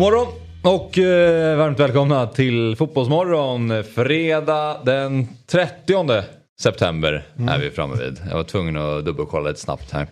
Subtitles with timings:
[0.00, 0.28] God morgon
[0.62, 3.84] och eh, varmt välkomna till Fotbollsmorgon.
[3.94, 6.22] Fredag den 30
[6.60, 8.20] september är vi framme vid.
[8.28, 10.06] Jag var tvungen att dubbelkolla lite snabbt här.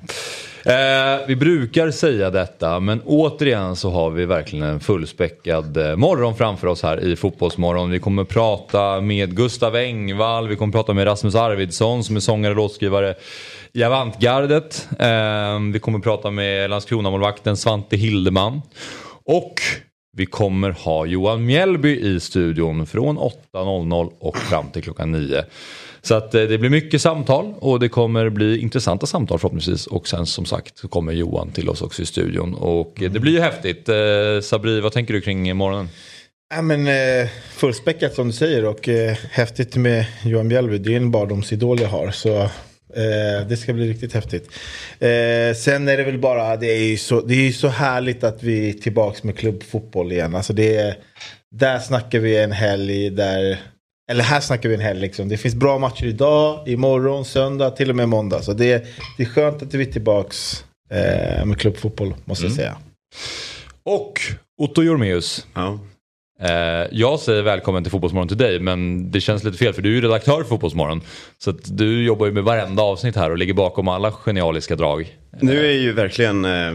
[0.64, 6.36] Eh, vi brukar säga detta men återigen så har vi verkligen en fullspäckad eh, morgon
[6.36, 7.90] framför oss här i Fotbollsmorgon.
[7.90, 12.50] Vi kommer prata med Gustav Engvall, vi kommer prata med Rasmus Arvidsson som är sångare
[12.50, 13.14] och låtskrivare
[13.72, 14.88] i Avantgardet.
[14.98, 18.62] Eh, vi kommer prata med Landskrona-målvakten Svante Hildeman.
[19.28, 19.54] Och
[20.16, 25.44] vi kommer ha Johan Mjällby i studion från 8.00 och fram till klockan 9.
[26.02, 29.86] Så att eh, det blir mycket samtal och det kommer bli intressanta samtal förhoppningsvis.
[29.86, 32.54] Och sen som sagt så kommer Johan till oss också i studion.
[32.54, 33.88] Och eh, det blir ju häftigt.
[33.88, 35.88] Eh, Sabri, vad tänker du kring morgonen?
[36.54, 40.78] Ja, men, eh, fullspäckat som du säger och eh, häftigt med Johan Mjällby.
[40.78, 42.10] Det är en barndomsidol jag har.
[42.10, 42.50] Så
[43.48, 44.50] det ska bli riktigt häftigt.
[44.98, 48.24] Eh, sen är det väl bara, det är ju så, det är ju så härligt
[48.24, 50.34] att vi är tillbaka med klubbfotboll igen.
[50.34, 50.96] Alltså det är,
[51.54, 53.58] där snackar vi en helg där,
[54.10, 55.28] eller här snackar vi en helg liksom.
[55.28, 58.42] Det finns bra matcher idag, imorgon, söndag, till och med måndag.
[58.42, 60.34] Så det, det är skönt att vi är tillbaka
[60.90, 62.76] eh, med klubbfotboll måste jag säga.
[63.82, 64.20] Och
[64.58, 65.46] Otto Jormeus.
[65.54, 65.78] Ja.
[66.40, 69.90] Eh, jag säger välkommen till Fotbollsmorgon till dig men det känns lite fel för du
[69.90, 71.00] är ju redaktör för Fotbollsmorgon.
[71.38, 75.16] Så du jobbar ju med varenda avsnitt här och ligger bakom alla genialiska drag.
[75.40, 76.72] Nu är ju verkligen, eh,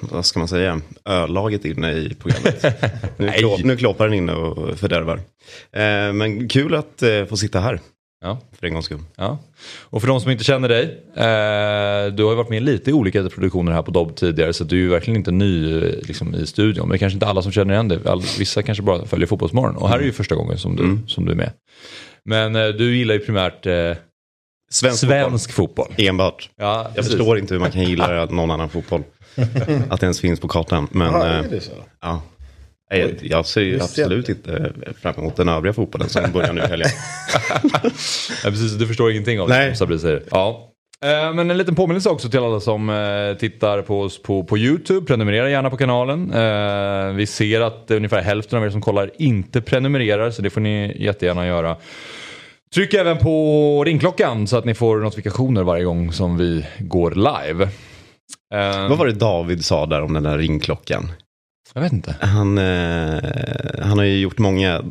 [0.00, 2.64] vad ska man säga, ölaget inne i programmet.
[3.16, 5.20] nu, klå, nu kloppar den inne och fördärvar.
[5.72, 7.80] Eh, men kul att få sitta här
[8.24, 8.38] Ja.
[8.58, 8.98] för en gångs skull.
[9.16, 9.38] Ja.
[9.80, 10.82] Och för de som inte känner dig,
[11.16, 14.64] eh, du har ju varit med lite i olika produktioner här på Dobb tidigare så
[14.64, 16.82] du är ju verkligen inte ny eh, liksom, i studion.
[16.82, 17.98] Men det är kanske inte alla som känner igen dig,
[18.38, 21.32] vissa kanske bara följer Fotbollsmorgon och här är ju första gången som du, som du
[21.32, 21.50] är med.
[22.24, 23.72] Men eh, du gillar ju primärt eh,
[24.70, 25.86] Svensk, svensk fotboll.
[25.86, 26.06] fotboll.
[26.06, 26.50] Enbart.
[26.56, 27.12] Ja, Jag precis.
[27.12, 29.02] förstår inte hur man kan gilla någon annan fotboll.
[29.88, 30.88] att det ens finns på kartan.
[30.90, 31.72] Men Ja, eh, är det så?
[32.00, 32.22] ja.
[32.98, 34.72] Nej, Jag ser ju absolut inte
[35.02, 36.88] fram emot den övriga fotbollen som börjar nu i helgen.
[38.44, 39.76] Ja, precis, du förstår ingenting av det Nej.
[39.76, 40.22] som säger.
[40.30, 40.70] Ja.
[41.04, 44.58] Eh, Men en liten påminnelse också till alla som eh, tittar på oss på, på
[44.58, 45.06] YouTube.
[45.06, 46.32] Prenumerera gärna på kanalen.
[46.32, 50.60] Eh, Vi ser att ungefär hälften av er som kollar inte prenumererar så det får
[50.60, 51.76] ni jättegärna göra.
[52.74, 57.64] Tryck även på ringklockan så att ni får notifikationer varje gång som vi går live.
[58.54, 61.12] Eh, Vad var det David sa där om den där ringklockan?
[61.74, 62.16] Jag vet inte.
[62.20, 63.20] Han, eh,
[63.82, 64.82] han har ju gjort många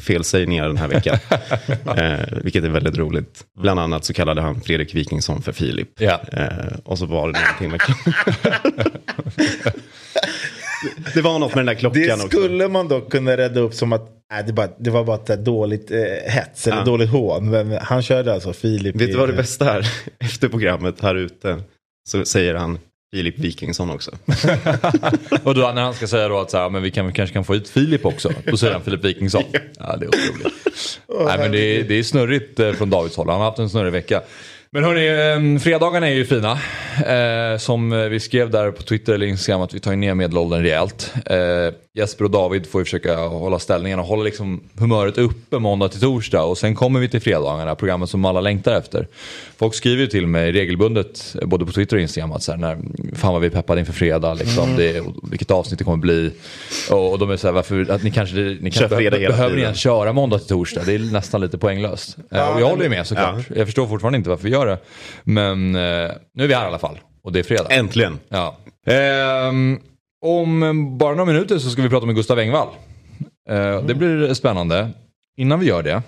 [0.00, 1.16] felsägningar den här veckan.
[1.96, 3.44] eh, vilket är väldigt roligt.
[3.60, 5.88] Bland annat så kallade han Fredrik Wikingsson för Filip.
[6.00, 6.20] Ja.
[6.32, 6.48] Eh,
[6.84, 7.80] och så var det någonting med
[11.14, 12.26] Det var något med den där klockan Det också.
[12.28, 15.44] skulle man dock kunna rädda upp som att nej, det, bara, det var bara ett
[15.44, 15.98] dåligt eh,
[16.32, 16.84] hets eller Ja.
[16.84, 17.50] dåligt hån.
[17.50, 18.96] Men han körde alltså Filip.
[18.96, 19.88] Vet du vad det bästa är?
[20.18, 21.62] Efter programmet här ute
[22.08, 22.78] så säger han
[23.12, 24.10] Filip Wikingsson också.
[25.44, 27.34] Och då när han ska säga då att så här, men vi kan, vi kanske
[27.34, 28.32] kan få ut Filip också.
[28.44, 29.42] Då säger han Filip Wikingsson.
[29.78, 31.00] Ja, det är otroligt.
[31.26, 33.28] Nej, men det, är, det är snurrigt eh, från Davids håll.
[33.28, 34.22] Han har haft en snurrig vecka.
[34.72, 36.58] Men hörni, eh, fredagarna är ju fina.
[37.06, 41.14] Eh, som vi skrev där på Twitter eller Instagram att vi tar ner medelåldern rejält.
[41.26, 45.88] Eh, Jesper och David får ju försöka hålla ställningarna och hålla liksom humöret uppe måndag
[45.88, 46.42] till torsdag.
[46.42, 49.08] Och sen kommer vi till fredagarna, programmet som alla längtar efter.
[49.56, 52.58] Folk skriver ju till mig regelbundet, eh, både på Twitter och Instagram, att så här,
[52.58, 52.78] när,
[53.14, 56.32] fan vad vi är peppade inför fredag, liksom, det, och vilket avsnitt det kommer bli.
[56.90, 59.36] Och, och de är så här, varför, att ni kanske, ni kanske fredag be, hela
[59.36, 60.82] behöver ni ens köra måndag till torsdag?
[60.86, 62.16] Det är nästan lite poänglöst.
[62.30, 63.46] Eh, och jag håller ju med såklart.
[63.56, 64.78] Jag förstår fortfarande inte varför vi gör det.
[65.24, 66.98] Men eh, nu är vi här i alla fall.
[67.22, 67.68] Och det är fredag.
[67.70, 68.18] Äntligen.
[68.28, 68.56] Ja.
[68.86, 69.80] Ehm,
[70.26, 72.68] om bara några minuter så ska vi prata med Gustav Engvall.
[73.50, 74.90] Eh, Det blir spännande.
[75.36, 76.02] Innan vi gör det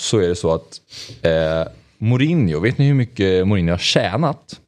[0.00, 0.80] så är det så att
[1.22, 4.60] eh, Mourinho, vet ni hur mycket Mourinho har tjänat?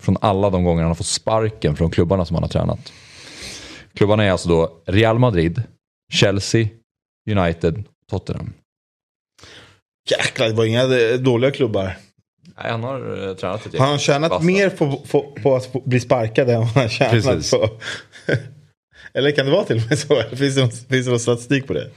[0.00, 2.92] Från alla de gånger han har fått sparken från klubbarna som han har tränat.
[3.94, 5.62] Klubbarna är alltså då Real Madrid,
[6.12, 6.68] Chelsea,
[7.30, 8.52] United, Tottenham.
[10.10, 11.96] Jäklar, det var inga eh, dåliga klubbar.
[12.62, 13.82] Nej, han har eh, tränat ett gäng.
[13.82, 14.44] Har han tjänat Basta.
[14.46, 17.50] mer på, på, på att bli sparkad än vad han har tjänat Precis.
[17.50, 17.68] på...
[19.14, 20.22] Eller kan det vara till och med så?
[20.36, 21.90] Finns det någon, finns det någon statistik på det?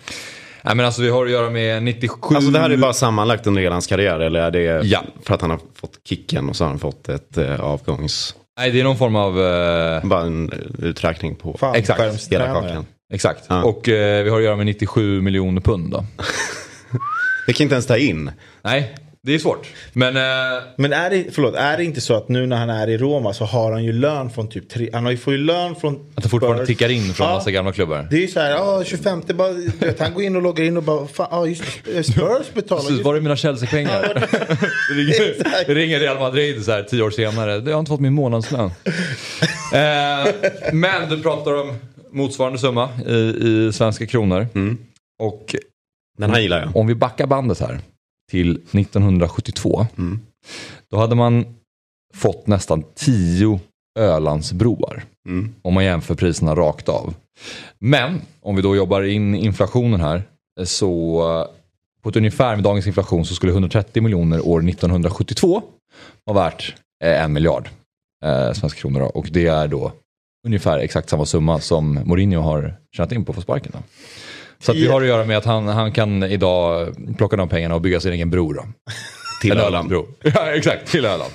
[0.64, 2.36] Nej men alltså vi har att göra med 97...
[2.36, 5.04] Alltså det här är bara sammanlagt under hela hans karriär eller är det Ja.
[5.26, 8.36] för att han har fått kicken och så har han fått ett eh, avgångs...
[8.60, 9.40] Nej, det är någon form av...
[9.42, 10.52] eh, Bara en
[10.82, 12.32] uträkning på Exakt.
[12.32, 12.86] hela kakan.
[13.14, 13.46] exakt.
[13.50, 13.64] Ja.
[13.64, 16.06] Och eh, vi har att göra med 97 miljoner pund då.
[17.48, 18.32] Det kan inte ens ta in.
[18.62, 19.68] Nej, det är svårt.
[19.94, 20.18] Men...
[20.18, 22.98] Eh, Men är det, förlåt, är det inte så att nu när han är i
[22.98, 25.76] Roma så har han ju lön från typ tre, han har ju, får ju lön
[25.76, 26.68] från att det fortfarande Spurs.
[26.68, 27.34] tickar in från Ja.
[27.34, 28.08] massa gamla klubbar.
[28.12, 30.78] Det är ju så här, ja 25 bara, vet, han går in och loggar in
[30.78, 34.28] och bara, fan, ja just det, Spurs betalar Precis, var är mina Chelsea-pengar?
[34.90, 37.52] Det ringer, ringer Real Madrid så här, tio år senare.
[37.66, 38.72] Jag har inte fått min månadslön.
[39.74, 40.34] eh,
[40.74, 41.76] men du pratar om
[42.12, 44.48] motsvarande summa i, i svenska kronor.
[45.20, 45.56] Och
[46.18, 46.76] Den här gillar jag.
[46.76, 47.80] om vi backar bandet här
[48.30, 49.88] till 1972.
[49.98, 50.20] Mm.
[50.92, 51.46] Då hade man
[52.14, 53.60] fått nästan 10
[54.00, 55.04] Ölandsbroar.
[55.28, 55.56] Mm.
[55.62, 57.14] Om man jämför priserna rakt av.
[57.80, 60.24] Men om vi då jobbar in inflationen här.
[60.64, 61.48] Så eh,
[62.02, 65.62] på ett ungefär med dagens inflation så skulle 130 miljoner år 1972
[66.26, 67.70] vara värt eh, en miljard
[68.26, 69.00] eh, svenska kronor.
[69.00, 69.06] Då.
[69.06, 69.92] Och det är då
[70.48, 73.72] ungefär exakt samma summa som Mourinho har tjänat in på att få sparken.
[73.76, 73.80] Då.
[74.64, 77.82] Så det har att göra med att han, han kan idag plocka de pengarna och
[77.82, 78.54] bygga sin egen bro.
[78.54, 78.66] Då.
[79.42, 79.68] Till Öland.
[79.68, 80.08] Ölandsbro.
[80.36, 81.32] Ja, exakt, till Öland.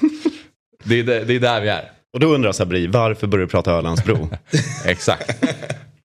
[0.85, 1.91] Det är, det, är där vi är.
[2.15, 4.29] Och då undrar Sabri, varför börjar du prata Ölandsbro?
[4.85, 5.45] Exakt.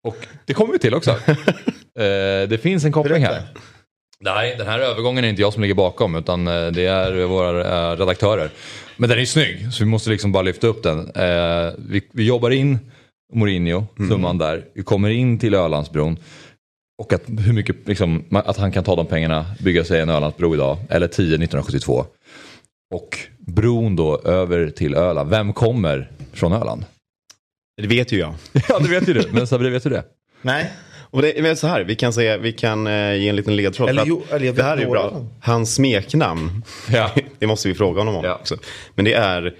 [0.04, 1.16] Och det kommer vi till också.
[2.00, 3.42] Eh, det finns en koppling här.
[4.20, 7.92] Nej, den här övergången är inte jag som ligger bakom utan eh, det är våra
[7.92, 8.50] eh, redaktörer.
[8.98, 11.12] Men den är snygg så vi måste liksom bara lyfta upp den.
[11.78, 12.80] Vi, vi jobbar in
[13.34, 14.66] Mourinho, summan där.
[14.74, 16.18] Vi kommer in till Ölandsbron.
[17.00, 20.54] Och att, hur mycket, liksom, att han kan ta de pengarna, bygga sig en Ölandsbro
[20.54, 22.06] idag, eller 10 1972.
[22.96, 25.30] Och bron då över till Öland.
[25.30, 26.86] Vem kommer från Öland?
[27.82, 28.34] Det vet ju jag.
[28.70, 29.30] Ja, det vet ju du.
[29.32, 30.04] Men Sabri, vet du det?
[30.42, 30.72] Nej,
[31.12, 33.90] Och det är så här, vi kan, säga, vi kan eh, ge en liten ledtråd.
[33.90, 35.26] Eller jo, eller jag det här är bra.
[35.42, 37.12] Hans smeknamn, Ja.
[37.40, 38.36] det måste vi fråga honom om Ja.
[38.36, 38.58] också.
[38.96, 39.56] Men det är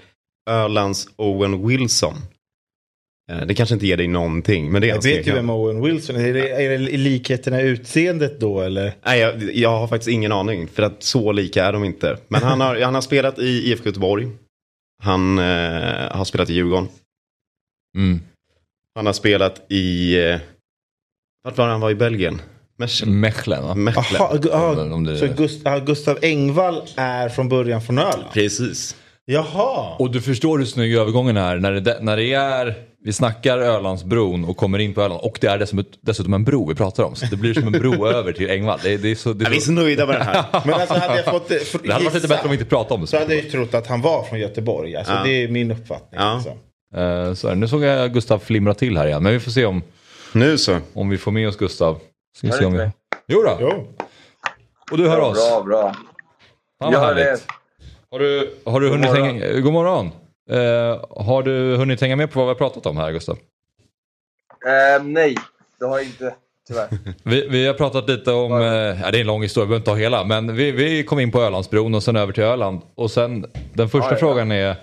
[0.50, 2.14] Ölands Owen Wilson.
[3.30, 5.50] Eh, Det kanske inte ger dig någonting, men det är jag hans vet ju vem
[5.50, 6.24] Owen Wilson är.
[6.24, 8.92] Är det, är det likheterna i utseendet då eller?
[9.04, 12.16] Nej, jag, jag har faktiskt ingen aning, för att så lika är de inte.
[12.28, 14.28] Men han har, han har spelat i IFK Göteborg.
[15.02, 15.44] Han eh,
[16.10, 16.88] har spelat i Djurgården.
[17.96, 18.20] Mm.
[18.94, 20.18] Han har spelat i...
[20.30, 20.38] Eh,
[21.44, 22.40] vart var han var i Belgien?
[22.78, 23.74] Mech- Mechelen va?
[23.74, 24.22] Mechelen.
[24.22, 28.24] Aha, gu- aha, Om det- så Gust, Gustav Engvall är från början från Öland?
[28.32, 28.96] Precis.
[29.24, 29.96] Jaha.
[29.98, 32.74] Och du förstår hur snygg övergången är när det, när det är,
[33.04, 36.68] vi snackar Ölandsbron och kommer in på Öland och det är dessutom, dessutom en bro
[36.68, 37.14] vi pratar om.
[37.16, 38.78] Så det blir som en bro över till Engvall.
[38.82, 40.44] Det, det är så, det Ja, är vi är så, så nöjda med den här.
[40.64, 42.68] Men alltså hade jag fått det, för, det hade varit lite bättre om vi inte
[42.68, 43.06] pratade om det.
[43.06, 44.96] Så hade jag ju trott att han var från Göteborg.
[44.96, 45.22] Alltså, Ja.
[45.24, 46.20] Det är min uppfattning.
[46.20, 46.26] Ja.
[46.26, 46.50] Alltså.
[46.96, 47.54] Eh, så det.
[47.54, 49.22] nu såg jag Gustav flimra till här igen.
[49.22, 49.82] Men vi får se om,
[50.32, 50.78] Nu så.
[50.94, 51.98] om vi får med oss Gustav.
[52.36, 52.90] Ska vi se om vi...
[53.28, 53.58] Jo då.
[53.60, 53.86] Jo.
[54.90, 55.50] och du hör oss.
[55.50, 55.82] Bra, bra.
[55.92, 55.96] Fan
[56.78, 57.46] vad Jag hör härligt.
[58.10, 59.60] Har du, har du hunnit hänga...
[59.60, 60.10] God morgon.
[60.50, 63.38] Eh, har du hunnit hänga med på vad vi har pratat om här Gustav?
[64.66, 65.36] Eh, nej,
[65.78, 66.34] det har jag inte.
[66.68, 66.88] Tyvärr.
[67.24, 69.76] Vi, vi har pratat lite om, eh, ja, det är en lång historia, vi behöver
[69.80, 72.80] inte ta hela, men vi, vi kom in på Ölandsbron och sen över till Öland.
[72.94, 74.18] Och sen, den första Ja, ja.
[74.18, 74.76] frågan är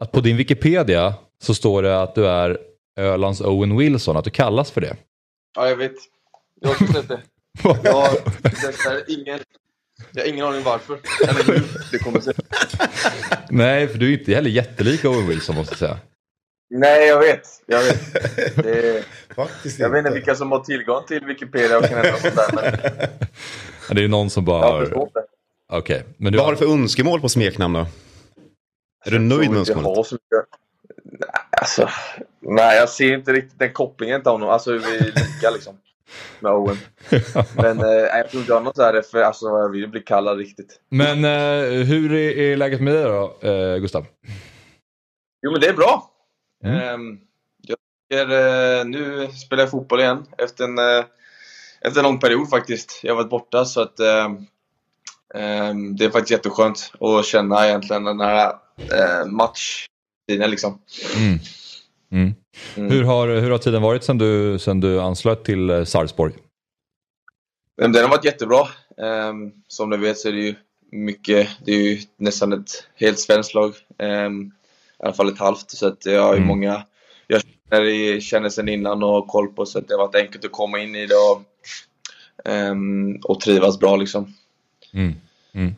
[0.00, 2.58] att på din Wikipedia så står det att du är
[3.00, 4.96] Ölands Owen Wilson, att du kallas för det.
[5.56, 5.92] Ja, jag vet.
[6.60, 7.20] Jag har sett det.
[7.84, 8.08] Jag har,
[9.08, 9.38] ingen,
[10.12, 10.98] jag har ingen aning varför.
[11.28, 11.62] Eller hur
[11.92, 12.34] det kommer sig.
[13.50, 15.98] Nej, för du är inte heller jättelik Owen Wilson måste jag säga.
[16.74, 17.48] Nej, jag vet.
[17.66, 18.14] Jag vet.
[18.56, 19.04] Det är,
[19.34, 20.18] Faktiskt jag vet inte inte.
[20.18, 22.52] vilka som har tillgång till Wikipedia och kan ändra sånt där.
[23.88, 25.22] Men Det är någon som bara jag förstått det.
[25.72, 27.86] Okej, men du Vad har du för önskemål på smeknamn då?
[29.04, 30.12] Är du nöjd med Jag önskemålet?
[30.12, 30.46] mycket.
[31.04, 31.30] Nej,
[31.60, 31.88] Alltså,
[32.40, 34.48] nej, jag ser inte riktigt den kopplingen till honom.
[34.48, 35.74] Alltså, vi är lika liksom.
[36.40, 36.76] Med Owen.
[37.56, 40.00] Men eh, jag tror inte jag har något så här, för alltså, jag vill bli
[40.00, 40.80] kallad riktigt.
[40.88, 44.06] Men eh, hur är, är läget med dig då, eh, Gustav?
[45.42, 46.10] Jo, men det är bra.
[46.64, 46.76] Mm.
[46.76, 47.18] Ehm,
[47.62, 47.78] jag
[48.10, 51.04] tycker, eh, nu spelar jag fotboll igen efter en, eh,
[51.80, 53.00] efter en lång period faktiskt.
[53.02, 54.46] Jag har varit borta så att ehm,
[55.34, 60.82] ehm, det är faktiskt jätteskönt att känna egentligen den här eh, matchtiden liksom.
[61.16, 61.38] Mm.
[62.12, 62.34] Mm.
[62.76, 62.90] Mm.
[62.90, 66.32] Hur, har, hur har tiden varit sen du, sen du anslöt till eh, Sarpsborg?
[67.76, 68.66] Den har varit jättebra.
[69.02, 70.54] Ehm, som ni vet så är det ju
[70.92, 73.74] mycket, det är ju nästan ett helt svenskt lag.
[73.98, 74.52] Ehm,
[74.98, 75.70] I alla fall ett halvt.
[75.70, 76.48] Så att jag har ju Mm.
[76.48, 76.82] många
[77.26, 80.14] jag känner, i- känner sen innan och har koll på så att det har varit
[80.14, 81.42] enkelt att komma in i det och,
[82.50, 84.34] ehm, och trivas bra liksom.
[84.92, 85.12] Mm.
[85.52, 85.74] Mm.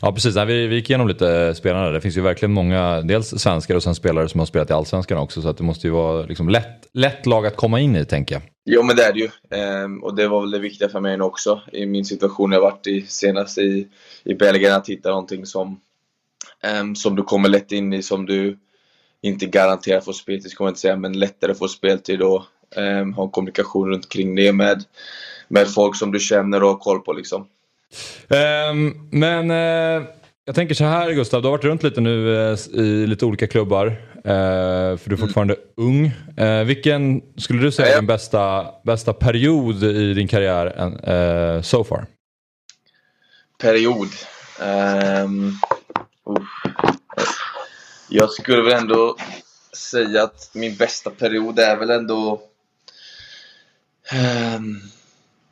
[0.00, 1.92] Ja precis, vi, vi gick igenom lite spelare.
[1.92, 5.18] Det finns ju verkligen många, dels svenskar och sen spelare som har spelat i Allsvenskan
[5.18, 5.42] också.
[5.42, 8.34] Så att det måste ju vara liksom lätt, lätt lag att komma in i tänker
[8.34, 8.42] jag.
[8.64, 9.30] Jo men det är det ju.
[9.50, 11.60] Ehm, och det var väl det viktiga för mig nu också.
[11.72, 13.88] I min situation jag varit i senast i,
[14.24, 14.74] i Belgien.
[14.74, 15.80] Att hitta någonting som,
[16.62, 18.02] ehm, som du kommer lätt in i.
[18.02, 18.58] Som du
[19.22, 22.42] inte garanterat får speltid ska man inte säga, men lättare får speltid och
[22.76, 24.84] ehm, ha en kommunikation runt kring det med,
[25.48, 27.46] med folk som du känner och har koll på liksom.
[28.28, 30.08] Um, men uh,
[30.44, 33.46] jag tänker så här Gustav, du har varit runt lite nu uh, i lite olika
[33.46, 33.86] klubbar.
[34.16, 35.66] Uh, för du är fortfarande mm.
[35.76, 36.12] ung.
[36.66, 42.06] vilken skulle du säga är din bästa, bästa period i din karriär so far?
[43.60, 44.08] Period?
[44.60, 45.58] Um,
[48.08, 49.16] jag skulle väl ändå
[49.76, 52.40] säga att min bästa period är väl ändå...
[54.12, 54.82] Um,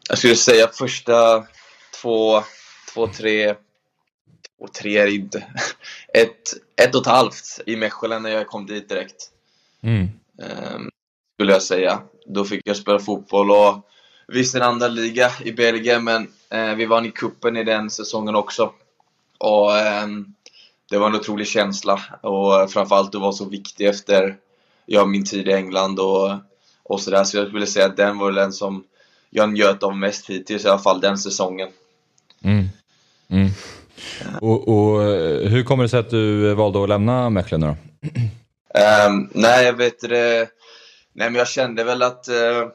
[0.09, 1.47] jag skulle säga första
[2.05, 2.43] två,
[2.95, 3.55] två, tre...
[4.59, 5.39] Två, tre är inte.
[6.15, 9.31] Ett, ett och ett halvt i Mechelen när jag kom dit direkt.
[9.83, 10.09] Mm.
[10.39, 10.91] Um,
[11.35, 12.03] skulle jag säga.
[12.27, 13.89] Då fick jag spela fotboll och
[14.29, 16.23] visst en andra liga i Belgien men
[16.55, 18.73] uh, vi vann i kuppen i den säsongen också.
[19.39, 19.71] Och
[20.05, 20.35] um,
[20.91, 24.37] det var en otrolig känsla och framförallt att vara så viktig efter
[24.87, 26.31] ja, min tid i England och,
[26.83, 27.25] och sådär.
[27.25, 28.85] Så jag skulle säga att den var den som
[29.31, 31.69] jag njöt av mest hittills, i alla fall den säsongen.
[32.45, 32.69] Mm.
[33.29, 33.51] Mm.
[34.41, 35.01] Och, och,
[35.49, 37.77] hur kommer det sig att du valde att lämna Mechelen då?
[39.09, 40.49] Um, nej, jag vet det.
[41.13, 42.69] Nej, men jag kände väl att, uh,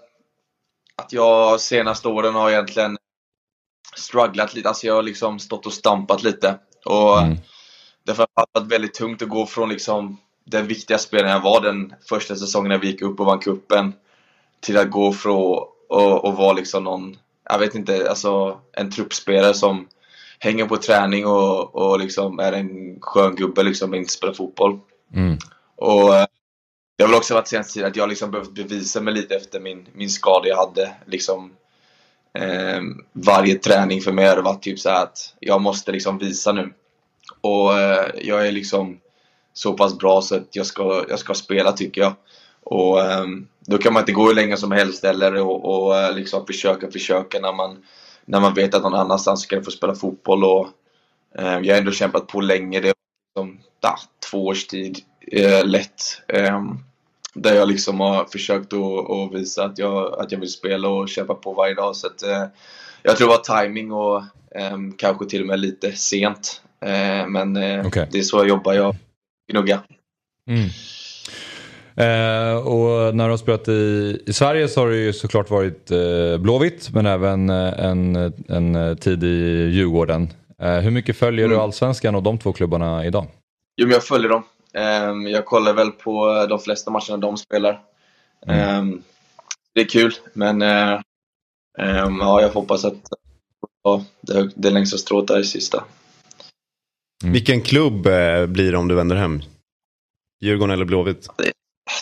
[0.95, 2.97] att jag senaste åren har egentligen
[3.95, 4.69] strugglat lite.
[4.69, 6.55] Alltså jag har liksom stått och stampat lite.
[6.85, 7.37] Och mm.
[8.09, 11.61] Därför har det varit väldigt tungt att gå från liksom den viktiga spelaren jag var
[11.61, 13.93] den första säsongen när vi gick upp och vann kuppen
[14.59, 17.17] till att gå från och, och vara liksom någon,
[17.49, 19.87] jag vet inte, alltså en truppspelare som
[20.39, 24.79] hänger på träning och, och liksom är en skön gubbe liksom inte spelar fotboll.
[25.15, 25.37] Mm.
[25.75, 26.25] Och eh,
[26.97, 29.59] det har väl också varit senaste tiden att jag liksom behövt bevisa mig lite efter
[29.59, 30.95] min, min skada jag hade.
[31.05, 31.51] Liksom,
[32.33, 32.81] eh,
[33.13, 36.73] varje träning för mig har varit typ så att jag måste liksom visa nu.
[37.41, 38.99] Och eh, jag är liksom
[39.53, 42.13] så pass bra så att jag ska, jag ska spela tycker jag.
[42.69, 43.25] Och eh,
[43.59, 46.91] då kan man inte gå hur länge som helst eller och, och eh, liksom försöka,
[46.91, 47.83] försöka när man,
[48.25, 50.43] när man vet att någon annanstans ska få spela fotboll.
[50.43, 50.67] Och,
[51.37, 52.79] eh, jag har ändå kämpat på länge.
[52.79, 52.93] Det är
[53.35, 53.95] liksom, da,
[54.31, 54.99] två års tid
[55.31, 56.21] eh, lätt.
[56.27, 56.61] Eh,
[57.33, 61.09] där jag liksom har försökt att, att, visa att jag, att jag vill spela och
[61.09, 61.95] kämpa på varje dag.
[61.95, 62.45] Så att, eh,
[63.03, 64.23] jag tror det var timing och
[64.55, 66.61] ehm, kanske till och med lite sent.
[66.81, 68.07] Eh, men eh, okay.
[68.11, 68.73] det är så jag jobbar.
[68.73, 68.95] Jag
[69.51, 69.79] gnuggar.
[70.47, 70.69] Mm.
[71.99, 75.91] Eh, och när du har spelat i, i Sverige så har det ju såklart varit
[75.91, 78.15] eh, Blåvitt men även eh, en,
[78.47, 80.33] en tid i Djurgården.
[80.61, 81.57] Eh, hur mycket följer mm.
[81.57, 83.27] du Allsvenskan och de två klubbarna idag?
[83.81, 84.43] Jo, men jag följer dem.
[84.73, 87.81] Eh, jag kollar väl på de flesta matcherna de spelar.
[88.47, 88.59] Mm.
[88.59, 88.99] Eh,
[89.73, 90.61] det är kul, men
[92.21, 92.95] ja, jag hoppas att
[93.83, 95.83] ja, det, det längsta strået är i sista.
[97.23, 97.33] Mm.
[97.33, 98.01] Vilken klubb
[98.47, 99.41] blir det om du vänder hem?
[100.41, 101.27] Djurgården eller Blåvitt?
[101.37, 101.51] Det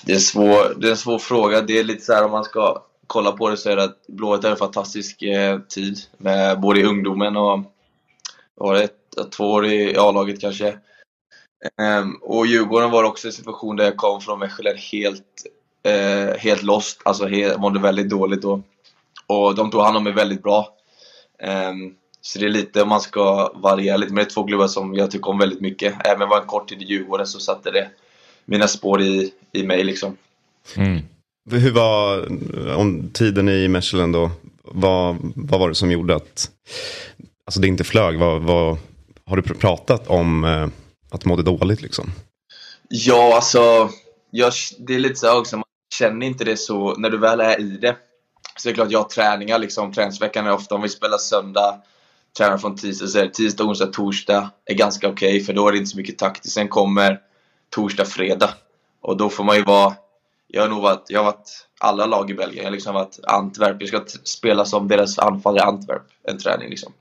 [0.06, 1.62] är, en svår, det är en svår fråga.
[1.62, 4.08] Det är lite så här om man ska kolla på det så är det att
[4.08, 5.98] Blåvitt är en fantastisk eh, tid.
[6.18, 7.60] Med både i ungdomen och
[8.56, 10.78] var det ett, två år i A-laget kanske.
[11.82, 15.46] Ehm, och Djurgården var också en situation där jag kom från Mechelen helt,
[15.84, 17.02] eh, helt lost.
[17.06, 18.62] Alltså helt, mådde väldigt dåligt då.
[19.28, 20.76] Och de tog hand om mig väldigt bra.
[21.40, 24.14] Ehm, så det är lite om man ska variera lite.
[24.14, 26.08] Men det är två klubbar som jag tycker om väldigt mycket.
[26.08, 27.90] Även var en kort tid i Djurgården så satte det
[28.46, 30.18] mina spår i, i mig liksom.
[30.76, 31.02] Mm.
[31.52, 32.28] Hur var
[32.76, 34.32] om tiden i Mechelen då?
[34.64, 36.52] Vad, vad var det som gjorde att
[37.46, 38.20] alltså det inte flög?
[38.20, 38.78] Vad, vad,
[39.26, 40.68] har du pratat om eh,
[41.10, 42.12] att du mådde dåligt liksom?
[42.90, 43.90] Ja, alltså
[44.32, 45.64] jag, det är lite så också, man
[45.96, 47.96] känner inte det så när du väl är i det.
[48.58, 49.94] Så det är klart, jag har träningar liksom.
[49.94, 51.82] Träningsveckan är ofta om vi spelar söndag,
[52.38, 55.72] tränar från tisdag, så är tisdag, onsdag, torsdag är ganska okej okay, för då är
[55.72, 56.54] det inte så mycket taktiskt.
[56.54, 57.20] Sen kommer
[57.70, 58.50] torsdag, fredag.
[59.08, 59.96] Och då får man ju vara...
[60.48, 62.58] Jag har nog varit, jag har varit alla lag i Belgien.
[62.58, 63.78] Jag har liksom varit Antwerp.
[63.80, 66.94] Jag ska spela som deras anfallare Antwerp, en träning liksom.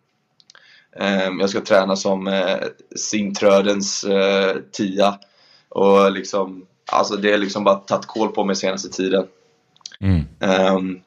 [0.97, 2.57] Um, jag ska träna som uh,
[2.97, 5.19] Sintrödens uh, tia.
[5.69, 9.27] Och liksom, alltså det är liksom bara tagit koll på mig senaste tiden.
[10.01, 10.25] Mm.
[10.75, 11.01] Um,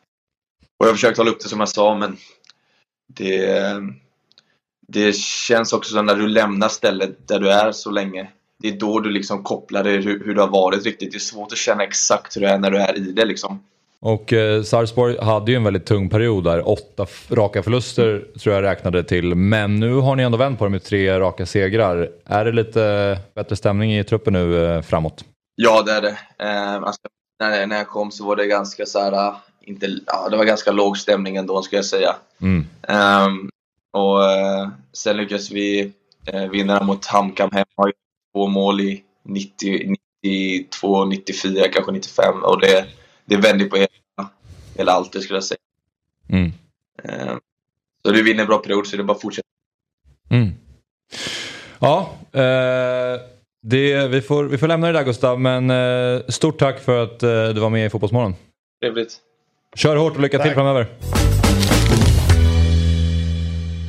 [0.77, 2.17] och jag har försökt hålla upp det som jag sa, men
[3.07, 3.63] det,
[4.87, 8.29] det känns också som när du lämnar stället där du är så länge
[8.61, 11.11] det är då du liksom kopplar det hur, hur det har varit riktigt.
[11.11, 13.59] Det är svårt att känna exakt hur det är när du är i det liksom.
[14.01, 16.69] Och eh, Sarpsborg hade ju en väldigt tung period där.
[16.69, 19.35] Åtta raka förluster tror jag räknade till.
[19.35, 22.09] Men nu har ni ändå vänt på det med tre raka segrar.
[22.25, 25.25] Är det lite bättre stämning i truppen nu eh, framåt?
[25.55, 26.17] Ja, det är det.
[26.37, 27.01] Eh, alltså,
[27.39, 30.45] när, när jag kom så var det ganska så här, ah, inte, ja, det var
[30.45, 32.15] ganska låg stämning ändå ska jag säga.
[32.41, 32.67] Mm.
[32.87, 33.49] Um,
[33.93, 35.93] och uh, sen lyckades vi
[36.33, 37.91] uh, vinna mot Hamkam hemma
[38.33, 42.85] två mål i 90, 92, 94, kanske 95 och det,
[43.25, 44.29] det vänder på hela,
[44.77, 45.57] hela allt det skulle jag säga.
[46.29, 46.51] Mm.
[47.03, 47.35] Eh,
[48.05, 49.47] så du vinner en bra period så det är bara att fortsätta.
[50.29, 50.49] Mm.
[51.79, 53.21] Ja, eh,
[53.61, 57.23] det, vi, får, vi får lämna det där Gustav, men eh, stort tack för att
[57.23, 58.35] eh, du var med i Fotbollsmorgon.
[58.81, 59.17] Trevligt.
[59.75, 60.55] Kör hårt och lycka till Tack.
[60.55, 60.87] framöver.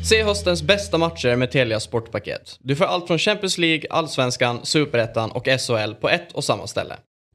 [0.02, 2.58] Se höstens bästa matcher med Telia Sportpaket.
[2.60, 6.94] Du får allt från Champions League, Allsvenskan, Superettan och SHL på ett och samma ställe.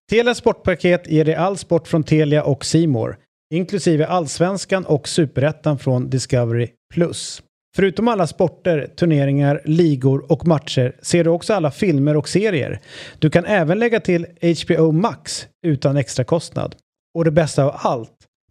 [0.09, 3.17] Telia Sportpaket ger dig all sport från Telia och Simor,
[3.53, 6.69] inklusive Allsvenskan och Superettan från Discovery+.
[7.75, 12.79] Förutom alla sporter, turneringar, ligor och matcher ser du också alla filmer och serier.
[13.19, 14.25] Du kan även lägga till
[14.65, 16.75] HBO Max utan extra kostnad.
[17.15, 18.14] Och det bästa av allt,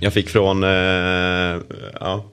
[0.00, 0.70] Jag fick från, eh,
[2.00, 2.24] ja.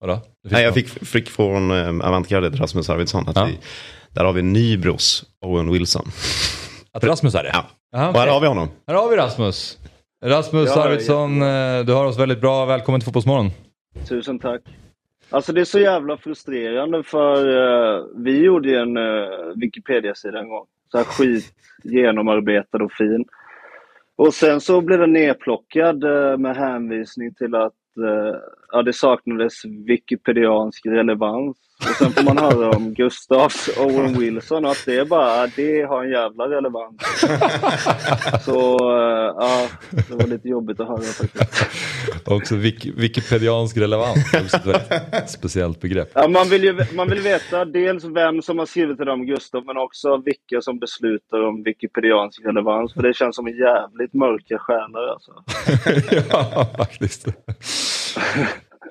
[0.00, 0.20] Vadå?
[0.50, 3.44] Nej, jag fick, fick från eh, Avantgardet, Rasmus Arvidsson, att Ja.
[3.44, 3.58] vi,
[4.12, 6.04] där har vi Nybros Owen Wilson.
[6.92, 7.50] Att Rasmus är det?
[7.52, 7.64] Ja.
[7.98, 8.68] Aha, Och här har vi honom.
[8.86, 9.78] Här har vi Rasmus.
[10.24, 12.64] Rasmus Ja, Arvidsson, eh, du har oss väldigt bra.
[12.64, 13.50] Välkommen till Fotbollsmorgon.
[14.08, 14.60] Tusen tack.
[15.30, 17.48] Alltså det är så jävla frustrerande för
[17.98, 20.64] eh, vi gjorde ju en uh, Wikipedia-sida en gång.
[20.90, 21.52] Så här skit
[21.84, 23.24] genomarbetad och fin.
[24.22, 28.38] Och sen så blev den nedplockad eh, med hänvisning till att eh,
[28.72, 31.56] ja, det saknades wikipediansk relevans.
[31.80, 35.82] Och sen får man höra om Gustavs Owen Wilson och att det är bara, det
[35.82, 37.02] har en jävla relevans.
[38.44, 39.68] Så eh, ja,
[40.08, 41.62] det var lite jobbigt att höra faktiskt.
[42.24, 44.34] Också wik- wikipediansk relevans.
[44.34, 46.10] Också ett speciellt begrepp.
[46.14, 49.66] Ja, man, vill ju, man vill veta dels vem som har skrivit det om Gustav,
[49.66, 52.94] men också vilka som beslutar om wikipediansk relevans.
[52.94, 55.32] För det känns som en jävligt mörka själar alltså.
[56.30, 57.26] ja, faktiskt.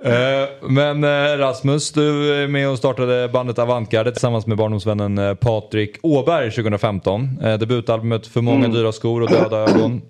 [0.03, 5.33] Eh, Men eh, Rasmus, du är med och startade bandet Avantgarde tillsammans med barndomsvännen eh,
[5.33, 7.39] Patrik Åberg 2015.
[7.43, 10.01] Eh, Debutalbumet För många dyra skor och döda ögon.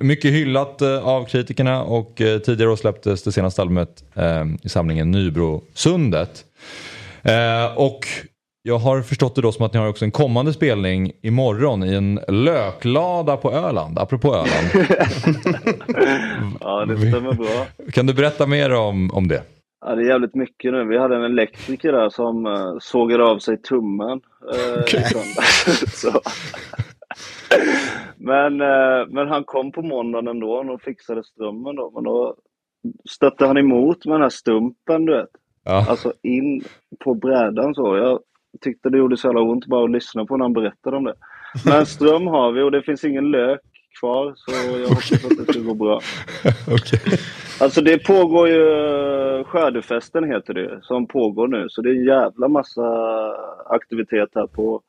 [0.00, 4.04] Mycket hyllat av kritikerna och tidigare år släpptes det senaste albumet
[4.62, 6.44] i samlingen Nybrosundet.
[7.74, 8.06] Och
[8.62, 11.94] jag har förstått det då som att ni har också en kommande spelning imorgon i
[11.94, 14.88] en löklada på Öland, apropå Öland.
[16.60, 17.66] Ja, det stämmer bra.
[17.92, 19.42] Kan du berätta mer om, om det?
[19.80, 20.84] Ja, det är jävligt mycket nu.
[20.84, 24.20] Vi hade en elektriker där som uh, sågade av sig tummen
[24.54, 26.00] uh, söndags.
[26.00, 26.20] Så.
[28.16, 31.90] men, eh, men han kom på måndagen ändå och fixade strömmen då.
[31.94, 32.36] Men då
[33.10, 35.30] stötte han emot med den här stumpen, du vet.
[35.64, 35.86] Ja.
[35.88, 36.64] Alltså in
[37.04, 37.96] på brädan så.
[37.96, 38.20] Jag
[38.60, 41.14] tyckte det gjorde så jävla ont bara att lyssna på när han berättade om det.
[41.64, 43.60] Men ström har vi och det finns ingen lök
[44.00, 46.00] kvar så jag hoppas att det ska gå bra.
[46.70, 47.18] Okej.
[47.60, 48.64] Alltså det pågår ju,
[49.44, 51.66] Skördefesten heter det som pågår nu.
[51.68, 52.82] Så det är en jävla massa
[53.66, 54.82] aktivitet här på,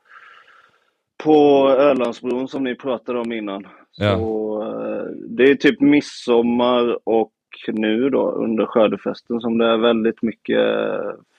[1.23, 3.67] på Ölandsbron som ni pratade om innan.
[3.97, 4.17] Ja.
[4.17, 7.31] Så eh, det är typ midsommar och
[7.67, 10.59] nu då under Skördefesten som det är väldigt mycket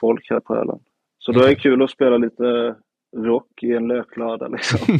[0.01, 0.81] folk här på Öland.
[1.25, 2.75] Så då är det kul att spela lite
[3.17, 4.79] rock i en löklada liksom.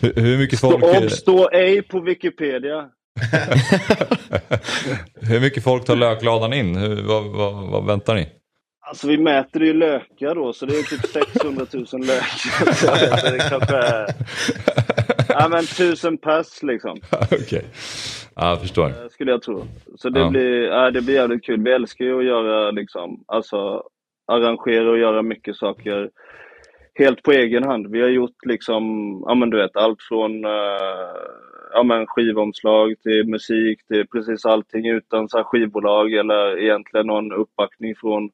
[0.00, 1.16] hur, hur mycket folk, Obs!
[1.16, 2.88] Stå ej på Wikipedia.
[5.20, 6.76] hur mycket folk tar lökladan in?
[6.76, 8.28] Hur, vad, vad, vad väntar ni?
[8.88, 12.72] Alltså vi mäter ju lökar då, så det är typ 600 000 lökar.
[13.16, 14.06] Så det kanske.
[15.28, 16.98] Ja men tusen pass liksom,
[17.32, 17.64] Okej.
[18.36, 18.86] Ja, jag förstår.
[18.88, 19.64] eh, skulle jag tro.
[19.96, 20.30] Så det, Ja.
[20.30, 21.62] blir, ja, det blir jävligt kul.
[21.64, 23.82] Vi älskar ju att göra liksom, alltså
[24.30, 26.10] arrangera och göra mycket saker
[26.94, 27.86] helt på egen hand.
[27.90, 28.84] Vi har gjort liksom,
[29.26, 30.50] ja men du vet, allt från eh,
[31.72, 37.32] ja, men skivomslag till musik till precis allting utan så här skivbolag eller egentligen någon
[37.32, 38.30] uppbackning från,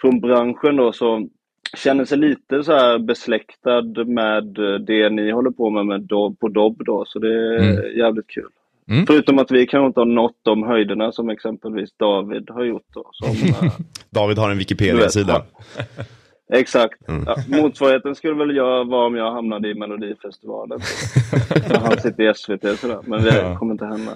[0.00, 0.92] från branschen då.
[0.92, 1.28] Så
[1.76, 4.44] känner sig lite så här besläktad med
[4.86, 7.04] det ni håller på med, med Dob, på Dobb då.
[7.06, 7.98] Så det är Mm.
[7.98, 8.48] jävligt kul.
[8.90, 9.06] Mm.
[9.06, 13.10] Förutom att vi kanske inte har nått de höjderna som exempelvis David har gjort då.
[13.12, 13.28] Som,
[13.66, 13.72] eh,
[14.10, 15.42] David har en Wikipedia-sida.
[16.52, 17.08] Exakt.
[17.08, 17.24] Mm.
[17.26, 20.80] Ja, motsvarigheten skulle väl jag vara om jag hamnade i Melodifestivalen.
[21.68, 22.98] När han sitter i SVT sådär.
[23.04, 23.58] Men det Ja.
[23.58, 24.12] kommer inte hända.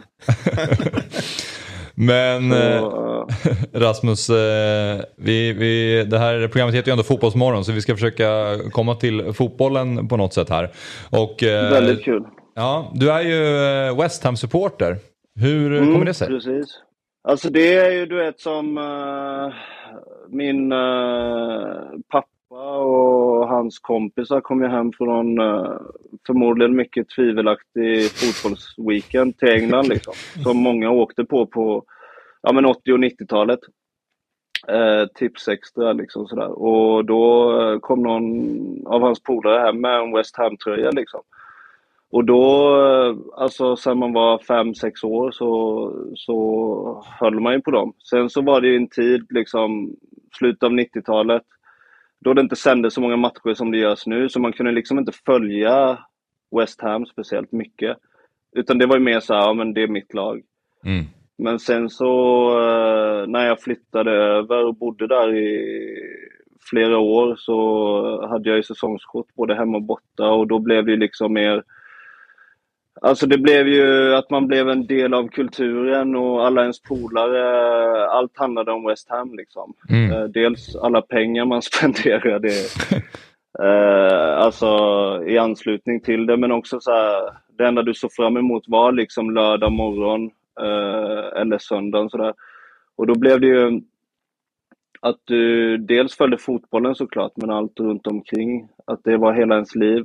[1.95, 7.65] Men Så, eh, eh, Rasmus, eh, vi, vi, det här programmet heter ju ändå Fotbollsmorgon
[7.65, 10.71] så vi ska försöka komma till fotbollen på något sätt här.
[11.11, 12.25] Och, eh, väldigt kul.
[12.61, 13.57] Ja, du är ju
[13.89, 14.97] eh, West Ham-supporter.
[15.35, 16.27] Hur kommer det sig?
[16.27, 16.79] Mm, Precis.
[17.23, 19.55] Alltså det är ju du vet som eh,
[20.29, 20.79] min eh,
[22.09, 25.81] pappa och hans kompisar kom ju hem från uh,
[26.27, 30.15] förmodligen mycket tvivelaktig fotbollsweekend till England liksom.
[30.43, 31.85] Som många åkte på på
[32.43, 33.61] ja, men 80 och 90-talet.
[34.69, 36.63] Eh, tips extra liksom sådär.
[36.63, 41.21] Och då kom någon av hans polare hem med en West Ham-tröja liksom.
[42.11, 42.77] Och då,
[43.37, 47.93] alltså sen man var fem sex år så, så höll man ju på dem.
[48.11, 49.97] Sen så var det ju en tid, liksom
[50.39, 51.43] slutet av 90-talet,
[52.21, 54.99] då det inte sändes så många matcher som det görs nu, så man kunde liksom
[54.99, 55.99] inte följa
[56.57, 57.97] West Ham speciellt mycket.
[58.53, 60.43] Utan det var ju mer så här, ja men det är mitt lag.
[60.85, 61.05] Mm.
[61.39, 65.97] Men sen så eh, när jag flyttade över och bodde där i
[66.71, 70.91] flera år så hade jag ju säsongskort både hemma och borta och då blev det
[70.91, 71.63] ju liksom mer
[73.03, 78.07] Alltså det blev ju att man blev en del av kulturen och alla ens polare,
[78.07, 79.75] allt handlade om West Ham liksom.
[79.89, 80.13] Mm.
[80.13, 82.49] Eh, Dels alla pengar man spenderade
[83.63, 84.67] eh, alltså
[85.27, 88.93] i anslutning till det men också så här, det enda du såg fram emot var
[88.93, 92.35] liksom lördag morgon eh, eller söndagen sådär.
[92.97, 93.81] Och då blev det ju
[95.01, 98.69] att du dels följde fotbollen såklart men allt runt omkring.
[98.85, 100.05] Att det var hela ens liv.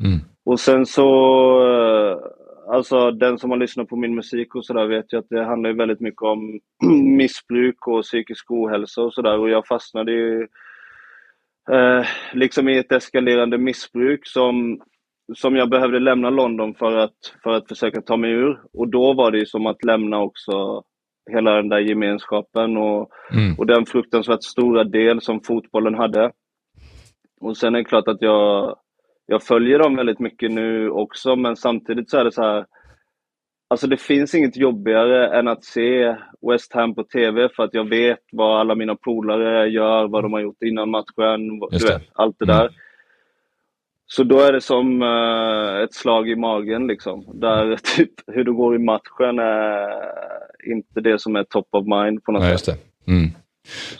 [0.00, 0.18] Mm.
[0.48, 1.08] Och sen så,
[1.62, 2.18] eh,
[2.74, 5.72] alltså den som har lyssnat på min musik och sådär vet ju att det handlar
[5.72, 6.60] väldigt mycket om
[7.16, 10.48] missbruk och psykisk ohälsa och sådär och jag fastnade ju
[11.70, 14.80] eh, liksom i ett eskalerande missbruk som,
[15.34, 18.60] som jag behövde lämna London för att, för att försöka ta mig ur.
[18.72, 20.82] Och då var det ju som att lämna också
[21.30, 23.54] hela den där gemenskapen och, Mm.
[23.58, 26.32] och den fruktansvärt stora del som fotbollen hade.
[27.40, 28.76] Och sen är det klart att jag,
[29.30, 32.66] jag följer dem väldigt mycket nu också, men samtidigt så är det så här.
[33.70, 36.16] Alltså det finns inget jobbigare än att se
[36.50, 40.32] West Ham på TV för att jag vet vad alla mina polare gör, vad de
[40.32, 42.56] har gjort innan matchen, du vet, allt det Mm.
[42.56, 42.70] där.
[44.06, 47.24] Så då är det som eh, ett slag i magen liksom.
[47.34, 49.90] Där typ hur det går i matchen är
[50.66, 52.78] inte det som är top of mind på något Ja, sätt.
[53.06, 53.30] Mm.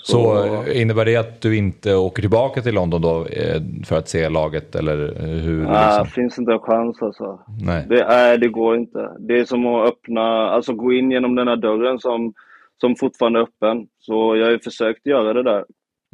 [0.02, 4.09] Så, Så- innebär det att du inte åker tillbaka till London då eh, för att
[4.09, 5.62] se laget eller eh, hur?
[5.64, 6.07] Nej, Liksom?
[6.07, 7.40] finns inte en chans alltså.
[7.62, 7.87] Nej.
[7.88, 9.11] Det, nej, det går inte.
[9.18, 12.33] Det är som att öppna, alltså gå in genom den här dörren som,
[12.81, 13.87] som fortfarande är öppen.
[14.00, 15.64] Så jag har ju försökt göra det där.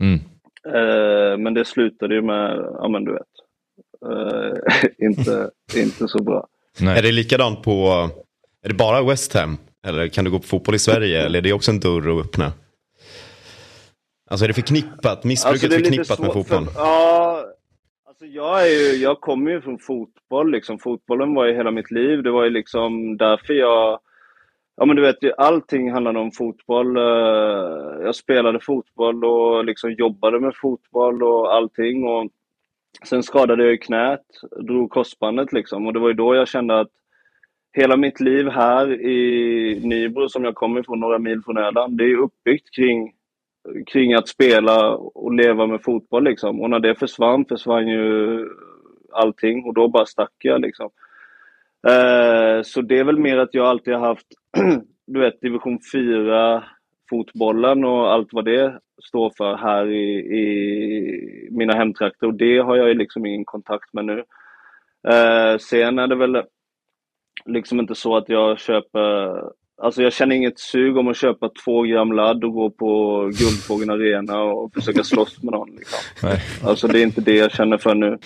[0.01, 0.21] Mm.
[0.67, 3.23] Eh, men det slutade ju med, ja men du vet,
[4.11, 6.47] eh, inte, inte så bra.
[6.81, 6.99] Nej.
[6.99, 7.71] Är det likadant på,
[8.65, 9.57] är det bara West Ham?
[9.87, 11.23] Eller kan du gå på fotboll i Sverige?
[11.27, 12.53] Eller är det också en dörr att öppna?
[14.31, 16.65] Alltså är det förknippat, missbruket Alltså, är förknippat med fotboll?
[16.67, 17.45] För, ja,
[18.09, 20.51] alltså jag, är ju, jag kommer ju från fotboll.
[20.51, 20.79] Liksom.
[20.79, 22.23] Fotbollen var ju hela mitt liv.
[22.23, 24.01] Det var ju liksom därför jag...
[24.77, 26.97] Ja men du vet, allting handlade om fotboll.
[26.97, 27.03] Eh,
[28.05, 32.05] Jag spelade fotboll och liksom jobbade med fotboll och allting.
[32.09, 32.31] Och
[33.05, 34.21] sen skadade jag ju knät,
[34.67, 35.87] drog korsbandet liksom.
[35.87, 36.91] Och det var ju då jag kände att
[37.73, 42.05] hela mitt liv här i Nybro, som jag kommer ifrån, några mil från Öland, det
[42.05, 43.13] är uppbyggt kring
[43.87, 46.61] kring att spela och leva med fotboll liksom.
[46.61, 48.49] Och när det försvann, försvann ju
[49.13, 50.91] allting och då bara stack jag liksom.
[51.87, 54.27] Eh, så det är väl mer att jag alltid har haft,
[55.07, 56.65] du vet, division 4
[57.11, 62.77] fotbollen och allt vad det står för här i, i mina hemtrakter och det har
[62.77, 64.19] jag ju liksom ingen kontakt med nu.
[65.09, 66.43] Eh, sen är det väl
[67.45, 69.43] liksom inte så att jag köper
[69.83, 73.91] Alltså jag känner inget sug om att köpa två gram ladd och gå på Guldfågeln
[73.91, 75.77] Arena och försöka slåss med någon.
[75.77, 75.99] Liksom.
[76.23, 76.41] Nej.
[76.63, 78.19] Alltså det är inte det jag känner för nu.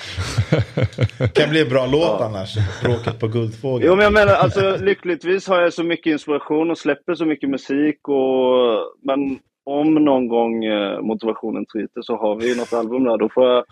[1.35, 2.55] kan bli en bra låt annars.
[2.83, 3.91] Bråket på Guldfågeln.
[3.91, 7.51] Jo men jag menar, alltså lyckligtvis har jag så mycket inspiration och släpper så mycket
[7.51, 8.95] musik och...
[9.03, 13.19] Men om någon gång eh, motivationen tryter så har vi något album där.
[13.19, 13.65] Då får jag,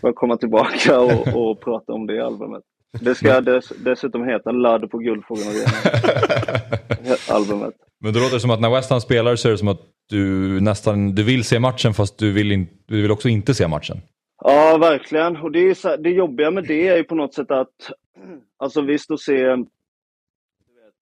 [0.00, 2.62] får jag komma tillbaka och, och prata om det albumet.
[3.00, 7.16] Det ska dess, dessutom heta Ladd på Guldfågeln Arena.
[7.30, 7.74] albumet.
[8.00, 10.60] Men det låter som att när West Ham spelar så är det som att du
[10.60, 13.96] nästan du vill se matchen fast du vill, in, du vill också inte se matchen.
[14.44, 15.36] Ja, verkligen.
[15.36, 17.92] Och det, är så, det jobbiga med det är ju på något sätt att,
[18.58, 19.66] alltså visst att se vet,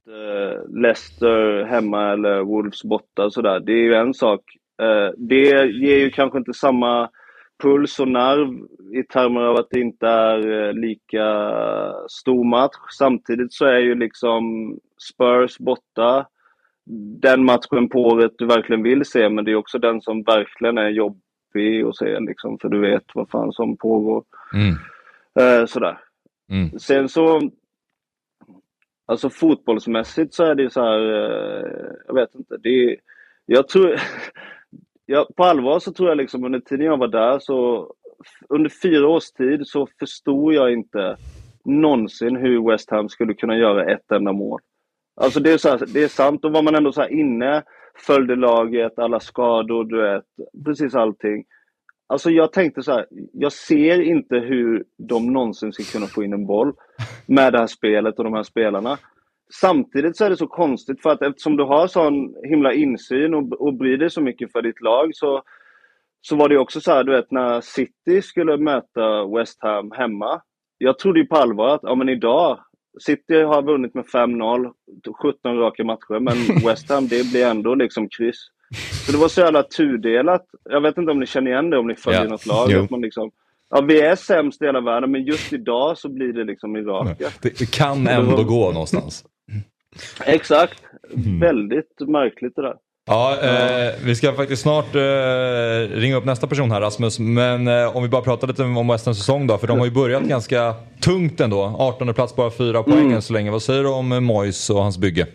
[0.09, 4.41] eh, Leicester hemma eller Wolves borta och sådär, det är ju en sak.
[4.83, 7.11] Eh, det ger ju kanske inte samma
[7.63, 8.49] puls och nerv
[8.95, 11.27] i termer av att det inte är eh, lika
[12.09, 12.77] stor match.
[12.99, 16.27] Samtidigt så är ju liksom Spurs borta
[17.21, 20.79] den matchen på året du verkligen vill se, men det är också den som verkligen
[20.79, 24.25] är jobbig att se liksom, för du vet vad fan som pågår.
[24.55, 24.75] Mm.
[25.41, 25.99] Eh, sådär.
[26.51, 26.79] Mm.
[26.79, 27.51] Sen så,
[29.07, 32.97] alltså fotbollsmässigt så är det så här, eh, jag vet inte, det är,
[33.47, 34.01] jag tror,
[35.07, 37.89] Ja, på allvar så tror jag liksom under tiden jag var där så,
[38.49, 41.17] under fyra års tid så förstod jag inte
[41.65, 44.61] någonsin hur West Ham skulle kunna göra ett enda mål.
[45.21, 47.63] Alltså det är, så här, det är sant, då var man ändå så här inne,
[48.07, 50.25] följde laget, alla skador, du vet,
[50.65, 51.45] precis allting.
[52.07, 56.33] Alltså jag tänkte så här, jag ser inte hur de någonsin ska kunna få in
[56.33, 56.73] en boll
[57.27, 58.99] med det här spelet och de här spelarna.
[59.55, 63.53] Samtidigt så är det så konstigt för att eftersom du har sån himla insyn och,
[63.53, 65.43] och bryr dig så mycket för ditt lag så,
[66.21, 70.41] så var det också så här, du vet när City skulle möta West Ham hemma.
[70.79, 72.59] Jag trodde ju på allvar att, ja men idag,
[73.01, 74.71] City har vunnit med 5-0,
[75.23, 78.47] 17 raka matcher, men West Ham det blir ändå liksom kryss.
[79.07, 80.45] Så det var så jävla tudelat.
[80.71, 82.29] Jag vet inte om ni känner igen det om ni följer Ja.
[82.29, 82.69] något lag.
[82.71, 82.83] Jo.
[82.85, 83.31] Att man liksom,
[83.71, 86.83] ja, vi är sämst i hela världen, men just idag så blir det liksom i
[86.83, 87.29] raka.
[87.43, 89.25] Det, det kan ändå gå någonstans.
[90.27, 90.83] Exakt.
[91.15, 91.41] Mm.
[91.41, 92.75] Väldigt märkligt det där.
[93.09, 97.19] Ja, eh, vi ska faktiskt snart eh, ringa upp nästa person här Rasmus.
[97.19, 99.59] Men eh, om vi bara pratar lite om West Hams säsong då.
[99.59, 101.77] För de har ju börjat ganska tungt ändå.
[101.79, 103.51] 18 plats, bara fyra poäng än så länge.
[103.51, 105.27] Vad säger du om eh, Moyes och hans bygge?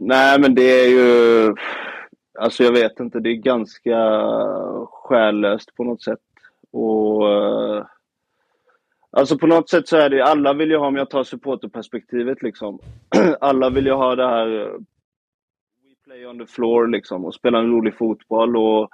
[0.00, 1.54] Nej, men det är ju...
[2.40, 3.96] Alltså jag vet inte, det är ganska
[4.92, 6.18] själlöst på något sätt.
[6.72, 7.22] Och...
[9.10, 12.42] Alltså på något sätt så är det, alla vill ju ha, om jag tar supporterperspektivet
[12.42, 12.78] liksom.
[13.40, 14.72] alla vill ju ha det här eh,
[15.84, 18.90] We play on the floor liksom och spela en rolig fotboll och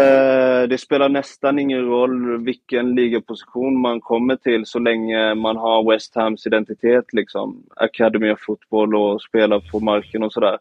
[0.00, 5.90] eh, det spelar nästan ingen roll vilken ligaposition man kommer till så länge man har
[5.90, 7.62] West Hams identitet liksom.
[7.76, 10.58] Academy of Football och spela på marken och sådär.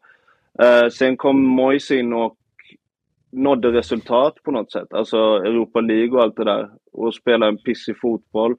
[0.60, 2.38] Eh, sen kom Moise in och
[3.32, 4.94] nådde resultat på något sätt.
[4.94, 6.70] Alltså Europa League och allt det där.
[6.91, 8.56] Och spela en pissig fotboll.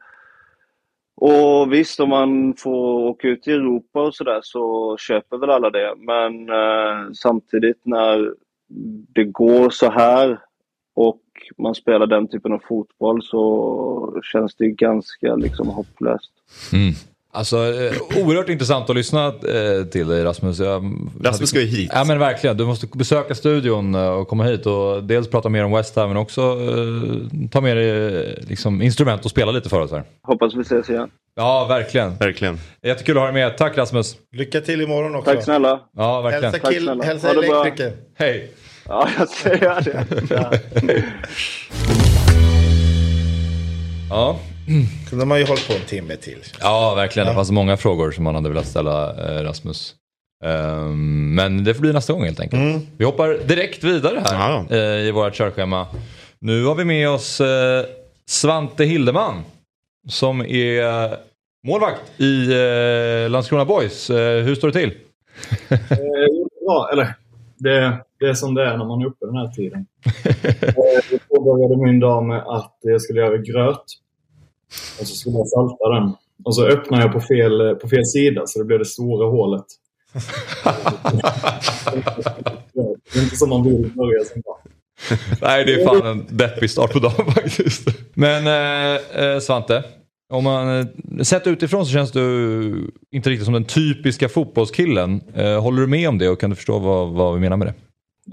[1.15, 5.71] Och visst, om man får åka ut i Europa och sådär så köper väl alla
[5.71, 5.95] det.
[5.97, 8.35] Men eh, samtidigt när
[9.15, 10.39] det går så här
[10.95, 11.23] och
[11.59, 16.33] man spelar den typen av fotboll så känns det ganska liksom hopplöst.
[16.73, 16.95] Mm.
[17.35, 20.59] Alltså, eh, oerhört intressant att lyssna eh, till dig Rasmus.
[20.59, 21.91] Jag, Rasmus ska ju hit.
[21.95, 25.65] Ja men verkligen, du måste besöka studion eh, och komma hit och dels prata mer
[25.65, 29.81] om West Ham men också eh, ta med dig liksom, instrument och spela lite för
[29.81, 30.05] oss här.
[30.23, 31.09] Hoppas vi ses igen.
[31.35, 32.17] Ja, verkligen.
[32.17, 32.59] Verkligen.
[32.83, 33.59] Jättekul att ha dig med.
[33.59, 34.17] Tack Rasmus.
[34.37, 35.33] Lycka till imorgon också.
[35.35, 35.81] Tack snälla.
[35.97, 36.45] Ja, verkligen.
[36.45, 37.93] Hälsa, Tack kill, hälsa elektriker.
[38.19, 38.53] Hej.
[38.89, 40.07] Ja, jag säger det.
[40.35, 40.53] Ja.
[44.11, 44.39] Ja.
[45.11, 46.39] Kunde man ju hållit på en timme till.
[46.61, 47.29] ja, verkligen.
[47.29, 49.95] Det fanns många frågor som man hade velat ställa eh, Rasmus.
[50.45, 52.85] Ehm, men det får bli nästa gång helt enkelt.
[52.97, 54.77] Vi hoppar direkt vidare här Ja.
[54.77, 55.87] eh, i vårt körschema.
[56.39, 57.85] Nu har vi med oss eh,
[58.29, 59.35] Svante Hildeman
[60.09, 61.17] som är
[61.67, 64.11] målvakt i eh, Landskrona Boys.
[64.11, 64.93] Eh, hur står det till?
[66.67, 67.15] Ja, eller
[67.59, 69.87] det, det är som det är när man är uppe den här tiden.
[71.11, 73.85] Jag påbörjade min dag med att jag skulle göra gröt.
[75.01, 76.13] Och så skulle jag salta den.
[76.45, 79.65] Och så öppnade jag på fel, på fel sida så det blev det stora hålet.
[83.13, 84.57] Det är inte som man vill börja sin dag.
[85.41, 87.89] Nej, det är fan en deppig start på dagen faktiskt.
[88.15, 89.85] Men eh, eh, Svante,
[90.33, 90.87] om man eh,
[91.23, 95.21] sett utifrån så känns du inte riktigt som den typiska fotbollskillen.
[95.35, 97.67] Eh, håller du med om det och kan du förstå vad, vad vi menar med
[97.67, 97.75] det?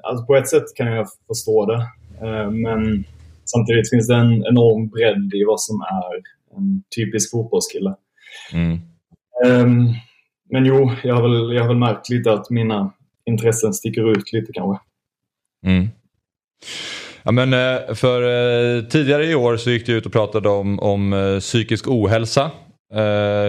[0.04, 1.88] Alltså på ett sätt kan jag förstå det.
[2.28, 3.04] Eh, Men
[3.52, 6.12] samtidigt finns det en enorm bredd i vad som är
[6.58, 7.96] en typisk fotbollskille.
[8.54, 8.80] Mm.
[9.46, 9.94] Ehm,
[10.52, 12.94] Men jo, jag har, väl, jag har väl märkt lite att mina
[13.26, 14.84] intressen sticker ut lite kanske.
[15.66, 15.88] Mm.
[17.24, 20.80] Ja, men, eh, för eh, tidigare i år så gick du ut och pratade om,
[20.80, 22.52] om eh, psykisk ohälsa.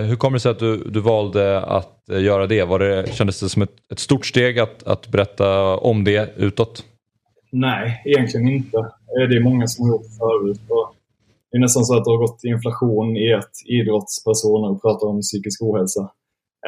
[0.04, 2.64] Hur kommer det sig att du, du valde att göra det?
[2.64, 3.14] Var det?
[3.14, 6.84] Kändes det som ett, ett stort steg att, att berätta om det utåt?
[7.50, 8.78] Nej, egentligen inte.
[8.78, 10.60] Eh, det är många som har gjort det förut.
[10.68, 10.94] Och
[11.50, 15.62] det är nästan så att det har gått inflation i att idrottspersoner pratar om psykisk
[15.62, 16.10] ohälsa.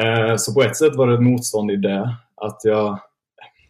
[0.01, 2.17] Eh, så på ett sätt var det ett motstånd i det.
[2.37, 2.99] Att jag,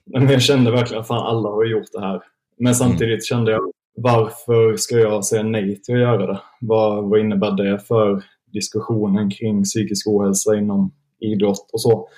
[0.05, 2.23] men jag kände verkligen att fan alla har gjort det här.
[2.59, 6.41] Men samtidigt kände jag, varför ska jag säga nej till att göra det?
[6.61, 12.09] Vad, vad innebär det för diskussionen kring psykisk ohälsa inom idrott och så?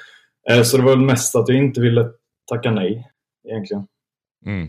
[0.50, 2.10] Eh, så det var väl mest att jag inte ville
[2.50, 3.10] tacka nej
[3.48, 3.86] egentligen.
[4.46, 4.68] Mm.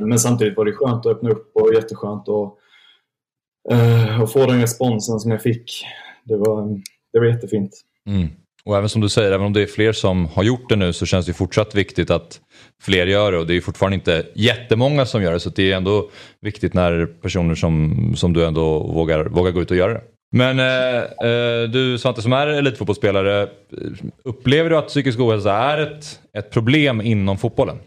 [0.00, 2.54] Men samtidigt var det skönt att öppna upp och jätteskönt att,
[3.70, 5.84] eh, att få den responsen som jag fick.
[6.24, 6.80] Det var,
[7.12, 7.70] det var jättefint.
[8.06, 8.28] Mm.
[8.64, 10.92] Och även som du säger, även om det är fler som har gjort det nu
[10.92, 12.40] så känns det fortsatt viktigt att
[12.82, 15.76] fler gör det och det är fortfarande inte jättemånga som gör det så det är
[15.76, 16.10] ändå
[16.40, 20.02] viktigt när personer som, som du ändå vågar, vågar gå ut och göra det.
[20.32, 23.48] Men eh, eh, du Svante som är elitfotbollsspelare,
[24.24, 27.78] upplever du att psykisk ohälsa är ett, ett problem inom fotbollen?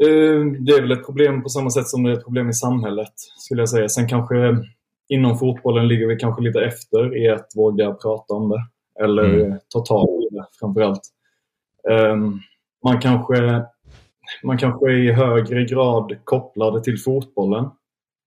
[0.00, 2.54] Eh, det är väl ett problem på samma sätt som det är ett problem i
[2.54, 3.88] samhället skulle jag säga.
[3.88, 4.56] Sen kanske
[5.08, 8.66] inom fotbollen ligger vi kanske lite efter i att våga prata om det.
[9.04, 9.58] Eller mm.
[9.68, 11.02] ta tag i det framförallt.
[11.88, 12.40] Um,
[12.84, 13.62] man kanske,
[14.42, 17.70] man kanske i högre grad kopplar det till fotbollen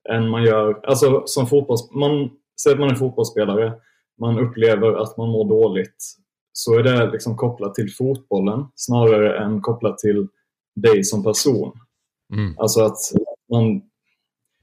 [0.10, 0.80] än man gör...
[0.84, 1.92] Alltså som fotbolls...
[1.92, 2.30] Man,
[2.64, 3.74] säg att man är fotbollsspelare,
[4.20, 6.16] man upplever att man mår dåligt.
[6.54, 10.28] Så är det liksom kopplat till fotbollen snarare än kopplat till
[10.82, 11.72] dig som person.
[12.34, 12.56] Mm.
[12.58, 12.98] Alltså att
[13.52, 13.82] man...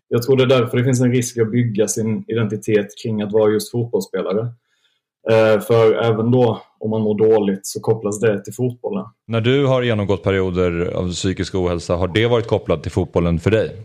[0.09, 3.33] Jag tror det är därför det finns en risk att bygga sin identitet kring att
[3.33, 4.49] vara just fotbollsspelare.
[5.31, 9.05] Eh, för även då, om man mår dåligt, så kopplas det till fotbollen.
[9.27, 13.51] När du har genomgått perioder av psykisk ohälsa, har det varit kopplat till fotbollen för
[13.51, 13.77] dig?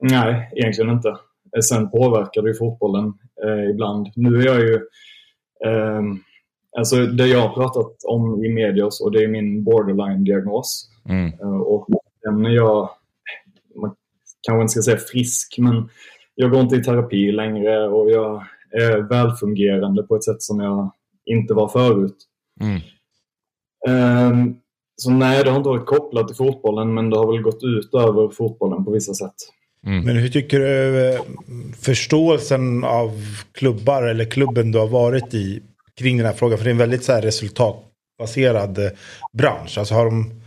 [0.00, 1.08] Nej, egentligen inte.
[1.08, 3.12] Eh, sen påverkar det ju fotbollen
[3.44, 4.08] eh, ibland.
[4.16, 4.74] Nu är jag ju...
[5.64, 6.02] Eh,
[6.78, 10.93] alltså det jag har pratat om i media och det är min borderline-diagnos.
[11.08, 11.26] Mm.
[11.26, 11.88] Eh, och
[12.22, 12.90] den är jag,
[13.80, 13.94] man
[14.46, 15.88] kanske inte ska säga frisk, men
[16.34, 20.92] jag går inte i terapi längre och jag är välfungerande på ett sätt som jag
[21.24, 22.16] inte var förut.
[22.60, 22.80] Mm.
[24.32, 24.56] Um,
[24.96, 27.94] så nej, det har inte varit kopplat till fotbollen, men det har väl gått ut
[27.94, 29.34] över fotbollen på vissa sätt.
[29.86, 30.04] Mm.
[30.04, 31.20] Men hur tycker du eh,
[31.80, 33.10] förståelsen av
[33.52, 35.62] klubbar eller klubben du har varit i
[35.96, 36.58] kring den här frågan?
[36.58, 38.90] För det är en väldigt så här, resultatbaserad eh,
[39.32, 39.78] bransch.
[39.78, 40.40] Alltså har de,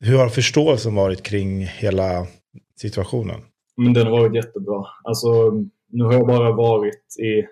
[0.00, 2.26] hur har förståelsen varit kring hela
[2.76, 3.40] situationen?
[3.76, 4.86] Men den har varit jättebra.
[5.04, 5.50] Alltså,
[5.88, 7.46] nu har jag bara varit i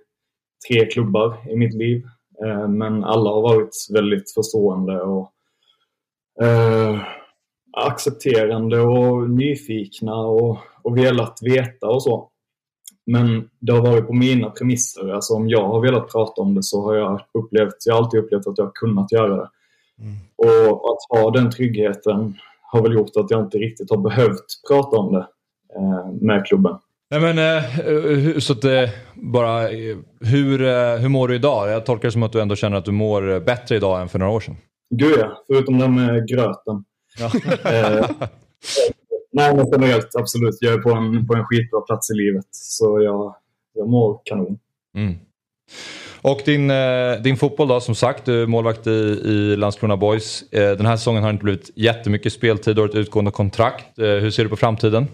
[0.69, 2.05] tre klubbar i mitt liv.
[2.45, 5.33] Eh, men alla har varit väldigt förstående och
[6.43, 7.01] eh,
[7.73, 12.29] accepterande och nyfikna och, och velat veta och så.
[13.07, 15.09] Men det har varit på mina premisser.
[15.09, 18.21] Alltså om jag har velat prata om det så har jag upplevt, jag har alltid
[18.21, 19.49] upplevt att jag har kunnat göra det.
[20.03, 20.15] Mm.
[20.37, 24.97] Och att ha den tryggheten har väl gjort att jag inte riktigt har behövt prata
[24.97, 25.27] om det
[25.77, 26.79] eh, med klubben.
[27.13, 29.61] Nej men eh, så att eh, bara
[30.21, 31.71] hur, eh, hur mår du idag?
[31.71, 34.19] Jag tolkar det som att du ändå känner att du mår bättre idag än för
[34.19, 34.57] några år sedan.
[34.95, 36.85] Gud ja, förutom den med gröten.
[37.19, 37.31] Ja.
[39.33, 40.57] nej men generellt absolut.
[40.61, 42.47] Jag är på en, på en skitbra plats i livet.
[42.51, 43.35] Så jag,
[43.75, 44.59] jag mår kanon.
[44.97, 45.15] Mm.
[46.23, 48.91] Och din, eh, din fotboll då, som sagt, du är målvakt i,
[49.25, 50.53] i Landskrona Boys.
[50.53, 53.99] Eh, den här säsongen har inte blivit jättemycket speltid och ett utgående kontrakt.
[53.99, 55.07] Eh, hur ser du på framtiden?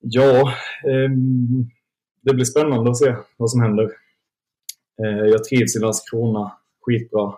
[0.00, 0.52] Ja,
[0.88, 1.68] ehm,
[2.22, 3.90] det blir spännande att se vad som händer.
[5.30, 7.34] Jag trivs i Landskrona skitbra.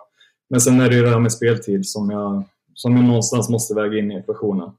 [0.49, 3.75] Men sen är det ju det här med speltid som jag, som jag någonstans måste
[3.75, 4.71] väga in i ekvationen.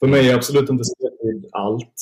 [0.00, 1.94] För mig är absolut inte speltid allt.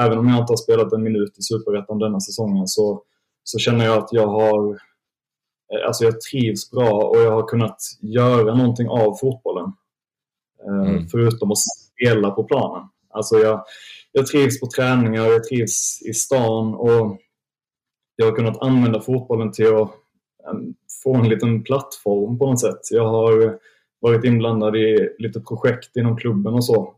[0.00, 3.02] Även om jag inte har spelat en minut i Superettan denna säsongen så,
[3.44, 7.78] så känner jag att jag har eh, Alltså jag trivs bra och jag har kunnat
[8.00, 9.72] göra någonting av fotbollen.
[10.66, 11.08] Eh, mm.
[11.08, 12.88] Förutom att spela på planen.
[13.10, 13.64] Alltså jag,
[14.12, 17.18] jag trivs på träningar, jag trivs i stan och
[18.16, 19.90] jag har kunnat använda fotbollen till att
[20.52, 22.80] um, få en liten plattform på något sätt.
[22.90, 23.58] Jag har
[24.00, 26.94] varit inblandad i lite projekt inom klubben och så.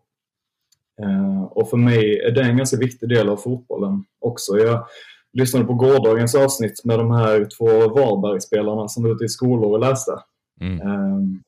[1.50, 4.58] Och för mig är det en ganska viktig del av fotbollen också.
[4.58, 4.86] Jag
[5.32, 9.80] lyssnade på gårdagens avsnitt med de här två Varbergsspelarna som var ute i skolor och
[9.80, 10.12] läste.
[10.60, 10.88] Mm.
[10.88, 11.42] Um,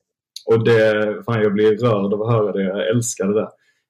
[0.45, 2.63] och det, fan jag blir rörd av att höra det.
[2.63, 3.49] Jag älskade det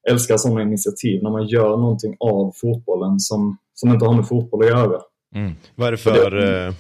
[0.10, 4.64] älskar sådana initiativ när man gör någonting av fotbollen som, som inte har med fotboll
[4.64, 5.02] att göra.
[5.36, 5.52] Mm.
[5.76, 6.74] Vad är det för det, eh,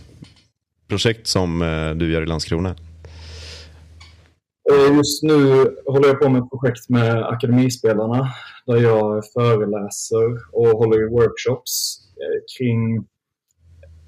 [0.88, 2.75] projekt som eh, du gör i Landskrona?
[4.95, 5.36] Just nu
[5.86, 8.28] håller jag på med ett projekt med akademispelarna
[8.65, 11.97] där jag föreläser och håller i workshops
[12.58, 13.08] kring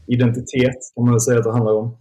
[0.07, 1.97] identitet kan man säga att det handlar om.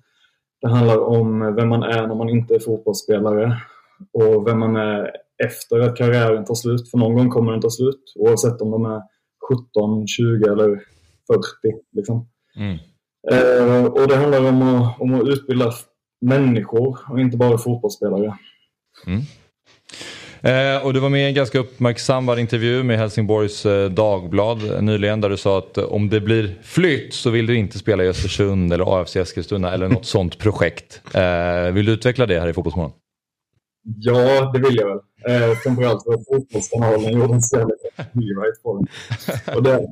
[0.60, 3.56] Det handlar om vem man är när man inte är fotbollsspelare
[4.12, 5.10] och vem man är
[5.44, 6.90] efter att karriären tar slut.
[6.90, 9.02] För någon gång kommer den ta slut oavsett om de är
[9.48, 10.82] 17, 20 eller 40.
[11.92, 12.28] Liksom.
[12.56, 12.78] Mm.
[13.32, 15.72] Eh, och det handlar om att, om att utbilda
[16.20, 18.38] människor och inte bara fotbollsspelare.
[19.06, 19.20] Mm.
[20.40, 25.20] Eh, och du var med i en ganska uppmärksammad intervju med Helsingborgs eh, Dagblad nyligen
[25.20, 28.08] där du sa att eh, om det blir flytt så vill du inte spela i
[28.08, 31.00] Östersund eller AFC Eskilstuna eller något sånt projekt.
[31.14, 32.92] Eh, vill du utveckla det här i Fotbollsmorgon?
[33.98, 34.98] Ja, det vill jag väl.
[35.28, 38.86] Eh, framförallt för att Fotbollskanalen gjorde en ställe copyright på den.
[39.56, 39.86] Och det,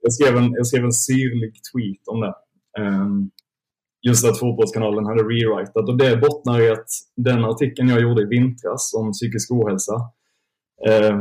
[0.00, 2.34] jag, skrev en, jag skrev en syrlig tweet om det.
[2.80, 3.30] Um,
[4.02, 5.88] just att Fotbollskanalen hade rewritat.
[5.88, 9.94] Och det bottnar i att den artikeln jag gjorde i vintras om psykisk ohälsa,
[10.86, 11.18] eh,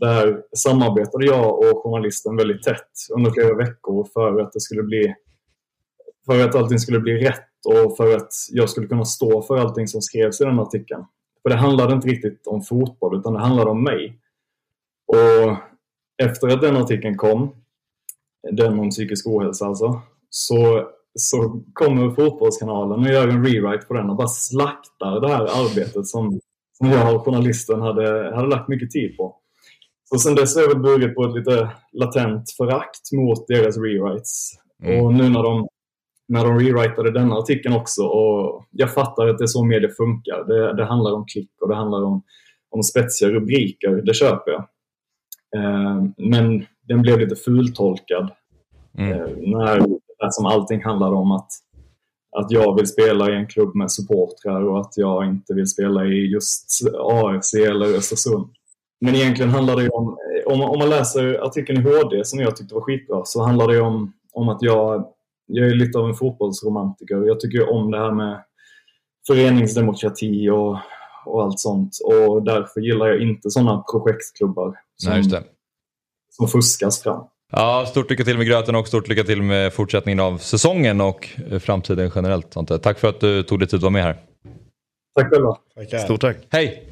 [0.00, 5.14] där samarbetade jag och journalisten väldigt tätt under flera veckor för att det skulle bli
[6.26, 9.88] för att allting skulle bli rätt och för att jag skulle kunna stå för allting
[9.88, 11.04] som skrevs i den artikeln.
[11.42, 14.18] För det handlade inte riktigt om fotboll utan det handlade om mig.
[15.06, 15.56] Och
[16.22, 17.54] efter att den artikeln kom,
[18.52, 20.88] den om psykisk ohälsa alltså, så,
[21.18, 26.06] så kommer Fotbollskanalen och gör en rewrite på den och bara slaktar det här arbetet
[26.06, 26.40] som,
[26.78, 29.36] som jag och journalisten hade, hade lagt mycket tid på.
[30.04, 34.50] Så sen dess har jag väl burit på ett lite latent förakt mot deras rewrites.
[34.82, 35.04] Mm.
[35.04, 35.68] Och nu när de
[36.28, 38.02] när de rewritade denna artikeln också.
[38.02, 40.44] Och jag fattar att det är så media funkar.
[40.44, 42.22] Det, det handlar om klick och det handlar om,
[42.70, 44.02] om spetsiga rubriker.
[44.04, 44.64] Det köper jag.
[45.56, 48.30] Eh, men den blev lite fultolkad.
[48.98, 49.12] Mm.
[49.12, 49.86] Eh, när
[50.32, 51.48] som allting handlar om att,
[52.36, 56.04] att jag vill spela i en klubb med supportrar och att jag inte vill spela
[56.04, 56.68] i just
[57.00, 58.50] AFC eller Östersund.
[59.00, 62.74] Men egentligen handlar det om, om, om man läser artikeln i HD som jag tyckte
[62.74, 65.12] var skitbra, så handlar det om, om att jag
[65.46, 67.26] jag är lite av en fotbollsromantiker.
[67.26, 68.44] Jag tycker om det här med
[69.26, 70.78] föreningsdemokrati och,
[71.26, 71.98] och allt sånt.
[72.04, 75.42] Och därför gillar jag inte sådana projektklubbar som, Nej,
[76.30, 77.24] som fuskas fram.
[77.54, 81.28] Ja, stort lycka till med gröten och stort lycka till med fortsättningen av säsongen och
[81.60, 82.56] framtiden generellt.
[82.82, 84.16] Tack för att du tog dig tid att vara med här.
[85.16, 85.56] Tack själva.
[86.04, 86.36] Stort tack.
[86.50, 86.82] Hej!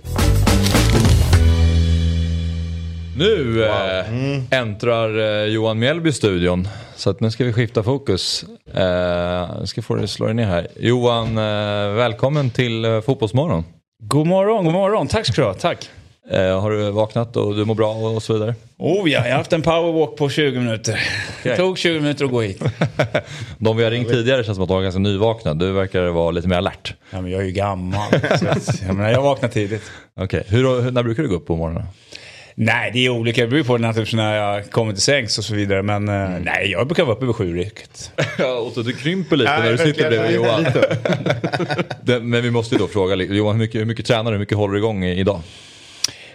[3.19, 3.65] Nu wow.
[3.65, 4.43] eh, mm.
[4.51, 6.69] äntrar eh, Johan Mjällby studion.
[6.97, 8.45] Så att nu ska vi skifta fokus.
[8.75, 8.83] Eh,
[9.59, 10.69] jag ska få dig slå dig ner här.
[10.77, 13.65] Johan, eh, välkommen till eh, Fotbollsmorgon.
[14.03, 15.09] God morgon, god morgon.
[15.09, 15.55] Tack ska du ha.
[15.55, 15.91] Tack.
[16.33, 18.55] Eh, har du vaknat och du mår bra och så vidare?
[18.79, 20.93] Oh ja, jag har haft en powerwalk på 20 minuter.
[20.93, 21.53] Okay.
[21.53, 22.63] Det tog 20 minuter att gå hit.
[23.59, 25.55] de vi har ringt tidigare känns som att de var ganska nyvakna.
[25.55, 26.95] Du verkar vara lite mer alert.
[27.11, 28.15] Ja, men jag är ju gammal.
[28.15, 29.83] att, jag, menar, jag vaknar tidigt.
[30.21, 30.59] Okej, okay.
[30.59, 31.87] hur, när brukar du gå upp på morgonen?
[32.55, 33.41] Nej, det är olika.
[33.41, 33.79] Det beror på
[34.17, 35.83] när jag kommer till sängs och så vidare.
[35.83, 36.43] Men eh, mm.
[36.43, 38.13] nej, jag brukar vara uppe vid sju riktigt.
[38.39, 40.67] ja, och så du krymper lite nej, när du sitter bredvid Johan.
[42.31, 44.31] men vi måste ju då fråga, Johan, hur mycket, hur mycket tränar du?
[44.31, 45.41] Hur mycket håller du igång idag?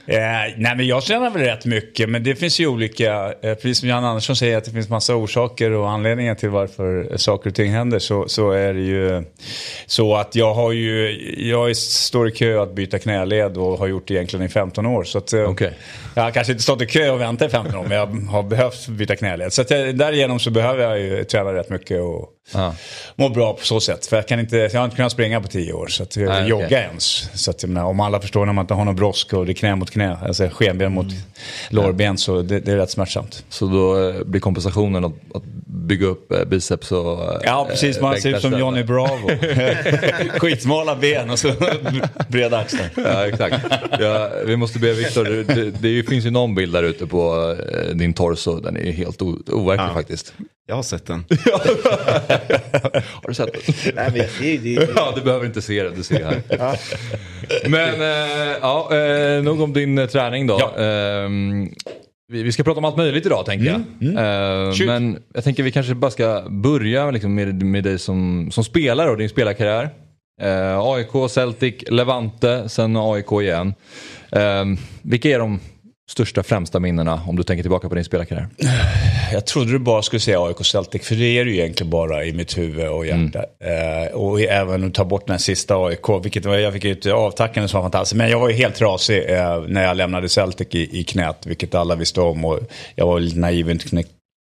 [0.07, 0.17] Eh,
[0.57, 3.89] nej men jag tränar väl rätt mycket men det finns ju olika, eh, precis som
[3.89, 7.71] Jan Andersson säger att det finns massa orsaker och anledningar till varför saker och ting
[7.71, 9.23] händer så, så är det ju
[9.85, 14.07] så att jag har ju, jag står i kö att byta knäled och har gjort
[14.07, 15.03] det egentligen i 15 år.
[15.03, 15.71] Så att, eh, okay.
[16.15, 18.43] Jag har kanske inte stått i kö och väntat i 15 år men jag har
[18.43, 19.53] behövt byta knäled.
[19.53, 22.75] Så att jag, därigenom så behöver jag ju träna rätt mycket och ja.
[23.15, 24.05] må bra på så sätt.
[24.05, 26.29] För jag, kan inte, jag har inte kunnat springa på 10 år så att jag
[26.29, 26.81] Nej, jogga okay.
[26.81, 27.29] ens.
[27.33, 29.53] Så att, menar, om alla förstår när man inte har någon brådska och det är
[29.53, 31.17] knä mot knä, alltså skenben mot mm.
[31.69, 33.45] lårben så det, det, är rätt smärtsamt.
[33.49, 38.01] Så då eh, blir kompensationen att, att bygga upp eh, biceps och eh, Ja precis,
[38.01, 39.29] man ser ut som Johnny Bravo.
[40.39, 41.51] Skitsmala ben och så
[42.29, 42.89] breda axlar.
[42.95, 43.65] Ja exakt.
[43.99, 45.23] Ja, vi måste be Viktor,
[45.55, 47.55] det, det, finns ju någon bild där ute på
[47.93, 49.93] din torso, den är helt overklig ja.
[49.93, 50.33] faktiskt.
[50.67, 51.25] Jag har sett den.
[53.21, 53.95] har du sett den?
[53.95, 56.41] Nej, men det, det, ja, du behöver inte se den, du ser här.
[56.49, 56.75] ja.
[57.67, 60.57] Men äh, ja, äh, nog om din äh, träning då.
[60.59, 60.83] Ja.
[60.83, 61.29] Äh,
[62.27, 63.83] vi, vi, ska prata om allt möjligt idag tänker jag.
[64.01, 64.17] Mm.
[64.17, 64.85] Mm.
[64.85, 69.09] men jag tänker vi kanske bara ska börja liksom, med, med dig som, som spelare
[69.09, 69.89] och din spelarkarriär.
[70.81, 73.73] AIK, Celtic, Levante, sen AIK igen.
[75.01, 75.59] vilka är de
[76.11, 78.47] största främsta minnena om du tänker tillbaka på din spelarkarriär?
[79.35, 82.33] Jag trodde du bara skulle säga AIK Celtic, för det är ju egentligen bara i
[82.33, 83.45] mitt huvud och hjärta.
[83.63, 84.03] Mm.
[84.03, 87.67] Eh, och även att ta bort den här sista AIK, vilket jag fick ut avtackande
[87.67, 88.17] som var fantastiskt.
[88.17, 91.75] Men jag var ju helt trasig eh, när jag lämnade Celtic i, i knät, vilket
[91.75, 92.45] alla visste om.
[92.45, 92.59] Och
[92.95, 93.89] jag var lite naiv, inte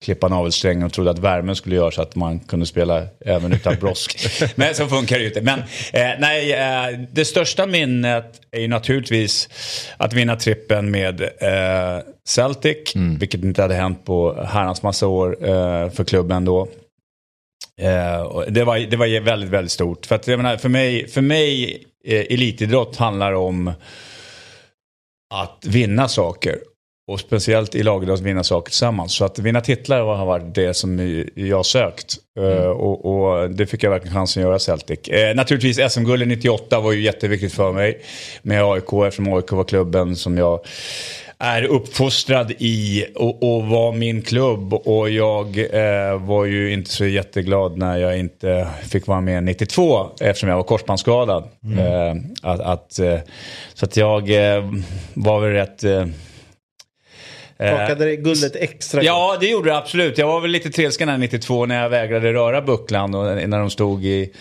[0.04, 3.76] klippa navelsträngen och trodde att värmen skulle göra så att man kunde spela även utan
[3.80, 4.28] brosk.
[4.56, 5.42] Men så funkar det ju inte.
[5.42, 5.60] Men
[5.94, 9.50] eh, nej, eh, det största minnet är ju naturligtvis
[9.98, 13.18] att vinna trippen med eh, Celtic, mm.
[13.18, 16.68] vilket inte hade hänt på herrans massa år eh, för klubben då.
[17.82, 20.06] Eh, det, var, det var väldigt, väldigt stort.
[20.06, 23.74] För, att, jag menar, för mig, för mig eh, elitidrott handlar om
[25.34, 26.60] att vinna saker.
[27.08, 29.14] Och speciellt i lagidrott vinna saker tillsammans.
[29.14, 32.16] Så att vinna titlar har varit det som jag sökt.
[32.40, 32.58] Eh, mm.
[32.58, 35.00] Uh, och, och, det fick jag verkligen chansen att göra Celtic.
[35.10, 38.02] Uh, naturligtvis SM-guldet 98 var ju jätteviktigt för mig.
[38.42, 40.60] Med AIK eftersom AIK var klubben som jag
[41.40, 44.74] är uppfostrad i och, och var min klubb.
[44.74, 50.10] Och jag uh, var ju inte så jätteglad när jag inte fick vara med 92
[50.22, 51.44] eftersom jag var korsbandsskadad.
[51.64, 52.26] Mm.
[52.42, 52.94] att, att
[53.74, 54.30] så att jag
[55.14, 55.84] var väl rätt
[57.58, 59.04] Kakade det guldet extra?
[59.04, 60.18] Ja, det gjorde det absolut.
[60.18, 63.70] Jag var väl lite trilsken här 92 när jag vägrade röra bucklan och när de
[63.70, 64.32] stod i,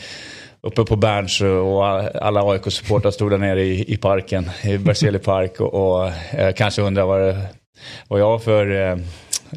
[0.62, 1.86] uppe på Berns och
[2.24, 6.82] alla AIK-supportrar stod där nere i, i parken, i Berzelii park och, och eh, kanske
[6.82, 7.42] undrar vad, det,
[8.08, 8.96] vad jag var för eh,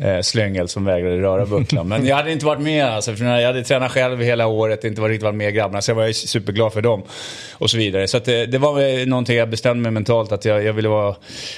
[0.02, 1.88] eh, slyngel som vägrade röra bucklan.
[1.88, 5.02] Men jag hade inte varit med alltså, för jag hade tränat själv hela året, inte
[5.02, 5.82] varit, riktigt varit med grabbarna.
[5.82, 7.04] Så jag var superglad för dem.
[7.54, 8.08] Och så vidare.
[8.08, 11.16] Så att det, det var någonting jag bestämde mig mentalt att jag, jag ville vara,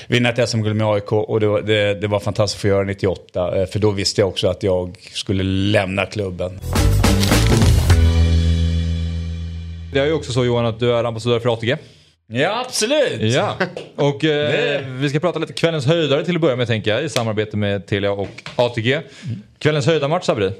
[0.07, 1.11] vinna ett SM-guld med AIK.
[1.11, 3.61] Och det, var- det, det var fantastiskt att få göra 98.
[3.61, 6.59] eh, För då visste jag också att jag skulle lämna klubben.
[9.93, 11.75] Det är ju också så Johan att du är ambassadör för ATG.
[12.27, 13.33] Ja, absolut!
[13.33, 13.57] Ja,
[13.95, 17.09] och eh, vi ska prata lite kvällens höjdare till att börja med tänker jag i
[17.09, 19.01] samarbete med Telia och ATG.
[19.59, 20.53] Kvällens höjdarmatch Sabri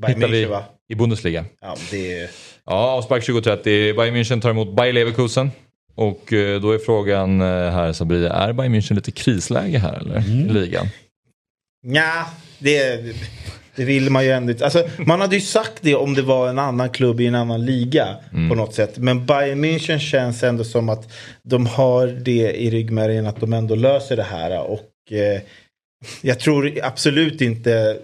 [0.00, 0.64] Bayern hittar vi München, va?
[0.88, 1.44] i Bundesliga.
[1.60, 2.30] Ja, det är...
[2.66, 3.64] Ja, avspark 20.30.
[3.96, 5.50] Bayern München tar emot Bayer Leverkusen.
[5.94, 10.18] Och eh, då är frågan eh, här Sabri, är Bayern München lite krisläge här eller?
[10.30, 10.86] I ligan?
[11.82, 12.26] Nja,
[12.58, 13.04] det,
[13.78, 14.64] det vill man ju ändå inte.
[14.64, 17.64] Alltså, man hade ju sagt det om det var en annan klubb i en annan
[17.66, 18.16] liga
[18.48, 18.98] på något sätt.
[18.98, 21.12] Men Bayern München känns ändå som att
[21.42, 24.60] de har det i ryggmärgen att de ändå löser det här.
[24.60, 25.40] Och eh,
[26.20, 27.96] jag tror absolut inte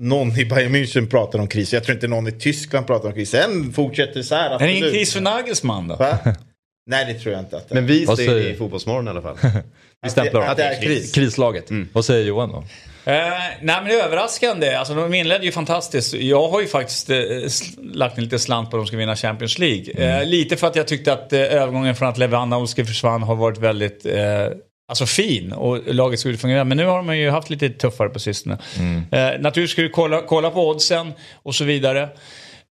[0.00, 1.72] någon i Bayern München pratar om kris.
[1.72, 3.30] Jag tror inte någon i Tyskland pratar om kris.
[3.30, 4.58] Sen fortsätter det så här.
[4.58, 4.94] Det är ingen absolut.
[4.94, 5.96] kris för Nagelsmann då?
[5.96, 6.18] Va?
[6.90, 7.56] Nej, det tror jag inte.
[7.56, 9.36] Att det Men vis Vad det säger- i Fotbollsmorgon i alla fall.
[10.02, 11.12] Vi stämplar att det är kris.
[11.12, 11.70] Krislaget.
[11.92, 12.64] Vad säger Johan då?
[13.06, 13.12] Eh,
[13.60, 14.74] nej men överraskande.
[14.74, 16.14] Alltså, de inledde ju fantastiskt.
[16.14, 17.16] Jag har ju faktiskt eh,
[17.82, 19.92] lagt en liten slant på att de ska vinna Champions League.
[19.92, 23.58] Eh, lite för att jag tyckte att eh, övergången från att Lewandowski försvann har varit
[23.58, 24.46] väldigt eh,
[24.88, 26.64] alltså fin och laget skulle fungera.
[26.64, 28.58] Men nu har de ju haft lite tuffare på sistone.
[29.10, 32.08] Eh, naturligtvis ska du kolla, kolla på oddsen och så vidare.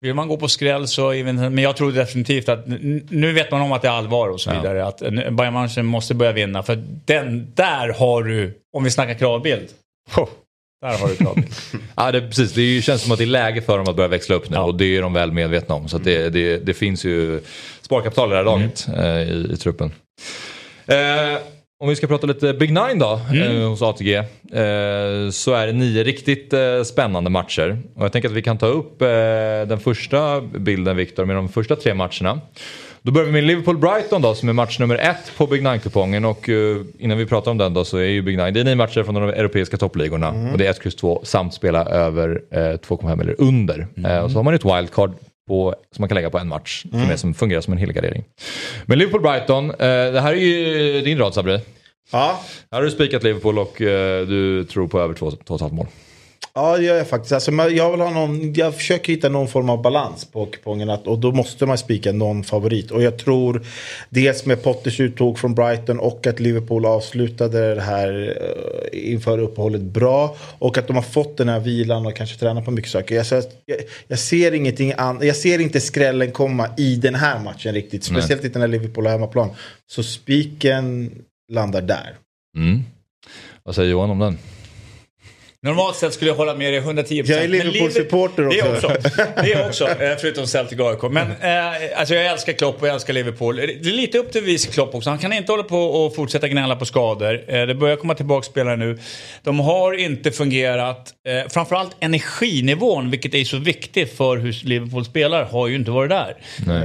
[0.01, 2.67] Vill man gå på skräll så, men jag tror definitivt att
[3.09, 4.85] nu vet man om att det är allvar och så vidare.
[4.85, 6.63] Att eh, Bayern München måste börja vinna.
[6.63, 9.69] För den, där har du, om vi snackar kravbild.
[10.17, 10.29] Oh,
[10.81, 11.47] där har du kravbild.
[11.95, 12.53] Ja, det, precis.
[12.53, 14.57] Det ju- känns som att det är läge för dem att börja växla upp nu
[14.57, 15.87] och det är de väl medvetna om.
[15.87, 17.41] Så det, det, det finns ju
[17.81, 19.91] sparkapital i det här laget eh, i, i truppen.
[20.87, 21.37] Eh,
[21.83, 24.13] om vi ska prata lite Big Nine då eh, hos ATG.
[24.15, 24.23] Eh,
[25.31, 27.77] så är det nio riktigt eh, spännande matcher.
[27.95, 29.07] Och jag tänker att vi kan ta upp eh,
[29.67, 32.41] den första bilden Viktor med de första tre matcherna.
[33.05, 36.25] Då börjar vi med Liverpool-Brighton då som är match nummer ett på Big Nine-kupongen.
[36.25, 38.63] Och eh, innan vi pratar om den då så är ju Big Nine, det är
[38.63, 40.29] nio matcher från de europeiska toppligorna.
[40.51, 43.87] Och det är 1, X, 2 samt spela över eh, 2,5 eller under.
[44.05, 45.13] Eh, och så har man ett wildcard
[45.47, 48.23] på, som man kan lägga på en match som, är, som fungerar som en helgardering.
[48.85, 49.73] Men Liverpool-Brighton,
[50.11, 51.59] det här är ju din rad Sabri.
[52.11, 52.39] Ja,
[52.71, 53.73] Här har du spikat Liverpool och
[54.27, 55.87] du tror på över 2,5 mål.
[56.57, 57.31] Ja, det gör jag faktiskt.
[57.31, 60.89] Alltså, jag, vill ha någon, jag försöker hitta någon form av balans på kupongen.
[60.89, 62.91] Att, och då måste man spika någon favorit.
[62.91, 63.65] Och jag tror
[64.09, 69.81] dels med Potters uttåg från Brighton och att Liverpool avslutade det här eh, inför uppehållet
[69.81, 70.35] bra.
[70.59, 73.15] Och att de har fått den här vilan och kanske tränar på mycket saker.
[73.15, 73.25] Jag,
[73.65, 73.77] jag,
[74.07, 78.03] jag, ser ingenting an, jag ser inte skrällen komma i den här matchen riktigt.
[78.03, 79.49] Speciellt inte när Liverpool har hemmaplan.
[79.87, 81.11] Så spiken
[81.51, 82.15] landar där.
[82.57, 82.83] Mm.
[83.63, 84.37] Vad säger Johan om den?
[85.65, 87.31] Normalt sett skulle jag hålla med dig 110%.
[87.31, 88.87] Jag är Liverpool-supporter Det är också.
[88.87, 89.09] också.
[89.43, 91.01] Det är också, eh, förutom Celtic AIK.
[91.11, 93.55] Men eh, alltså jag älskar Klopp och jag älskar Liverpool.
[93.55, 95.09] Det är lite upp till vis Klopp också.
[95.09, 97.43] Han kan inte hålla på och fortsätta gnälla på skador.
[97.47, 98.99] Eh, det börjar komma tillbaka spelare nu.
[99.43, 101.13] De har inte fungerat.
[101.27, 106.09] Eh, framförallt energinivån, vilket är så viktigt för hur Liverpool spelar, har ju inte varit
[106.09, 106.35] där.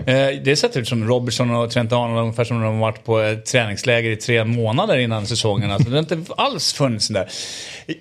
[0.06, 3.18] Eh, det ser ut som Robertson och Trent Arnold ungefär som de har varit på
[3.18, 5.70] ett träningsläger i tre månader innan säsongen.
[5.70, 7.28] Alltså, det har inte alls funnits där.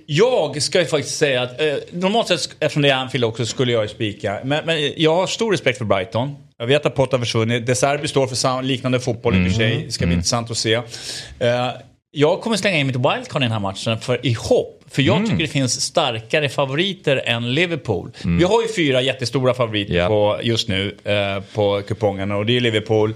[0.05, 3.71] Jag ska ju faktiskt säga att eh, normalt sett, eftersom det är Anfield också, skulle
[3.71, 4.39] jag ju spika.
[4.43, 6.35] Men, men jag har stor respekt för Brighton.
[6.57, 7.65] Jag vet att Potter har försvunnit.
[7.65, 9.83] De Serbi står för liknande fotboll i och för sig.
[9.85, 10.73] Det ska bli intressant att se.
[10.73, 10.81] Eh,
[12.11, 14.75] jag kommer slänga in mitt wildcard i den här matchen för, i hopp.
[14.91, 18.11] För jag tycker det finns starkare favoriter än Liverpool.
[18.23, 20.07] Vi har ju fyra jättestora favoriter Ja.
[20.07, 23.13] på, just nu eh, på kupongerna och det är Liverpool.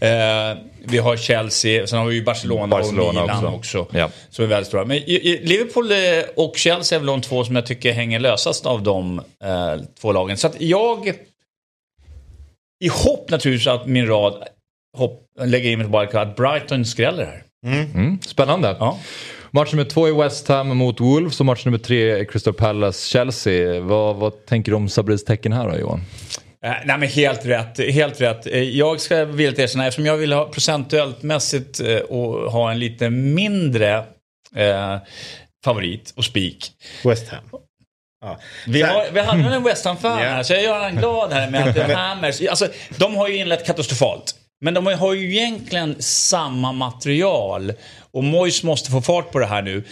[0.00, 3.78] Eh, vi har Chelsea, sen har vi ju Barcelona, Barcelona och Milan också.
[3.78, 3.98] också.
[3.98, 4.10] Ja.
[4.30, 4.84] Som är väldigt stora.
[4.84, 5.98] Men i, i Liverpool eh,
[6.36, 10.12] och Chelsea är väl de två som jag tycker hänger lösast av de eh, två
[10.12, 10.36] lagen.
[10.36, 11.08] Så att jag,
[12.84, 14.44] i hopp naturligtvis att min rad
[14.96, 17.42] hopp, lägger in mitt wildcard, att Brighton skräller här.
[17.66, 18.18] Mm.
[18.22, 18.76] Spännande.
[18.80, 18.98] Ja.
[19.50, 23.80] Match nummer två är West Ham mot Wolves och match nummer tre är Crystal Palace-Chelsea.
[23.80, 26.00] Vad, vad tänker du om Sabris tecken här då Johan?
[26.64, 28.46] Eh, nej men helt rätt, helt rätt.
[28.46, 32.78] Eh, Jag ska villigt erkänna, eftersom jag vill ha procentuellt mässigt eh, och ha en
[32.78, 33.96] lite mindre
[34.56, 34.96] eh,
[35.64, 36.72] favorit och spik.
[37.04, 37.40] West Ham.
[38.20, 38.38] Ja.
[38.66, 40.28] Vi, har, vi hade väl en West Ham-fan Ja.
[40.28, 42.40] här, så jag gör han glad här med att det är Hammers.
[42.48, 44.34] Alltså, de har ju inlett katastrofalt.
[44.60, 47.72] Men de har ju egentligen samma material.
[48.10, 49.84] Och Moyes måste få fart på det här nu.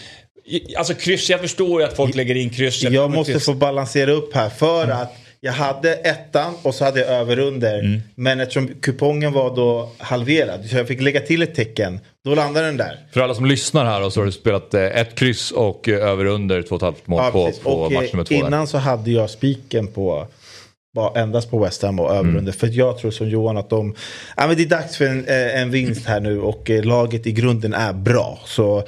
[0.79, 2.93] Alltså kryss, jag förstår ju att folk lägger in krysset.
[2.93, 4.97] Jag måste få balansera upp här för Mm.
[4.99, 7.78] att jag hade ettan och så hade jag över under.
[7.78, 8.01] Mm.
[8.14, 12.01] Men eftersom kupongen var då halverad så jag fick lägga till ett tecken.
[12.24, 12.99] Då landade den där.
[13.12, 16.24] För alla som lyssnar här så har du spelat eh, ett kryss och eh, över
[16.24, 18.34] under 2,5 mål Ja, på, på och match nummer två.
[18.34, 18.47] eh, där.
[18.47, 20.26] innan så hade jag spiken på
[20.97, 22.36] bara endast på West Ham och över Mm.
[22.36, 22.53] under.
[22.53, 23.94] För jag tror som Johan att de...
[24.36, 27.26] Ja, men det är dags för en, eh, en vinst här nu och eh, laget
[27.26, 28.38] i grunden är bra.
[28.44, 28.82] Så,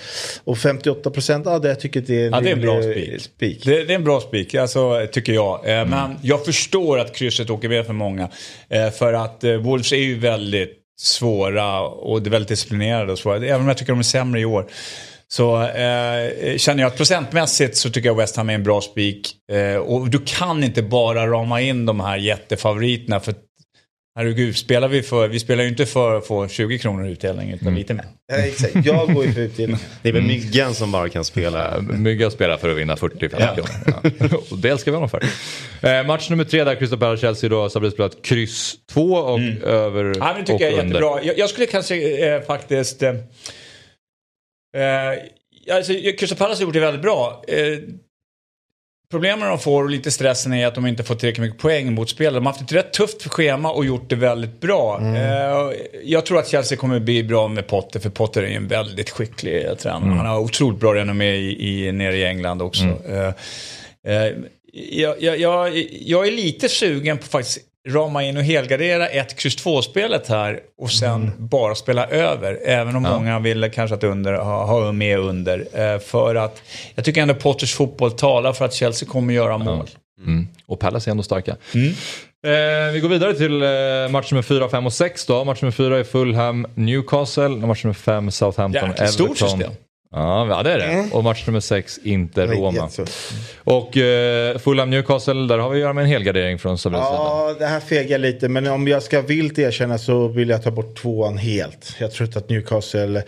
[0.45, 3.21] och 58 procent, ja det jag tycker det är Ja, det är en bra rimlig
[3.21, 3.65] spik.
[3.65, 5.79] Det, det är en bra spik, alltså, tycker jag.
[5.81, 8.29] Eh, Men jag förstår att krysset åker med för många.
[8.69, 13.19] Eh, För att eh, Wolves är ju väldigt svåra och det är väldigt disciplinerade och
[13.19, 13.37] svåra.
[13.37, 14.67] Även om jag tycker de är sämre i år.
[15.33, 19.35] Så eh, känner jag att procentmässigt så tycker jag West Ham är en bra spik.
[19.53, 23.21] Eh, och du kan inte bara rama in de här jättefavoriterna.
[23.21, 23.35] För
[24.19, 27.51] herregud, spelar vi för, vi spelar ju inte för att få 20 kronor i utdelning
[27.51, 28.05] utan lite mer.
[28.33, 28.69] Ja.
[28.85, 29.79] Jag går ju för utdelning.
[30.03, 31.81] Det är väl Myggan som bara kan spela.
[31.81, 33.71] Mygga spelar för att vinna 40-50 kronor.
[33.87, 34.37] Ja.
[34.51, 35.23] Och det älskar vi honom för.
[35.83, 39.41] Eh, match nummer tre där, Crystal Palace-Chelsea då, så har vi spelat kryss 2 och
[39.67, 40.19] över Mm.
[40.21, 40.95] Ja, men det och tycker jag är under.
[41.01, 41.23] jättebra.
[41.23, 43.03] Jag, jag skulle kanske eh, faktiskt...
[43.03, 43.13] Eh,
[44.77, 47.45] eh, alltså, Crystal Palace har gjort det väldigt bra.
[47.49, 47.79] Eh,
[49.11, 52.11] problemen de får och lite stressen är att de inte får tillräckligt mycket poäng mot
[52.11, 52.35] spelare.
[52.35, 55.01] De har haft ett rätt tufft schema och gjort det väldigt bra.
[55.17, 55.73] Eh,
[56.05, 59.11] jag tror att Chelsea kommer bli bra med Potter, för Potter är ju en väldigt
[59.11, 60.15] skicklig eh, tränare.
[60.15, 62.85] Han har otroligt bra renommé i, i, nere i England också.
[62.85, 63.33] Eh,
[64.15, 64.33] eh,
[64.73, 67.59] jag, jag, jag, jag är lite sugen på faktiskt
[67.89, 72.59] rama in och helgardera ett kryss 2-spelet här och sen bara spela över.
[72.65, 75.59] Även om många vill kanske att under, ha, ha med under.
[75.73, 76.63] Eh, för att
[76.95, 79.87] jag tycker ändå Potters fotboll talar för att Chelsea kommer göra mål.
[80.27, 80.49] Mm.
[80.67, 81.57] Och Palace är ändå starka.
[82.47, 83.69] Eh, vi går vidare till eh,
[84.11, 85.45] match nummer 4, 5 och 6 då.
[85.45, 87.49] Match nummer 4 är Fulham, Newcastle.
[87.49, 89.49] Match nummer 5 Southampton, Jäkligt stort Everton.
[89.49, 89.73] system.
[90.11, 91.09] Ja, det är det.
[91.13, 92.89] Och match nummer 6 Inter, Det är Roma.
[93.65, 96.99] Och eh, Fulham, Newcastle, där har vi att göra med en helgardering från sida.
[96.99, 98.49] Ja, det här fegar lite.
[98.49, 101.97] Men om jag ska vilt erkänna så vill jag ta bort tvåan helt.
[101.99, 103.23] Jag tror inte att Newcastle...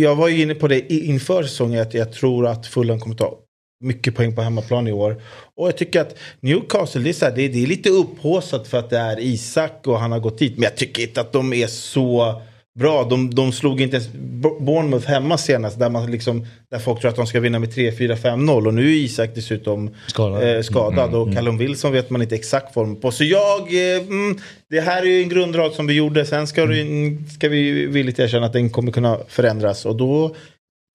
[0.00, 3.38] Jag var ju inne på det inför säsongen att jag tror att Fulham kommer ta
[3.84, 5.22] mycket poäng på hemmaplan i år.
[5.56, 8.78] Och jag tycker att Newcastle, det är, så här, det, det är lite upphåsat för
[8.78, 10.54] att det är Isak och han har gått dit.
[10.56, 12.42] Men jag tycker inte att de är så
[12.78, 13.04] bra.
[13.04, 17.08] De, de slog inte ens Bo- Bournemouth hemma senast där, man liksom, där folk tror
[17.08, 18.66] att de ska vinna med 3-4-5-0.
[18.66, 20.56] Och nu är Isak dessutom Skadad.
[20.56, 23.10] Eh, skadad och Callum Wilson vet man inte exakt form på.
[23.10, 24.38] Så jag, eh, mm,
[24.70, 26.26] det här är ju en grundrad som vi gjorde.
[26.26, 26.86] Sen ska, det,
[27.34, 29.86] ska vi villigt erkänna att den kommer kunna förändras.
[29.86, 30.34] Och då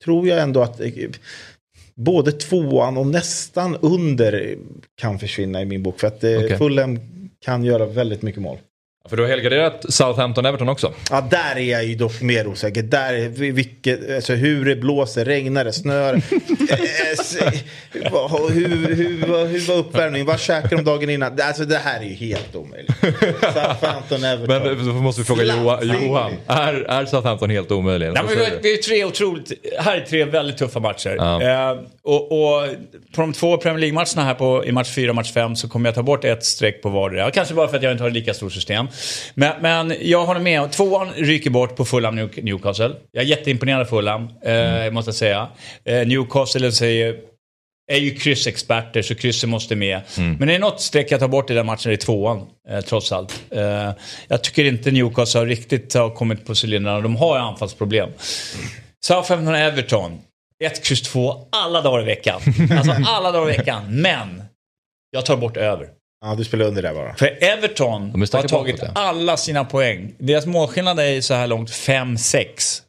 [0.04, 0.88] tror jag ändå att eh,
[1.96, 4.56] både tvåan och nästan under
[5.02, 6.00] kan försvinna i min bok.
[6.00, 6.58] För att eh, Okej.
[6.58, 7.00] Fulham
[7.46, 8.58] kan göra väldigt mycket mål.
[9.10, 10.94] För du har helgarderat Southampton-Everton också.
[11.12, 12.84] Ja, där är jag ju dock mer osäker.
[12.84, 16.14] Där, är vilket, alltså, hur det blåser, regnar det, snör
[16.72, 20.28] Eh, hur, hur, vad- hur var uppvärmningen?
[20.28, 21.40] Vad käkade de dagen innan?
[21.42, 22.92] Alltså det här är ju helt omöjligt.
[23.42, 24.64] Southampton, Everton.
[24.78, 25.82] Men då måste vi fråga Johan.
[25.82, 26.02] Slant.
[26.04, 28.06] Johan är, är Southampton helt omöjlig?
[28.14, 31.16] Nej, men vi, har, vi har tre otroligt, här är tre väldigt tuffa matcher.
[31.18, 31.42] Ja.
[31.72, 32.68] Eh, och, och
[33.16, 35.88] på de två Premier League-matcherna här på, i match 4 och match 5 så kommer
[35.90, 37.32] jag ta bort ett streck på vardera.
[37.32, 38.88] Kanske bara för att jag inte har lika stort system.
[39.34, 40.72] Men, men jag håller med.
[40.72, 42.92] Tvåan ryker bort på Fulham New- Newcastle.
[43.12, 45.48] Jag är jätteimponerad av Fulham, eh, måste jag säga.
[45.86, 47.16] Eh, Newcastle säger
[47.92, 50.02] är ju kryssexperter så krysset måste med.
[50.40, 52.46] Men det är något streck jag tar bort i den matchen, det är tvåan.
[52.70, 53.42] Eh, trots allt.
[53.52, 53.92] Eh,
[54.28, 57.02] jag tycker inte Newcastle har riktigt har kommit på cylindrarna.
[57.02, 58.10] De har ju anfallsproblem.
[59.06, 60.20] Southampton Everton.
[60.64, 62.42] 1, kryss 2 alla dagar i veckan.
[62.78, 64.02] Alltså alla dagar i veckan.
[64.02, 64.44] Men
[65.12, 65.88] jag tar bort över.
[66.22, 67.16] Ja, du spelar under där bara.
[67.16, 70.14] För Everton har tagit alla sina poäng.
[70.18, 72.82] Deras målskillnad är så här långt 5-6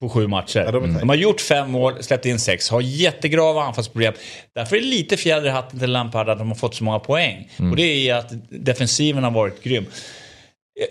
[0.00, 0.58] på sju matcher.
[0.58, 1.00] Ja, de tajta.
[1.00, 4.14] de har gjort fem mål, släppt in sex, har jättegrava anfallsproblem.
[4.54, 6.98] Därför är det lite fjäder i hatten till Lampard att de har fått så många
[6.98, 7.50] poäng.
[7.56, 7.70] Mm.
[7.70, 9.86] Och det är att defensiven har varit grym.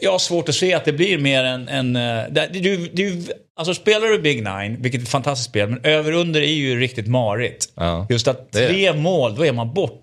[0.02, 1.68] Jag har svårt att se att det blir mer än...
[1.68, 3.24] än eh, det, du, du,
[3.56, 7.08] alltså spelar du Big Nine, vilket är ett fantastiskt spel, men över-under är ju riktigt
[7.08, 7.66] marigt.
[7.76, 8.08] Ja.
[8.10, 8.74] Just att är Mm.
[8.74, 10.00] tre mål, då är man borta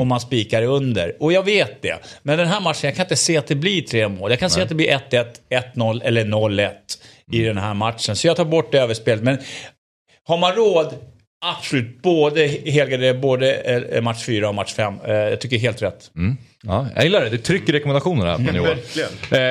[0.00, 1.16] om man spikar under.
[1.22, 1.98] Och jag vet det.
[2.22, 4.30] Men den här matchen, jag kan inte se att det blir tre mål.
[4.30, 5.24] Jag kan se att det blir 1-1,
[5.74, 6.70] 1-0 eller 0-1
[7.32, 8.16] i den här matchen.
[8.16, 9.24] Så jag tar bort det överspelet.
[9.24, 9.38] Men
[10.28, 10.94] har man råd,
[11.40, 14.94] absolut, både helgardera både eh, match 4 och match 5.
[15.06, 16.10] Eh, Jag tycker helt rätt.
[16.62, 17.30] Ja, jag gillar det.
[17.30, 18.78] Det trycker rekommendationerna här från Johan.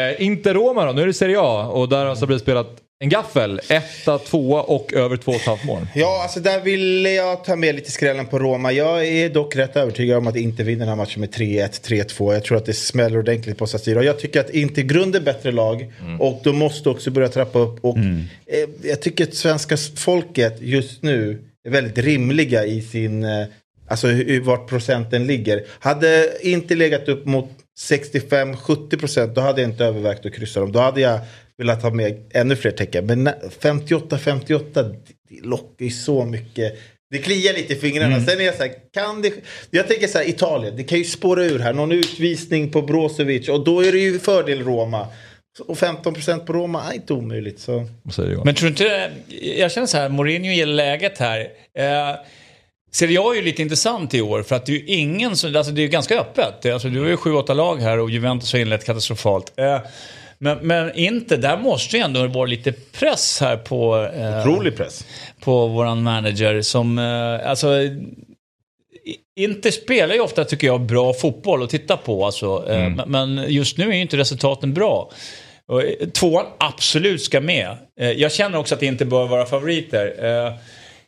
[0.10, 2.68] Eh, inte Roma då, nu är det Serie A och där har Sabri spelat
[3.02, 3.62] en gaffel.
[3.70, 5.88] Etta, tvåa och över två och halvt mål.
[5.96, 8.72] Ja, alltså där ville jag ta med lite skrällen på Roma.
[8.72, 12.34] Jag är dock rätt övertygad om att inte vinner den här matchen med 3-1, 3-2.
[12.34, 14.02] Jag tror att det smäller ordentligt på San Siro.
[14.02, 17.86] Jag tycker att inte grunden är bättre lag och de måste också börja trappa upp.
[17.86, 23.45] Och eh, jag tycker att svenska folket just nu är väldigt rimliga i sin, eh,
[23.88, 25.66] alltså hur, vart procenten ligger.
[25.80, 27.49] Hade inte legat upp mot
[27.80, 30.72] 65-70 procent då hade jag inte övervägt att kryssa dem.
[30.72, 31.20] Då hade jag
[31.57, 33.05] velat ha med ännu fler tecken.
[33.05, 33.28] Men
[33.60, 34.95] 58-58,
[35.30, 36.80] det lockar ju så mycket.
[37.12, 38.16] Det kliar lite i fingrarna.
[38.16, 38.26] Mm.
[38.26, 39.34] Sen är jag så här, kan det...
[39.72, 41.74] Jag tänker så här, Italien, det kan ju spåra ur här.
[41.74, 45.07] Någon utvisning på Brozovic och då är det ju fördel Roma.
[45.68, 47.60] Och 15% på Roma är inte omöjligt.
[47.60, 47.86] Så.
[48.45, 49.12] Men tror du inte,
[49.57, 51.39] jag känner så här, Mourinho gillar läget här.
[51.78, 52.16] Eh,
[52.91, 55.55] Serie A är ju lite intressant i år för att det är ju ingen som,
[55.55, 56.66] alltså det är ju ganska öppet.
[56.74, 59.53] Alltså du har ju sju, åtta lag här och Juventus har inlett katastrofalt.
[59.60, 59.80] Eh,
[60.38, 64.10] men, men inte, där måste ju ändå vara lite press här på...
[64.18, 65.05] Eh, Otrolig press.
[65.39, 67.70] På våran manager som, eh, alltså...
[69.36, 72.26] Inter spelar ju ofta, tycker jag, bra fotboll att titta på.
[72.26, 72.66] Alltså.
[72.70, 73.01] Eh, Mm.
[73.07, 75.12] men- Men just nu är ju inte resultaten bra.
[75.70, 77.78] Och, eh, Tvåan absolut ska med.
[78.00, 80.14] Eh, Jag känner också att det inte bör vara favoriter.
[80.48, 80.54] Eh,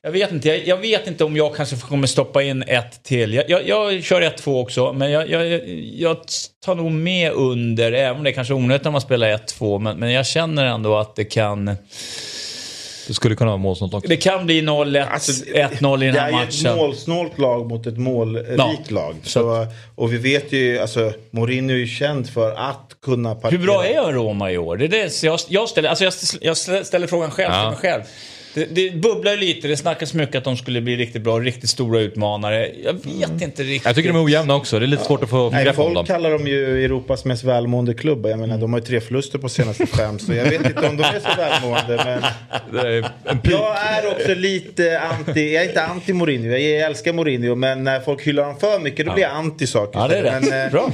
[0.04, 3.34] Jag vet inte, jag, jag vet inte om jag kanske kommer stoppa in ett till.
[3.34, 6.18] Jag, jag, jag kör ett två också, men jag, jag, jag
[6.66, 9.48] tar nog med under, även om det är kanske är onödigt när man spelar ett
[9.48, 9.80] två.
[9.80, 11.66] Men, men jag känner ändå att det kan,
[13.08, 14.08] Det skulle kunna vara målsnålt också.
[14.10, 16.78] det kan bli 0-1, Alltså, 1-0 i den Det här är ju ett matchen.
[16.78, 18.76] målsnålt lag mot ett målrikt Ja.
[18.90, 19.16] lag.
[19.24, 23.60] Så, och vi vet ju, alltså Mourinho är ju känd för att kunna parkera.
[23.60, 24.78] Hur bra är Roma i år?
[24.78, 27.62] Det är det jag, jag, ställer, alltså jag, jag ställer frågan själv Ja.
[27.62, 28.04] till mig själv.
[28.54, 32.00] Det, det bubblar lite, det snackas mycket att de skulle bli riktigt bra, riktigt stora
[32.00, 32.72] utmanare.
[32.84, 33.86] Jag vet inte riktigt.
[33.86, 34.80] Jag tycker de är ojämna också.
[34.80, 36.06] Det är lite svårt att få Nej, grepp om folk dem.
[36.06, 38.26] kallar dem ju Europas mest välmående klubb.
[38.26, 40.20] Jag menar, de har ju tre förluster på senaste fem.
[40.20, 42.04] Så jag vet inte om de är så välmående.
[42.06, 42.22] Men
[42.72, 45.54] Det är jag är också lite anti.
[45.54, 46.50] Jag är inte anti Mourinho.
[46.58, 47.56] Jag älskar Mourinho.
[47.56, 50.00] Men när folk hyllar honom för mycket då blir jag anti saker.
[50.00, 50.50] Ja, det är rätt.
[50.50, 50.92] Men, eh, Bra.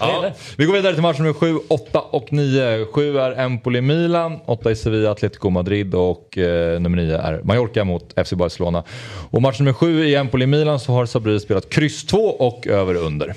[0.00, 0.32] Ja.
[0.56, 2.84] Vi går vidare till match nummer 7, 8 och 9.
[2.84, 8.14] 7 är Empoli-Milan, 8 är Sevilla, Atletico Madrid och eh, nummer 9 är Mallorca mot
[8.26, 8.84] FC Barcelona.
[9.30, 13.34] Och match nummer 7 i Empoli-Milan så har Sabri spelat kryss 2 och över under.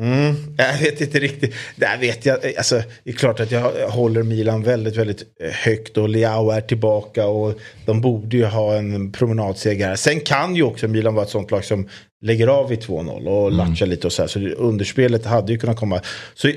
[0.00, 1.54] Mm, jag vet inte riktigt.
[1.76, 2.38] Där vet jag.
[2.56, 6.60] Alltså, det är klart att jag håller Milan väldigt, väldigt eh, högt och Leao är
[6.60, 7.54] tillbaka och
[7.86, 9.96] de borde ju ha en promenadseger här.
[9.96, 11.88] Sen kan ju också Milan vara ett sånt lag som
[12.22, 14.28] lägger av i 2-0 och latchar lite och så här.
[14.28, 16.00] Så underspelet hade ju kunnat komma.
[16.34, 16.52] Så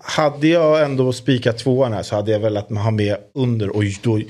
[0.00, 4.20] hade jag ändå spikat tvåan här så hade jag velat ha med under och då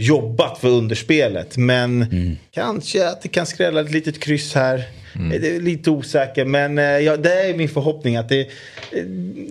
[0.00, 1.56] jobbat för underspelet.
[1.56, 2.06] Men
[2.50, 4.84] kanske att det kan skrälla ett litet kryss här.
[5.30, 8.46] Det är lite osäker, men eh, ja, det är min förhoppning att det är
[8.92, 9.04] eh,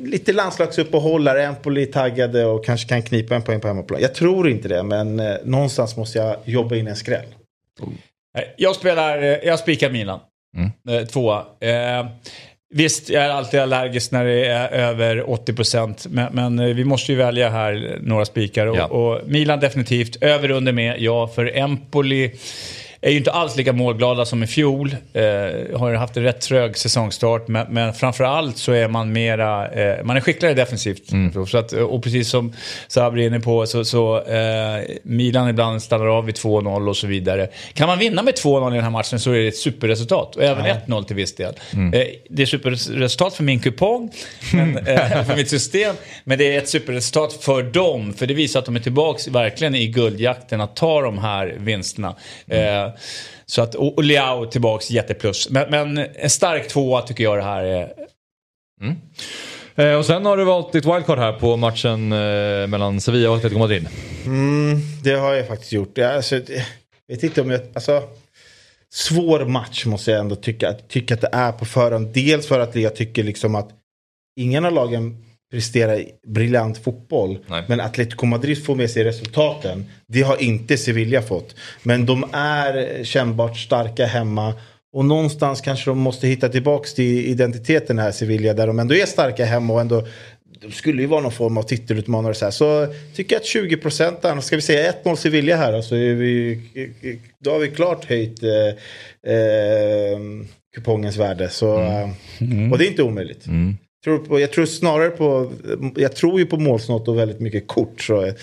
[0.04, 1.36] lite landslagsuppehåll här.
[1.36, 4.02] Empoli taggade och kanske kan knipa en poäng på hemmaplan.
[4.02, 7.26] Jag tror inte det, men eh, någonstans måste jag jobba in en skräll.
[8.36, 10.20] Nej, Jag spelar, eh, jag spikar Milan.
[10.88, 11.08] Mm.
[11.08, 11.46] Tvåa.
[11.62, 12.06] Eh,
[12.74, 16.08] visst, jag är alltid allergisk när det är över 80%.
[16.10, 18.68] Men, men eh, vi måste ju välja här några spikar.
[18.68, 18.86] Och, Ja.
[18.86, 20.24] och Milan definitivt.
[20.24, 21.28] Över och under med, ja.
[21.28, 22.32] För Empoli
[23.02, 24.96] är ju inte alls lika målglada som i fjol.
[25.14, 25.24] Eh,
[25.80, 27.48] har haft en rätt trög säsongstart.
[27.48, 31.04] Men, men framförallt så är man mera, eh, man är skickligare defensivt.
[31.50, 32.54] Så att, och precis som
[32.88, 37.08] Sabri är inne på så, så eh, Milan ibland stannar av vid 2-0 och så
[37.08, 37.50] vidare.
[37.74, 40.36] Kan man vinna med 2-0 i den här matchen så är det ett superresultat.
[40.36, 41.54] Och även 1-0 till viss del.
[41.74, 44.12] Eh, det är superresultat för min kupong,
[44.54, 45.96] men, eh, för mitt system.
[46.24, 48.14] Men det är ett superresultat för dem.
[48.14, 52.16] För det visar att de är tillbaka verkligen i guldjakten att ta de här vinsterna.
[52.48, 52.91] Eh,
[53.46, 55.50] så att, och, och Leao tillbaks jätteplus.
[55.50, 57.94] Men, men en stark tvåa tycker jag det här är.
[59.76, 63.38] Eh, och sen har du valt ditt wildcard här på matchen eh, mellan Sevilla och
[63.38, 63.88] Atletico Madrid.
[64.26, 65.98] Mm, det har jag faktiskt gjort.
[65.98, 66.64] Jag, alltså, jag
[67.08, 67.62] vet inte om jag...
[67.74, 68.04] Alltså,
[68.94, 72.08] svår match måste jag ändå tycka, tycka att det är på förhand.
[72.14, 73.70] Dels för att jag tycker liksom att
[74.40, 77.40] ingen av lagen presterar briljant fotboll.
[77.48, 77.64] Nej.
[77.68, 79.86] Men Atletico Madrid får med sig resultaten.
[80.08, 81.56] Det har inte Sevilla fått.
[81.84, 84.54] Men de är kännbart starka hemma.
[84.94, 88.54] Och någonstans kanske de måste hitta tillbaks till identiteten här Sevilla.
[88.54, 90.08] Där de ändå är starka hemma och ändå
[90.62, 92.34] de skulle ju vara någon form av titelutmanare.
[92.34, 92.52] Så, här.
[92.52, 95.82] så tycker jag att 20 procent, ska vi säga 1-0 Sevilla här.
[95.82, 96.62] Så är vi,
[97.40, 100.20] då har vi klart höjt eh, eh,
[100.76, 101.50] kupongens värde.
[101.50, 102.10] Så, eh,
[102.72, 103.46] Och det är inte omöjligt.
[104.04, 105.52] Tror på, jag tror snarare på,
[105.96, 108.02] jag tror ju på målsnott och väldigt mycket kort.
[108.02, 108.34] Så eh,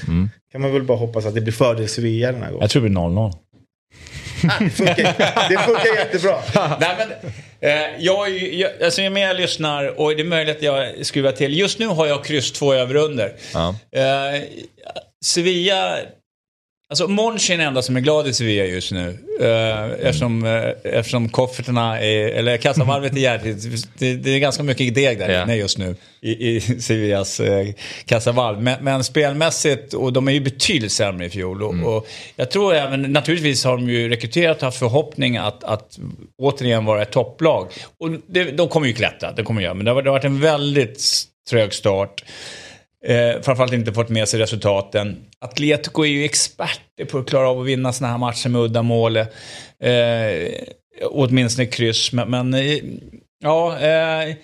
[0.52, 2.60] kan man väl bara hoppas att det blir fördel Sevilla den här gången.
[2.60, 3.32] Jag tror det blir 0-0.
[4.58, 6.36] Det funkar, det funkar jättebra.
[6.80, 7.10] Nej, men,
[7.60, 11.32] eh, jag, jag, alltså, ju mer jag lyssnar och det är möjligt att jag skruvar
[11.32, 11.58] till.
[11.58, 13.32] Just nu har jag kryss två över under.
[13.54, 13.74] Ja.
[13.92, 14.42] Eh,
[15.24, 15.98] Sevilla
[16.90, 19.18] Alltså Monchi är den enda som är glad i Sevilla just nu.
[19.40, 24.94] Uh, eftersom, uh, eftersom kofferterna, är, eller kassavalvet är jävligt, det, det är ganska mycket
[24.94, 27.46] deg där inne just nu i, i Sevillas uh,
[28.04, 28.62] kassavalv.
[28.62, 31.62] Men, men spelmässigt, och de är ju betydligt sämre i fjol.
[31.62, 35.98] Och, och jag tror även, naturligtvis har de ju rekryterat och haft förhoppning att, att
[36.38, 37.68] återigen vara ett topplag.
[38.00, 39.74] Och det, de kommer ju klättra, det kommer de göra.
[39.74, 41.04] Men det har, det har varit en väldigt
[41.50, 42.24] trög start.
[43.06, 45.16] Eh, framförallt inte fått med sig resultaten.
[45.38, 49.16] Atletico är ju experter på att klara av att vinna såna här matcher med uddamål.
[49.16, 49.26] Eh,
[51.04, 52.78] åtminstone kryss, men, men eh,
[53.42, 53.72] ja.
[53.72, 54.34] Eh,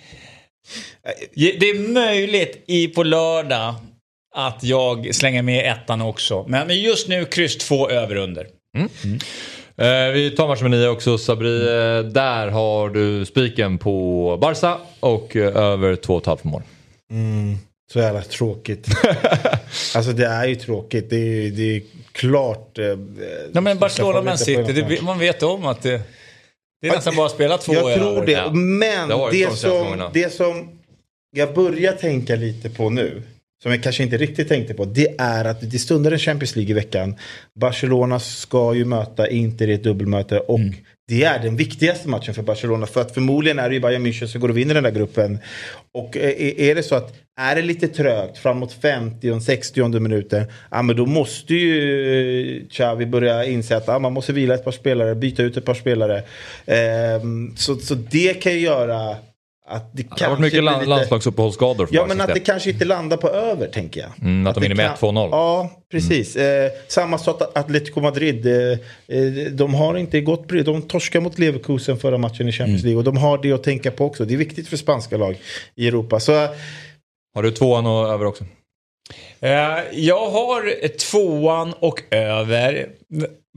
[1.33, 3.75] det är möjligt i på lördag
[4.35, 6.45] att jag slänger med ettan också.
[6.47, 8.47] Men, just nu kryss två över under.
[9.77, 11.61] Eh, vi tar match nummer nio också Sabri.
[11.61, 16.61] Eh, där har du spiken på Barca och eh, över 2,5 mål.
[17.11, 17.57] Mm,
[17.93, 18.87] så jävla tråkigt.
[19.95, 21.09] alltså det är ju tråkigt.
[21.09, 21.81] Det är, det är
[22.11, 22.79] klart.
[22.79, 22.85] Eh,
[23.53, 26.01] Ja, men Barcelona man City, det, man vet om att det,
[26.81, 28.31] det är nästan bara att spela två Jag tror det.
[28.31, 28.51] Ja.
[28.51, 30.69] Men Det det, de som, det som
[31.31, 33.21] jag börjar tänka lite på nu.
[33.63, 34.85] Som jag kanske inte riktigt tänkte på.
[34.85, 37.15] Det är att det stundar en Champions League i veckan.
[37.59, 40.39] Barcelona ska ju möta Inter i ett dubbelmöte.
[40.39, 40.73] Och Mm
[41.07, 42.85] det är den viktigaste matchen för Barcelona.
[42.85, 45.39] För att förmodligen är det ju Bayern München som går och vinner den där gruppen.
[45.91, 50.45] Och eh, är det så att är det lite trögt framåt 50 och 60 minuten.
[50.71, 54.63] Ja men då måste ju eh, Xavi börja inse att ja, man måste vila ett
[54.63, 55.15] par spelare.
[55.15, 56.23] Byta ut ett par spelare.
[56.65, 59.15] Ehm, så, så det kan ju göra
[59.67, 62.69] att det Det har kanske varit mycket land, lite- landslagsuppehållsskador Ja men att det kanske
[62.69, 64.09] inte landar på över tänker jag.
[64.21, 65.29] Mm, att de det vinner med kan- 1-2-0.
[65.31, 66.35] Ja precis.
[66.35, 68.45] Eh, samma sak att Atletico Madrid.
[68.47, 68.53] Eh,
[69.17, 70.63] eh, de har inte gått bra.
[70.63, 72.85] De torskade mot Leverkusen förra matchen i Champions Mm.
[72.85, 72.97] League.
[72.97, 74.25] Och de har det att tänka på också.
[74.25, 75.37] Det är viktigt för spanska lag
[75.75, 76.19] i Europa.
[76.19, 76.47] Så
[77.35, 78.43] Har du tvåan och över också?
[79.39, 79.49] Eh,
[79.93, 82.87] Jag har tvåan och över.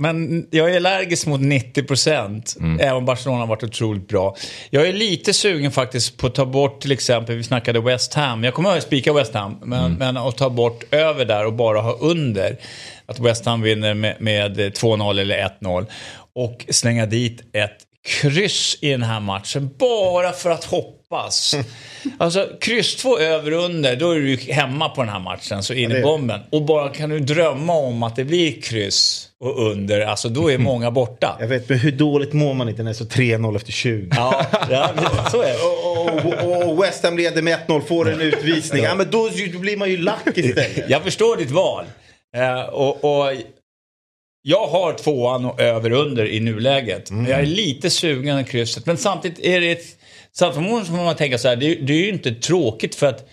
[0.01, 2.57] Men jag är allergisk mot 90 procent.
[2.81, 4.37] Även om Barcelona har varit otroligt bra.
[4.71, 8.45] Jag är lite sugen faktiskt på att ta bort till exempel, vi snackade West Ham.
[8.45, 9.59] Jag kommer att spika West Ham.
[9.63, 12.57] Men, men att ta bort över där och bara ha under.
[13.07, 15.87] Att West Ham vinner med, med 2-0 eller 1-0.
[16.35, 19.71] Och slänga dit ett kryss i den här matchen.
[19.79, 21.55] Bara för att hoppas.
[22.19, 25.63] Alltså kryss två över under, då är du hemma på den här matchen.
[25.63, 26.41] Så in i bomben.
[26.53, 30.59] Och bara kan du drömma om att det blir kryss och under, alltså då är
[30.69, 31.37] många borta.
[31.41, 34.09] jag vet, men hur dåligt mår man inte när det är så 3-0 efter 20?
[34.17, 34.91] Ja, ja
[35.31, 35.59] så är det.
[35.59, 38.83] Och, och, och West Ham leder med 1-0, får en utvisning.
[38.83, 40.85] Ja, men då, då blir man ju lack istället.
[40.91, 41.85] Jag förstår ditt val.
[42.37, 43.33] Eh, och, och
[44.43, 47.11] jag har tvåan och över under i nuläget.
[47.11, 47.27] Mm.
[47.27, 48.87] Jag är lite sugen på krysset.
[48.87, 49.85] Men samtidigt är det ett...
[50.33, 53.29] Samtidigt får man tänka så här, det, det är ju inte tråkigt för att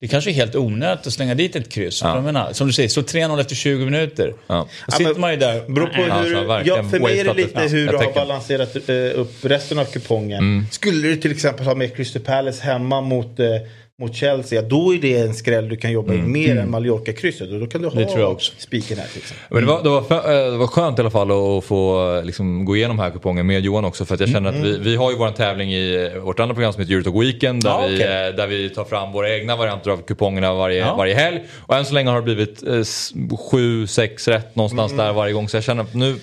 [0.00, 2.02] det kanske är helt onödigt att slänga dit ett kryss.
[2.02, 2.20] Ja.
[2.20, 4.34] Menar, som du säger, så 3-0 efter 20 minuter.
[4.46, 4.68] Ja.
[4.86, 5.68] Då sitter men- man ju där.
[5.68, 8.76] Beror på Ja, hur, alltså, ja, för mig är det lite hur du har balanserat
[8.88, 10.38] eh, upp resten av kupongen.
[10.38, 10.66] Mm.
[10.70, 13.46] Skulle du till exempel ha med Crystal Palace hemma mot, eh,
[14.00, 17.50] mot Chelsea, då är det en skräll du kan jobba in mer än Mallorca-krysset.
[17.52, 18.08] Och då kan du Mm.
[18.22, 19.44] Ha spiken här till exempel.
[19.50, 22.20] Men det var, det, var, fö- eh, det var skönt i alla fall att få
[22.24, 24.04] liksom, gå igenom här kupongen med Johan också.
[24.04, 26.72] För att jag känner att vi, vi har ju vår tävling i vårt andra program
[26.72, 27.62] som heter Eurotalk Weekend.
[27.64, 28.28] Där, Ja, vi, okej.
[28.28, 30.94] eh, där vi tar fram våra egna varianter av kupongerna varje, Ja.
[30.96, 31.40] varje helg.
[31.66, 35.48] Och än så länge har det blivit eh, sju, sex rätt någonstans där varje gång.
[35.48, 36.16] Så jag känner att nu,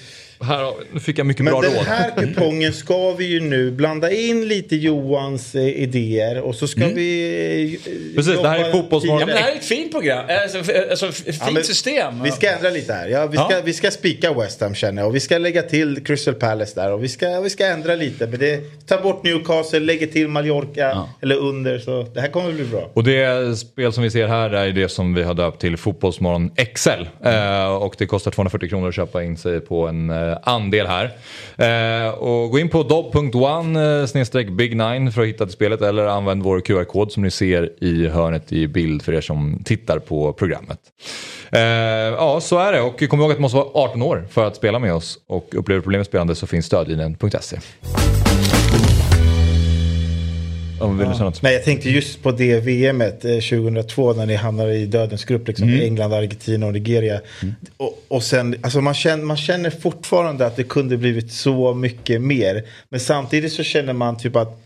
[0.45, 1.83] här, har- nu fick jag mycket Men bra den råd.
[1.85, 6.87] här kupongen ska vi ju nu blanda in lite Johans eh, idéer och så ska
[6.87, 7.31] vi...
[7.85, 8.15] eh, Mm.
[8.15, 9.19] Precis, det här är Fotbollsmorgon.
[9.19, 10.25] Ja, men det här är ett fint program.
[10.43, 12.23] Alltså, f- alltså f- fint Ja, men system.
[12.23, 13.07] Vi ska ändra lite här.
[13.07, 13.61] Ja, vi, ska, Ja.
[13.65, 15.09] vi ska spika West Ham känner jag.
[15.09, 16.91] Och vi ska lägga till Crystal Palace där.
[16.91, 18.27] Och vi ska, vi ska ändra lite.
[18.27, 21.79] Men det, ta bort Newcastle, lägger till Mallorca eller under.
[21.79, 22.89] Så det här kommer bli bra.
[22.93, 26.51] Och det spel som vi ser här är det som vi har döpt till Fotbollsmorgon
[26.73, 26.89] XL.
[27.25, 30.87] Eh, och det kostar 240 kronor att köpa in sig på en eh, Eh, andel
[30.87, 31.11] här.
[31.57, 35.81] Eh, och gå in på dob.one eh, snedstreck big nine för att hitta till spelet
[35.81, 39.99] eller använd vår QR-kod som ni ser i hörnet i bild för er som tittar
[39.99, 40.79] på programmet.
[41.51, 42.81] Eh, ja, så är det.
[42.81, 45.17] Och kom ihåg att man måste vara 18 år för att spela med oss.
[45.27, 47.57] Och upplever problem med spelande så finns stödlinjen.se.
[50.85, 51.41] Om vill du säga något?
[51.41, 55.47] Nej, jag tänkte just på det VMet eh, 2002 när ni hamnade i dödens grupp.
[55.47, 55.81] Liksom, Mm.
[55.81, 57.21] England, Argentina och Nigeria.
[57.77, 62.21] Och, och sen, alltså man, känner, man känner fortfarande att det kunde blivit så mycket
[62.21, 62.63] mer.
[62.89, 64.61] Men samtidigt så känner man typ att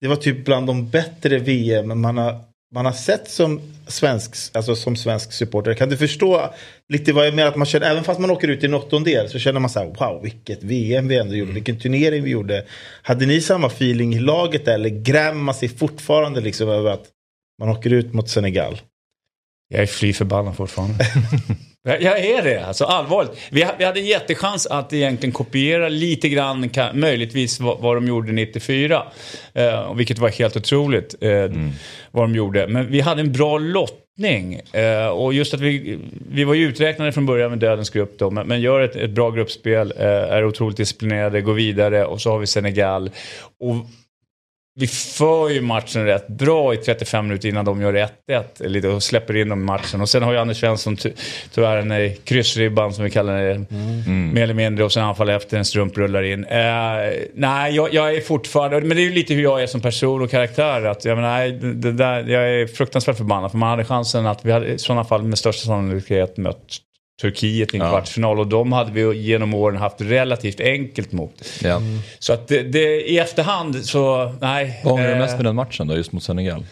[0.00, 2.40] det var typ bland de bättre VM man har,
[2.74, 5.74] man har sett som svensk, alltså som svensk supporter.
[5.74, 6.50] Kan du förstå
[6.88, 7.48] lite vad jag menar?
[7.48, 9.78] Att man känner, även fast man åker ut i en åttondel så känner man så
[9.78, 12.64] här, wow vilket VM vi ändå gjorde, vilken turnering vi gjorde.
[13.02, 17.06] Hade ni samma feeling i laget eller grämer man sig fortfarande liksom över att
[17.58, 18.80] man åker ut mot Senegal?
[19.68, 21.06] Jag är fly förbannad fortfarande.
[21.86, 23.32] Jag, är det, alltså allvarligt.
[23.50, 28.06] Vi, vi hade en jättechans att egentligen kopiera lite grann, kan, möjligtvis vad, vad de
[28.06, 29.02] gjorde 94.
[29.52, 31.30] Eh, vilket var helt otroligt eh,
[32.10, 32.66] vad de gjorde.
[32.68, 34.60] Men vi hade en bra lottning.
[34.72, 35.98] Eh, och just att vi,
[36.30, 38.30] vi var ju uträknade från början med dödens grupp då.
[38.30, 42.30] Men, men gör ett, ett bra gruppspel, eh, är otroligt disciplinerade, går vidare och så
[42.30, 43.10] har vi Senegal.
[43.60, 43.74] Och
[44.76, 48.68] vi för ju matchen rätt bra i 35 minuter innan de gör 1-1.
[48.68, 50.00] Lite och släpper in dem i matchen.
[50.00, 51.12] Och sen har ju Anders Svensson ty-
[51.54, 53.64] tyvärr där kryssribban som vi kallar det.
[54.32, 54.84] Mer eller mindre.
[54.84, 56.44] Och sen anfall efter en strump rullar in.
[56.44, 56.58] Eh,
[57.34, 58.80] nej, jag, jag är fortfarande...
[58.80, 60.84] Men det är ju lite hur jag är som person och karaktär.
[60.84, 63.50] Att, jag, menar, det där, jag är fruktansvärt förbannad.
[63.50, 66.78] För man hade chansen att vi hade i sådana fall med största sannolikhet mött
[67.22, 67.90] Turkiet i en Ja.
[67.90, 71.42] kvartsfinal och de hade vi genom åren haft relativt enkelt mot.
[71.62, 71.80] Ja.
[72.18, 74.80] Så att det, det, i efterhand så, nej.
[74.84, 76.64] Vad ångrar du eh, mest med den matchen då, just mot Senegal?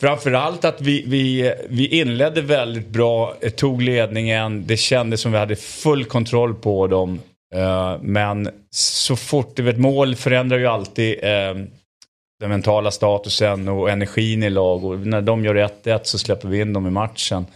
[0.00, 5.38] Framförallt att vi, vi, vi inledde väldigt bra, eh, tog ledningen, det kändes som vi
[5.38, 7.20] hade full kontroll på dem.
[7.54, 11.54] Eh, Men så fort, du vet mål förändrar ju alltid eh,
[12.40, 14.84] den mentala statusen och energin i lag.
[14.84, 17.46] Och när de gör 1-1 så släpper vi in dem i matchen.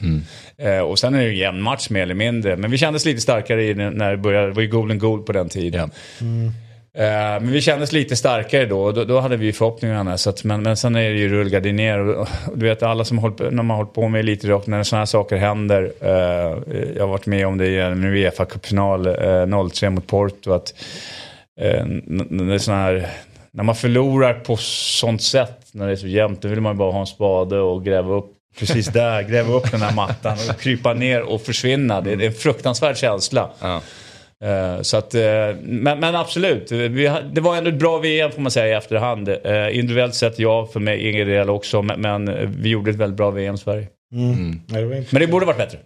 [0.58, 2.56] Eh, Och sen är det ju en jämn match mer eller mindre.
[2.56, 4.46] Men vi kändes lite starkare i när det började.
[4.46, 5.90] Det var ju golden goal på den tiden.
[6.96, 7.04] Eh,
[7.40, 10.18] Men vi kändes lite starkare då då, då hade vi förhoppningarna.
[10.18, 11.98] Så att, men, men sen är det ju rullgardiner.
[11.98, 14.66] Och, och du vet alla som håller på, när man har hållit på med elitidrott,
[14.66, 15.92] när sådana här saker händer.
[16.00, 16.10] Eh,
[16.96, 19.06] jag har varit med om det i en Uefa-cupfinal
[19.62, 20.52] eh, 03 mot Porto.
[20.52, 20.74] Att,
[21.60, 23.06] eh, n- n- det är såna här,
[23.54, 26.92] när man förlorar på sånt sätt, när det är så jämnt, då vill man bara
[26.92, 30.94] ha en spade och gräva upp Precis där, gräva upp den här mattan och krypa
[30.94, 32.00] ner och försvinna.
[32.00, 33.50] Det är det är en fruktansvärd känsla.
[34.44, 35.22] Eh, Så att, eh,
[35.62, 36.68] men, men absolut,
[37.32, 39.28] det var ändå ett bra VM får man säga i efterhand.
[39.28, 43.16] Eh, Individuellt sett ja, för mig egen del också, men, men vi gjorde ett väldigt
[43.16, 43.88] bra VM i Sverige.
[44.12, 44.60] Mm.
[44.66, 45.08] Ja, inte...
[45.10, 45.78] Men det borde varit bättre.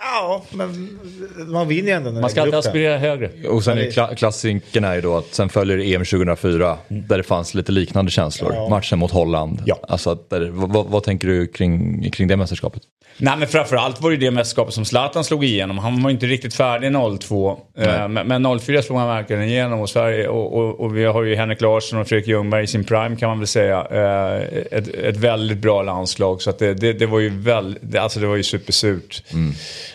[0.00, 0.98] Ja, men
[1.46, 3.48] man vinner ju ändå den Man ska alltid aspirera högre.
[3.48, 7.16] Och sen är det- kla- klassiken är ju då att sen följer EM 2004 där
[7.16, 8.52] det fanns lite liknande känslor.
[8.54, 8.68] Ja.
[8.68, 9.62] Matchen mot Holland.
[9.66, 9.78] Ja.
[9.88, 12.82] Alltså där, vad, vad, tänker du kring, kring det mästerskapet?
[13.20, 15.78] Nej men framförallt var det det mästerskapet som Zlatan slog igenom.
[15.78, 17.58] Han var ju inte riktigt färdig 02.
[17.78, 21.22] Eh, Men, men 04 slog han verkligen igenom och Sverige och, och, och vi har
[21.22, 23.86] ju Henrik Larsson och Fredrik Ljungberg i sin prime kan man väl säga.
[23.90, 24.42] Eh,
[24.78, 28.26] Ett, ett väldigt bra landslag så att det, det, det var ju väldigt, alltså det
[28.26, 29.22] var ju supersurt.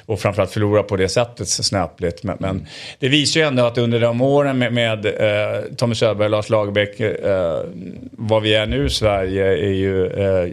[0.05, 2.23] Och framförallt förlora på det sättet så snöpligt.
[2.23, 2.67] Men, men
[2.99, 6.99] det visar ju ändå att under de åren med, med eh, Tommy Söderberg, Lars Lagerbäck,
[6.99, 7.59] eh,
[8.11, 10.49] vad vi är nu i Sverige är ju, eh,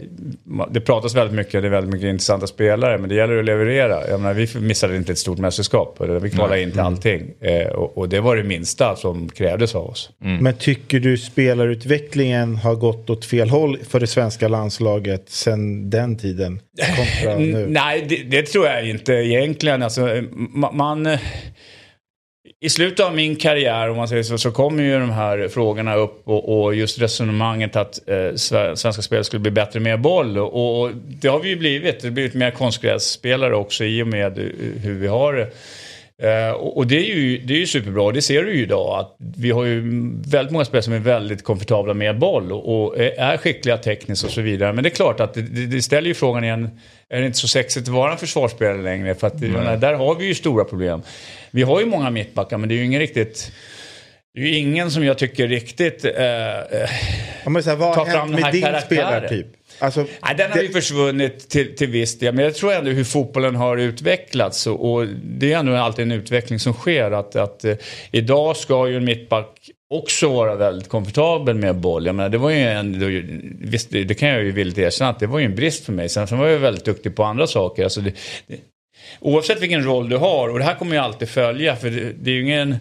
[0.71, 4.07] det pratas väldigt mycket, det är väldigt mycket intressanta spelare, men det gäller att leverera.
[4.09, 7.33] Jag menar, vi missade inte ett stort mästerskap, vi kvalade in till allting.
[7.41, 10.09] Eh, och, och det var det minsta som krävdes av oss.
[10.17, 16.17] Men tycker du spelarutvecklingen har gått åt fel håll för det svenska landslaget sen den
[16.17, 16.59] tiden?
[16.95, 17.61] Kontra nu?
[17.61, 19.83] Mm, Nej, det, det tror jag inte egentligen.
[19.83, 20.23] Alltså, eh,
[20.71, 21.19] man, eh,
[22.59, 25.95] I slutet av min karriär, om man säger så, så kommer ju de här frågorna
[25.95, 30.37] upp och, och just resonemanget att eh, svenska spel skulle bli bättre med boll.
[30.37, 31.99] Och, och det har vi ju blivit.
[31.99, 34.45] Det har blivit mer konstgrässpelare också i och med eh,
[34.83, 35.51] hur vi har det.
[36.21, 38.63] Eh, och och det, är ju, det är ju superbra och det ser du ju
[38.63, 39.81] idag att vi har ju
[40.25, 44.31] väldigt många spelare som är väldigt komfortabla med boll och, och är skickliga tekniskt och
[44.31, 44.73] så vidare.
[44.73, 46.69] Men det är klart att det, det det ställer ju frågan igen,
[47.09, 49.15] är det inte så sexigt att vara en försvarsspelare längre?
[49.15, 51.01] För att menar, där har vi ju stora problem.
[51.51, 53.51] Vi har ju många mittbackar men det är ju ingen riktigt
[54.33, 56.11] det är ju ingen som jag tycker riktigt eh,
[56.59, 56.89] eh,
[57.45, 59.07] men så här, vad Ta har fram hänt den här med din karaktären.
[59.07, 59.47] spelartyp?
[59.79, 62.33] Alltså, Nej, den har det- ju försvunnit till, till viss del.
[62.35, 64.67] Men jag tror ändå hur fotbollen har utvecklats.
[64.67, 67.11] Och, och det är ändå alltid en utveckling som sker.
[67.11, 67.75] Att, att eh,
[68.11, 72.05] idag ska ju en mittback också vara väldigt komfortabel med boll.
[72.05, 75.19] Jag menar, det var ju en, visst, det, det kan jag ju villigt erkänna att
[75.19, 76.09] det var ju en brist för mig.
[76.09, 77.83] Sen, sen var jag ju väldigt duktig på andra saker.
[77.83, 78.11] Alltså det,
[78.47, 78.55] det,
[79.19, 81.75] oavsett vilken roll du har, och det här kommer jag alltid följa.
[81.75, 82.77] För det, det är ju ingen...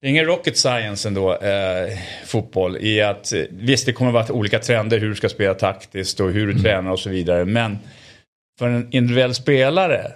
[0.00, 4.32] Det är ingen rocket science ändå, eh, fotboll, i att eh, visst det kommer vara
[4.32, 7.44] olika trender hur du ska spela taktiskt och hur du tränar och så vidare.
[7.44, 7.78] Men
[8.58, 10.12] för en individuell spelare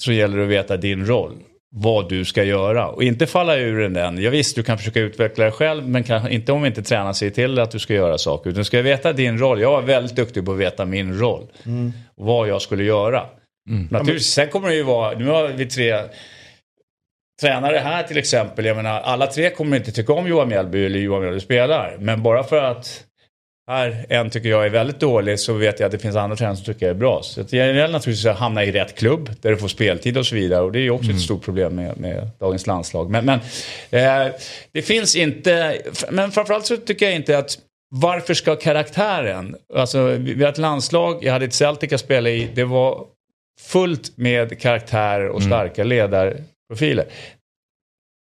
[0.00, 1.34] så gäller det att veta din roll.
[1.74, 4.22] Vad du ska göra och inte falla ur den än.
[4.22, 7.30] Ja, visst, du kan försöka utveckla dig själv men kan, inte om inte tränar sig
[7.30, 8.50] till att du ska göra saker.
[8.50, 9.60] Utan du ska veta din roll.
[9.60, 11.46] Jag var väldigt duktig på att veta min roll.
[12.16, 13.26] Och vad jag skulle göra.
[13.90, 16.02] Naturligtvis, sen kommer det ju vara, nu har vi tre
[17.42, 20.98] tränare här till exempel, jag menar alla tre kommer inte tycka om Johan Mjällby eller
[20.98, 21.96] Johan Mjällby spelar.
[21.98, 23.04] Men bara för att
[23.70, 26.56] här en tycker jag är väldigt dålig så vet jag att det finns andra tränare
[26.56, 27.20] som tycker jag är bra.
[27.22, 30.34] Så det gäller naturligtvis att hamna i rätt klubb där du får speltid och så
[30.34, 30.62] vidare.
[30.62, 33.10] Och det är ju också ett stort problem med, med dagens landslag.
[33.10, 33.40] Men, men
[33.90, 34.32] eh,
[34.72, 35.78] det finns inte,
[36.10, 37.58] men framförallt så tycker jag inte att
[37.94, 42.48] varför ska karaktären, alltså vi har ett landslag, jag hade ett Celtic jag spelade i,
[42.54, 43.04] det var
[43.60, 45.84] fullt med karaktärer och starka
[46.72, 47.06] ledarprofiler.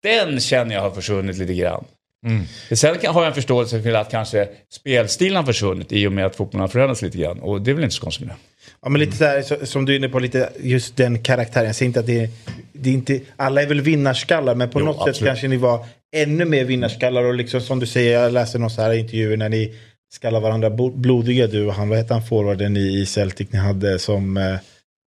[0.04, 1.86] Den känner jag har försvunnit lite grann.
[2.26, 2.46] Mm.
[2.72, 6.36] Sen har jag en förståelse för att kanske spelstilen har försvunnit i och med att
[6.36, 7.40] fotbollen har förändrats lite grann.
[7.40, 8.40] Och det är väl inte så konstigt med det.
[8.82, 11.66] Ja, men lite så här, så, som du är inne på, lite just den karaktären.
[11.66, 12.30] Jag säger inte att det är,
[12.74, 15.30] det är inte, alla är väl vinnarskallar, men på Jo, något sätt absolut.
[15.30, 15.86] kanske ni var
[16.16, 17.24] ännu mer vinnarskallar.
[17.24, 19.76] Och liksom som du säger, jag läste någon så här intervju när ni
[20.14, 21.90] skallar varandra blodiga, du och han.
[21.90, 24.58] Vad hette han forwarden i Celtic ni hade som,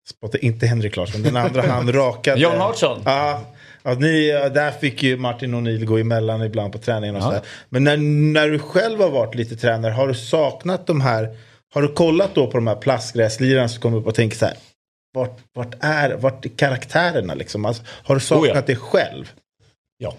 [0.10, 2.42] spottade, inte Henrik Larsson, den andra han rakade.
[2.42, 3.02] John Hartson.
[3.06, 3.42] Ja,
[3.84, 7.26] att ni, ja, där fick ju Martin O'Neill gå emellan ibland på träningen och Ja.
[7.26, 7.42] så där.
[7.70, 7.98] Men när,
[8.34, 11.38] när du själv har varit lite tränare, har du saknat de här,
[11.74, 14.56] har du kollat då på de här plastgräslirarna som kommer upp och tänker så här,
[15.14, 17.66] vart, vart, är, vart är karaktärerna liksom?
[17.66, 18.64] Alltså, har du saknat Oh ja.
[18.68, 19.32] det själv?
[19.98, 20.14] Ja.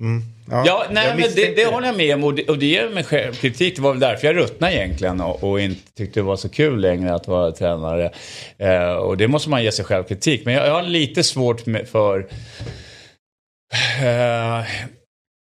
[0.00, 0.22] Mm.
[0.50, 2.88] Ja, jag nej, men det, det håller jag med om och det, och det ger
[2.88, 3.76] mig självkritik.
[3.76, 6.80] Det var väl därför jag ruttnade egentligen och, och inte tyckte det var så kul
[6.80, 8.10] längre att vara tränare.
[8.58, 10.44] Eh, och det måste man ge sig självkritik.
[10.44, 12.18] Men jag, jag har lite svårt med, för...
[14.00, 14.64] Eh,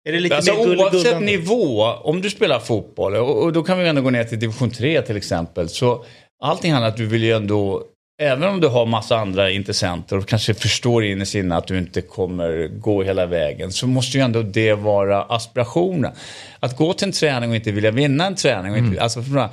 [0.09, 3.79] Är det lite alltså, mer oavsett nivå, om du spelar fotboll och, och då kan
[3.79, 5.69] vi ändå gå ner till division 3 till exempel.
[5.69, 6.05] Så
[6.43, 7.83] allting handlar om att du vill ju ändå,
[8.21, 11.79] även om du har massa andra intressenter och kanske förstår in i sinne att du
[11.79, 16.13] inte kommer gå hela vägen, så måste ju ändå det vara aspirationen.
[16.61, 18.73] Att gå till en träning och inte vilja vinna en träning.
[18.73, 19.49] Och inte, alltså, för-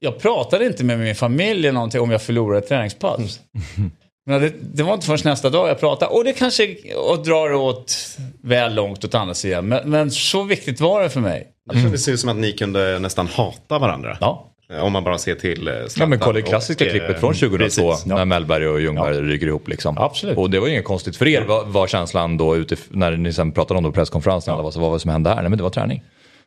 [0.00, 3.40] jag pratade inte med min familj eller någonting om jag förlorade ett träningspass.
[4.26, 6.10] Men det, det var inte förrän nästa dag jag pratade.
[6.12, 7.96] Och det kanske och drar åt
[8.42, 9.68] väl långt åt andra sidan.
[9.68, 11.48] Men, men så viktigt var det för mig.
[11.72, 14.18] Det kändes ju som att ni kunde nästan hata varandra.
[14.20, 14.51] Ja.
[14.80, 17.20] Om man bara ser till eh, Ja, men Zlatan kolla det och, klassiska eh, klippet
[17.20, 18.06] från 2002 precis.
[18.06, 19.68] när Mellberg och Ljungberg ryker ihop.
[19.68, 19.98] Liksom.
[19.98, 20.36] Absolut.
[20.36, 21.42] Och det var inget konstigt för er.
[21.42, 24.56] Vad var känslan då när ni sen pratade om presskonferensen?
[24.56, 25.36] Vad, vad var det som hände här?
[25.36, 26.02] Nej men det var träning.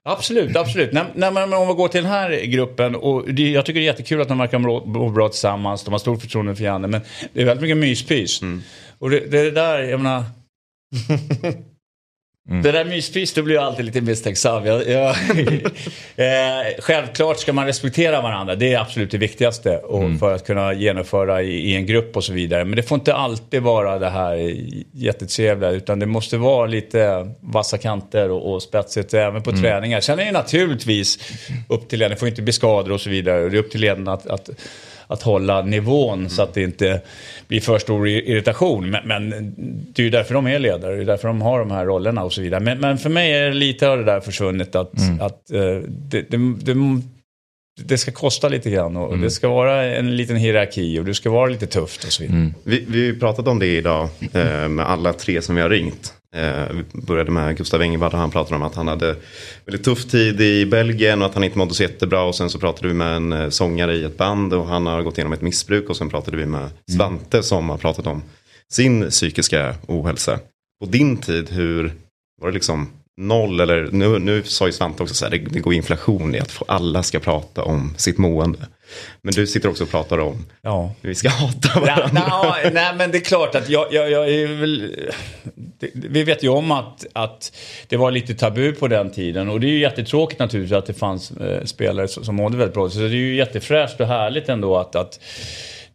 [0.08, 0.92] Absolut, absolut.
[0.92, 2.96] Nej, nej, men om vi går till den här gruppen.
[2.96, 5.84] Och det, jag tycker det är jättekul att de verkar må bra tillsammans.
[5.84, 6.88] De har stort förtroende för Janne.
[6.88, 7.02] Men
[7.34, 8.42] det är väldigt mycket myspys.
[9.00, 10.24] Och det, det är det där, jag menar.
[12.48, 14.66] Det där myspys, då blir jag alltid lite misstänksam.
[14.66, 15.10] Jag, jag,
[16.16, 18.56] eh, självklart ska man respektera varandra.
[18.56, 19.78] Det är absolut det viktigaste.
[19.78, 22.66] Och För att kunna genomföra i, i en grupp och så vidare.
[22.66, 24.56] Men det får inte alltid vara det här
[24.92, 25.72] jättetrevliga.
[25.72, 30.02] Utan det måste vara lite vassa kanter och, och spetsigt även på träningar.
[30.02, 31.20] Sen är det naturligtvis
[31.70, 32.16] upp till ledaren.
[32.16, 33.50] Det får inte bli skador och så vidare.
[33.50, 34.50] Det är upp till ledaren att, att
[35.08, 37.02] att hålla nivån så att det inte
[37.48, 38.90] blir för stor i- irritation.
[38.90, 39.30] Men, men
[39.94, 42.24] det är ju därför de är ledare, det är därför de har de här rollerna
[42.24, 42.60] och så vidare.
[42.60, 44.92] Men, men för mig är det lite av det där försvunnet att,
[45.22, 47.02] att eh, det, det, det,
[47.84, 51.30] det ska kosta lite grann och det ska vara en liten hierarki och det ska
[51.30, 52.52] vara lite tufft och så vidare.
[52.64, 55.70] Vi, vi har ju pratat om det idag eh, med alla tre som vi har
[55.70, 56.14] ringt.
[56.36, 59.16] Eh, vi började med Gustav Engvall och han pratade om att han hade
[59.66, 62.24] väldigt tuff tid i Belgien och att han inte mådde så jättebra.
[62.24, 65.02] Och sen så pratade vi med en eh, sångare i ett band och han har
[65.02, 65.90] gått igenom ett missbruk.
[65.90, 68.24] Och sen pratade vi med Svante som har pratat om
[68.72, 70.40] sin psykiska ohälsa.
[70.80, 71.94] På din tid, hur
[72.42, 75.60] var det liksom noll eller nu, nu sa ju Svante också så här, det, det
[75.60, 78.60] går inflation i att alla ska prata om sitt mående.
[79.22, 80.92] Men du sitter också och pratar om Ja.
[81.02, 82.56] hur vi ska hata Nej, varandra.
[82.64, 84.94] nej, nej, men det är klart att jag, jag, jag är väl...
[85.80, 87.52] det- Vi vet ju om att, att
[87.88, 90.94] det var lite tabu på den tiden och det är ju jättetråkigt naturligtvis att det
[90.94, 92.90] fanns eh, spelare som, som mådde väldigt bra.
[92.90, 95.20] Så det är ju jättefräscht och härligt ändå att, att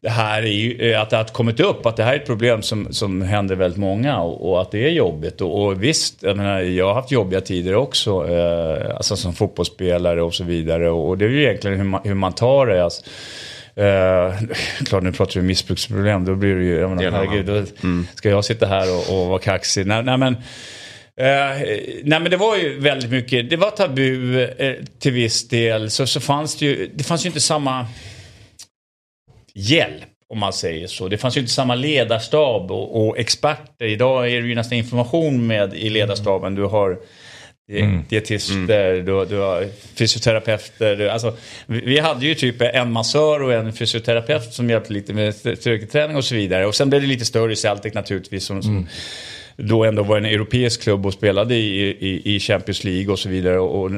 [0.03, 2.27] det här är ju, eh, att det har kommit upp, att det här är ett
[2.27, 5.41] problem som, som händer väldigt många och, och att det är jobbigt.
[5.41, 10.23] Och, och visst, jag, menar, jag har haft jobbiga tider också, eh, alltså som fotbollsspelare
[10.23, 10.91] och så vidare.
[10.91, 12.85] Och, och det är ju egentligen hur man, hur man tar det.
[12.85, 13.03] Alltså.
[13.75, 14.35] Eh,
[14.85, 17.63] klart, nu pratar vi missbruksproblem, då blir det ju, jag menar, en herregud, då
[18.15, 19.87] ska jag sitta här och, och vara kaxig?
[19.87, 20.37] Nej, nej men...
[21.17, 21.61] Eh,
[22.05, 25.91] nej men det var ju väldigt mycket, det var tabu eh, till viss del.
[25.91, 27.87] Så, så fanns det ju, det fanns ju inte samma
[29.55, 31.09] hjälp om man säger så.
[31.09, 33.85] Det fanns ju inte samma ledarstab och, och experter.
[33.85, 36.55] Idag är det ju nästan information med i ledarstaben.
[36.55, 36.99] Du har
[37.69, 40.97] di- dietister, du, du har fysioterapeuter.
[40.97, 45.13] Du, alltså, vi, vi hade ju typ en massör och en fysioterapeut som hjälpte lite
[45.13, 46.67] med styrketräning och så vidare.
[46.67, 48.45] Och sen blev det lite större i Celtic naturligtvis.
[48.45, 48.89] Som, som
[49.63, 53.29] då ändå var en europeisk klubb och spelade i, i, i Champions League och så
[53.29, 53.59] vidare.
[53.61, 53.91] Och, och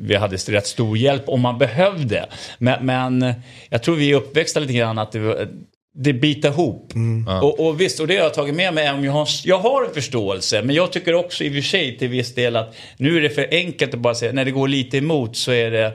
[0.00, 2.26] vi hade rätt stor hjälp om man behövde.
[2.58, 3.34] Men, men
[3.68, 5.48] jag tror vi är uppväxta lite grann att det, var-
[5.98, 6.92] det biter ihop.
[7.42, 8.90] Och, och visst, och det har jag tagit med mig.
[8.90, 11.98] om Jag har, jag har en förståelse, men jag tycker också i och för sig
[11.98, 14.68] till viss del att nu är det för enkelt att bara säga när det går
[14.68, 15.92] lite emot så är det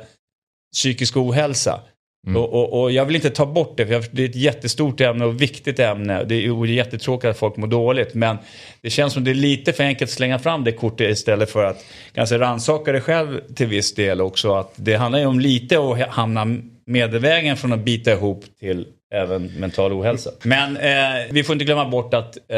[0.73, 1.79] psykisk ohälsa.
[2.27, 2.41] Mm.
[2.41, 5.25] Och, och, och jag vill inte ta bort det, för det är ett jättestort ämne
[5.25, 6.23] och viktigt ämne.
[6.23, 8.37] Det är, och det är jättetråkigt att folk mår dåligt, men
[8.81, 11.63] det känns som det är lite för enkelt att slänga fram det kortet istället för
[11.63, 14.53] att kanske rannsaka det själv till viss del också.
[14.53, 19.45] Att det handlar ju om lite att hamna medelvägen från att bita ihop till även
[19.59, 20.31] mental ohälsa.
[20.43, 22.57] Men eh, vi får inte glömma bort att eh,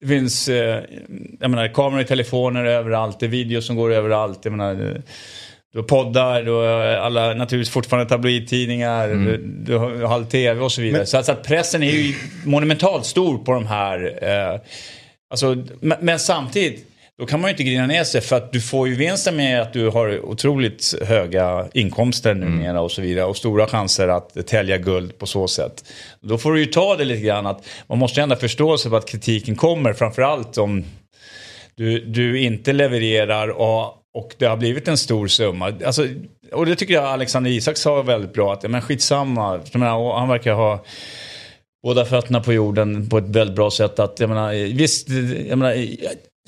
[0.00, 0.82] det finns eh,
[1.40, 4.40] jag menar, kameror i telefoner överallt, det är videos som går överallt.
[4.42, 5.02] Jag menar, eh,
[5.74, 10.72] du har poddar, du har alla naturligtvis fortfarande tabloidtidningar, du, du har Hall TV och
[10.72, 10.98] så vidare.
[10.98, 12.14] Men- så, att, så att pressen är ju
[12.44, 14.18] monumentalt stor på de här.
[14.22, 14.60] Eh,
[15.30, 16.86] alltså, men, men samtidigt,
[17.18, 19.62] då kan man ju inte grina ner sig för att du får ju vinsten med
[19.62, 24.78] att du har otroligt höga inkomster numera och så vidare och stora chanser att tälja
[24.78, 25.84] guld på så sätt.
[26.20, 28.96] Då får du ju ta det lite grann att man måste ändå ha förståelse för
[28.96, 30.84] att kritiken kommer framförallt om
[31.76, 35.72] du, du inte levererar och, och det har blivit en stor summa.
[35.86, 36.08] Alltså,
[36.52, 40.28] och det tycker jag Alexander Isak sa väldigt bra, att men skitsamma, jag menar, han
[40.28, 40.84] verkar ha
[41.82, 43.98] båda fötterna på jorden på ett väldigt bra sätt.
[43.98, 45.08] Att, jag menar, visst,
[45.48, 45.86] jag menar,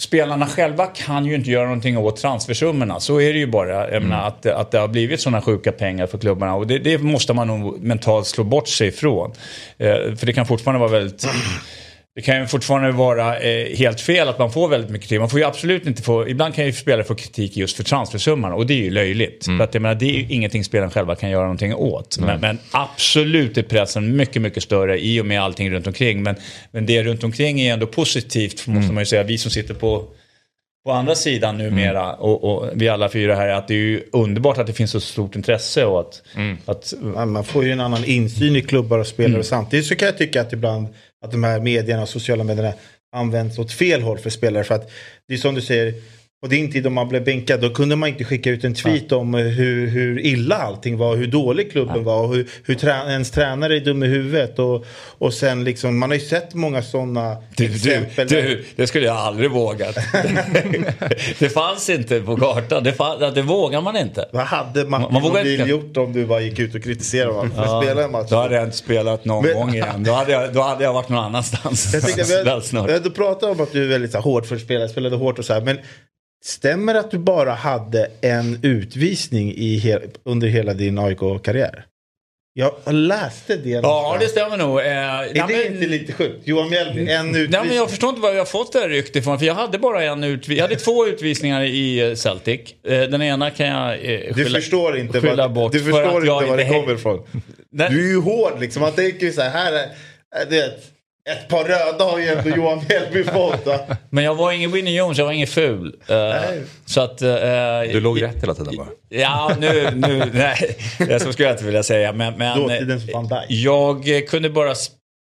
[0.01, 3.01] spelarna själva kan ju inte göra någonting åt transfersummorna.
[3.01, 3.91] Så är det ju bara.
[3.91, 6.55] Jag menar, att, att det har blivit sådana sjuka pengar för klubbarna.
[6.55, 9.33] Och det, det måste man nog mentalt slå bort sig ifrån.
[9.79, 11.27] Eh, för det kan fortfarande vara väldigt...
[12.17, 15.21] Det kan ju fortfarande vara eh, helt fel att man får väldigt mycket kritik.
[15.21, 18.53] Man får ju absolut inte få, ibland kan ju spelare få kritik just för transfersumman
[18.53, 19.45] och det är ju löjligt.
[19.45, 22.19] För att jag menar, det är ju ingenting spelarna själva kan göra någonting åt.
[22.19, 26.23] Men, men absolut är pressen mycket, mycket större i och med allting runt omkring.
[26.23, 26.35] Men,
[26.71, 29.23] men det runt omkring är ändå positivt, måste man ju säga.
[29.23, 30.05] Vi som sitter på
[30.87, 34.59] på andra sidan numera och, och vi alla fyra här att det är ju underbart
[34.59, 36.23] att det finns så stort intresse och att,
[36.67, 39.43] att Ja, Man får ju en annan insyn i klubbar och spelare.
[39.45, 40.89] Samtidigt så kan jag tycka att ibland
[41.25, 42.73] att de här medierna och sociala medierna
[43.13, 44.65] används åt fel håll för spelare.
[44.65, 44.91] För att
[45.29, 45.95] det är som du säger,
[46.47, 49.13] på din tid om man blev bänkad då kunde man inte skicka ut en tweet
[49.13, 52.91] om eh, hur, hur illa allting var, hur dålig klubben var och hur, hur trä,
[53.11, 54.59] ens tränare är dum i huvudet.
[54.59, 54.87] Och,
[55.19, 58.29] och sen liksom, man har ju sett många sådana Du, du, exempel.
[58.29, 59.95] du, det skulle jag aldrig vågat.
[61.39, 62.85] det fanns inte på kartan.
[62.85, 64.29] Det, fann, det vågar man inte.
[64.33, 67.51] Vad hade Martin Man Nordin inte- gjort om du bara gick ut och kritiserade honom
[67.51, 68.31] för att spela en match?
[68.31, 70.05] Då hade jag inte spelat någon Men- gång igen.
[70.05, 71.91] Då hade, jag, då hade jag varit någon annanstans.
[71.95, 72.23] Jag tänkte,
[72.61, 72.89] vi snart.
[72.89, 75.39] vi ändå pratat om att du är väldigt så här, hård för spelare, spelade hårt
[75.39, 75.61] och så här.
[75.61, 75.79] Men
[76.45, 81.85] stämmer det att du bara hade en utvisning i he under hela din AIK-karriär?
[82.59, 83.69] Jag läste det.
[83.71, 84.21] Ja, någonstans.
[84.21, 84.79] det stämmer nog.
[84.81, 86.41] Eh, Är det men- inte lite sjukt?
[86.49, 87.51] Johan Mjällby, en utvisning.
[87.51, 89.39] Nej, men jag förstår inte var jag har fått det här ryktet ifrån.
[89.39, 90.57] För jag hade bara en utvisning.
[90.59, 92.61] Jag hade två utvisningar i eh, Celtic.
[92.85, 95.73] Eh, Den ena kan jag eh, Du skylla, förstår inte, skylla vad, bort.
[95.73, 97.27] du för förstår jag inte var det kommer ifrån.
[97.71, 98.83] Du är ju hård liksom.
[98.83, 99.89] Man tänker ju så här, här är,
[100.43, 100.73] är det
[101.31, 103.67] ett, par röda har ju ändå Johan Mjällby fått.
[104.11, 105.97] Men jag var ingen Winnie Jones, jag var ingen ful.
[106.09, 106.17] Eh,
[106.87, 107.23] så att...
[107.23, 107.29] eh,
[107.93, 108.89] Du låg rätt hela tiden bara.
[109.09, 112.13] Ja, nu, nu, nej, det så skulle jag inte vilja säga.
[112.13, 112.59] Men, men
[113.49, 114.75] jag kunde bara,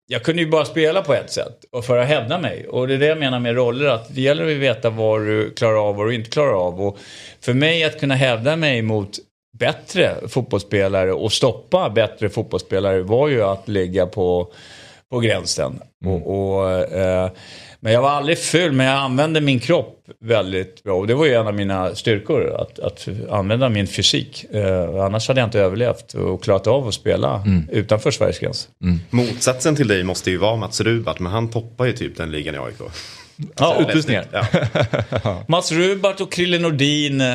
[0.07, 2.67] jag kunde ju bara spela på ett sätt och för att hävda mig.
[2.67, 5.51] Och det är det jag menar med roller, att det gäller att veta vad du
[5.53, 6.81] klarar av och vad du inte klarar av.
[6.81, 6.97] Och
[7.41, 9.09] för mig att kunna hävda mig mot
[9.59, 14.47] bättre fotbollsspelare och stoppa bättre fotbollsspelare var ju att ligga på,
[15.11, 15.79] på gränsen.
[16.05, 17.31] Och, och, eh,
[17.79, 20.95] men jag var aldrig ful, men jag använde min kropp väldigt bra.
[20.95, 24.45] Och det var ju en av mina styrkor, att, att använda min fysik.
[24.51, 28.69] Eh, annars hade jag inte överlevt och klarat av att spela utanför Sveriges gräns.
[29.09, 32.55] Motsatsen till dig måste ju vara Mats Rubart, men han toppar ju typ den ligan
[32.55, 32.81] i AIK.
[33.59, 34.25] Ja, Utvisningar.
[35.23, 35.43] Ja.
[35.47, 37.27] Mats Rubart och Krille Nordin, eh,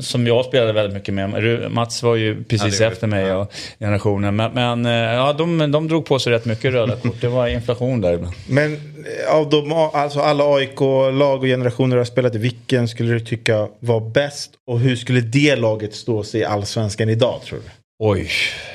[0.00, 1.70] som jag spelade väldigt mycket med.
[1.70, 4.36] Mats var ju precis Ja, efter mig och generationen.
[4.36, 7.20] Men, men eh, ja, de, de drog på sig rätt mycket röda kort.
[7.20, 8.34] Det var inflation där ibland.
[8.48, 13.12] Men eh, av de, alltså alla AIK-lag och generationer du har spelat i, vilken skulle
[13.12, 14.50] du tycka var bäst?
[14.66, 17.64] Och hur skulle det laget stå sig i allsvenskan idag tror du?
[18.04, 18.30] Oj.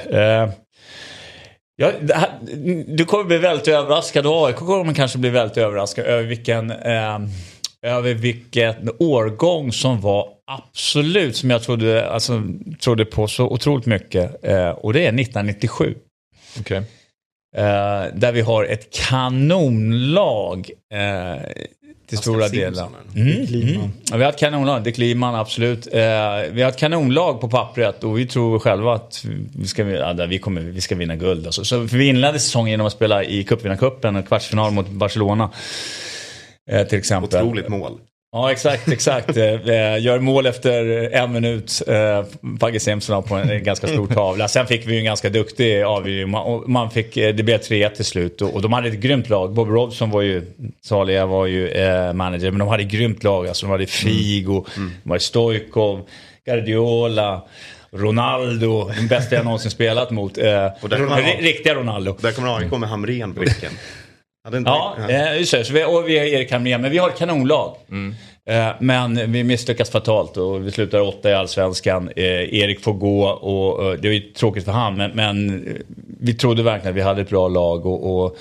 [0.09, 0.49] Eh,
[1.75, 2.29] ja, här,
[2.87, 7.19] du kommer bli väldigt överraskad och AIK kommer kanske bli väldigt överraskad över vilken, eh,
[7.81, 12.43] över vilken årgång som var absolut som jag trodde, alltså,
[12.79, 14.45] trodde på så otroligt mycket.
[14.45, 15.95] Eh, och det är 1997.
[16.59, 16.77] Okej.
[17.55, 21.41] Eh, där vi har ett kanonlag eh,
[22.17, 22.89] till stora delar.
[23.15, 23.91] Mm, mm.
[24.11, 25.87] Ja, vi har ett kanonlag, det Kliman absolut.
[25.87, 26.01] Eh,
[26.51, 29.25] vi har ett kanonlag på pappret och vi tror själva att
[29.55, 31.45] vi ska, ja, vi kommer, vi ska vinna guld.
[31.45, 31.65] Alltså.
[31.65, 35.49] Så vi inledde säsongen genom att spela i cupvinnarcupen, en kvartsfinal mot Barcelona.
[36.69, 37.41] Eh, till exempel.
[37.41, 37.99] Otroligt mål.
[38.35, 39.37] Ja, exakt, exakt.
[39.37, 41.81] Eh, eh, Gör mål efter en minut.
[41.87, 42.23] Eh,
[42.59, 44.47] Pagge Simpson på en ganska stor tavla.
[44.47, 46.29] Sen fick vi ju en ganska duktig avgivning.
[46.67, 49.53] Man- fick, eh, det blev 3-1 till slut och de hade ett grymt lag.
[49.53, 50.41] Bob Robson var ju,
[50.81, 53.47] Salia var ju eh, manager, men de hade ett grymt lag.
[53.47, 54.65] Alltså, de hade Figo,
[55.03, 56.01] de hade Stojkov,
[56.45, 57.41] Guardiola.
[57.95, 60.37] Ronaldo, den bästa jag någonsin spelat mot.
[60.37, 60.43] Eh,
[61.23, 62.15] ri- riktiga Ronaldo.
[62.21, 63.71] Där kommer AIK med Hamrén på bänken.
[64.65, 65.65] Ja, eh, just det.
[65.65, 67.75] Så vi, och vi har Erik Hamrén, men vi har ett kanonlag.
[68.49, 72.09] Eh, Men vi misslyckas fatalt och vi slutar åtta i allsvenskan.
[72.15, 72.23] Eh,
[72.55, 75.65] Erik får gå och det ju tråkigt för han men, men
[76.19, 78.37] vi trodde verkligen att vi hade ett bra lag och, och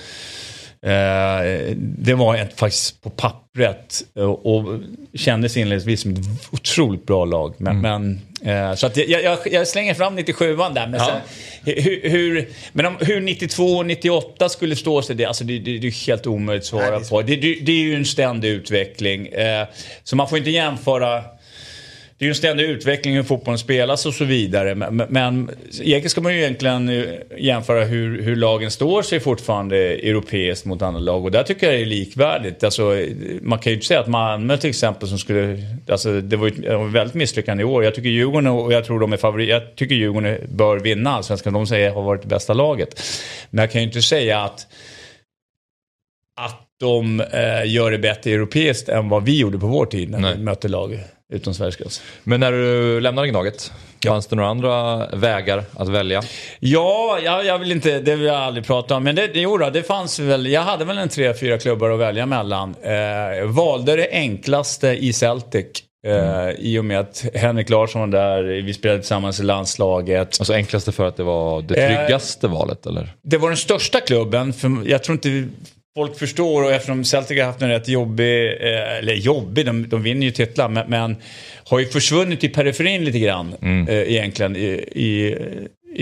[0.87, 4.81] eh, det var ett, faktiskt på pappret och, och
[5.15, 6.19] kändes inledningsvis som ett
[6.51, 7.55] otroligt bra lag.
[7.59, 10.87] Men, men, eh, så att jag, jag, jag slänger fram 97an där.
[10.87, 11.07] Men, Ja.
[11.07, 15.59] sen, hur, hur, men om, hur 92 och 98 skulle stå sig, det, alltså det,
[15.59, 17.23] det, det är helt omöjligt att svara på.
[17.23, 19.27] Det, det, det är ju en ständig utveckling.
[19.27, 19.67] Eh,
[20.05, 21.23] så man får inte jämföra
[22.23, 24.75] det är ju en ständig utveckling hur fotbollen spelas och så vidare.
[24.75, 25.51] Men, men-
[25.81, 27.05] egentligen ska man ju egentligen eh,
[27.39, 31.25] jämföra hur, hur lagen står sig fortfarande europeiskt mot andra lag.
[31.25, 32.65] Och där tycker jag det är likvärdigt.
[32.65, 32.97] Alltså,
[33.41, 35.59] man kan ju inte säga att Malmö till exempel som skulle...
[35.89, 37.85] Alltså, det var ju ett- väldigt misslyckande i år.
[37.85, 39.49] Jag tycker Djurgården och jag tror de är favorit.
[39.49, 41.53] Jag tycker Djurgården bör vinna allsvenskan.
[41.53, 43.03] De säger har varit det bästa laget.
[43.51, 44.67] Men jag kan ju inte säga att
[46.41, 50.19] att de eh, gör det bättre europeiskt än vad vi gjorde på vår tid när
[50.19, 50.35] Nej.
[50.37, 50.99] vi mötte lag
[51.33, 52.03] utom Sveriges gräns.
[52.25, 53.73] Men när du lämnade Gnaget,
[54.07, 56.23] fanns det några andra vägar att välja?
[56.61, 59.05] Ja, jag, jag vill inte, det vill jag aldrig prata om.
[59.05, 62.01] Men det, jo då, det fanns väl, jag hade väl en tre, fyra klubbar att
[62.01, 62.75] välja mellan.
[62.83, 65.67] Eh, valde det enklaste i Celtic.
[66.07, 70.37] Eh, I och med att Henrik Larsson var där, vi spelade tillsammans i landslaget.
[70.41, 73.15] Alltså enklaste för att det var det Eh, tryggaste valet eller?
[73.23, 75.49] Det var den största klubben, för jag tror inte
[75.95, 80.03] folk förstår och eftersom Celtic har haft en rätt jobbig, eh, eller jobbig, de, de
[80.03, 81.17] vinner ju titlar, men, men
[81.69, 83.55] har ju försvunnit i periferin lite grann
[83.89, 85.37] eh, egentligen i, i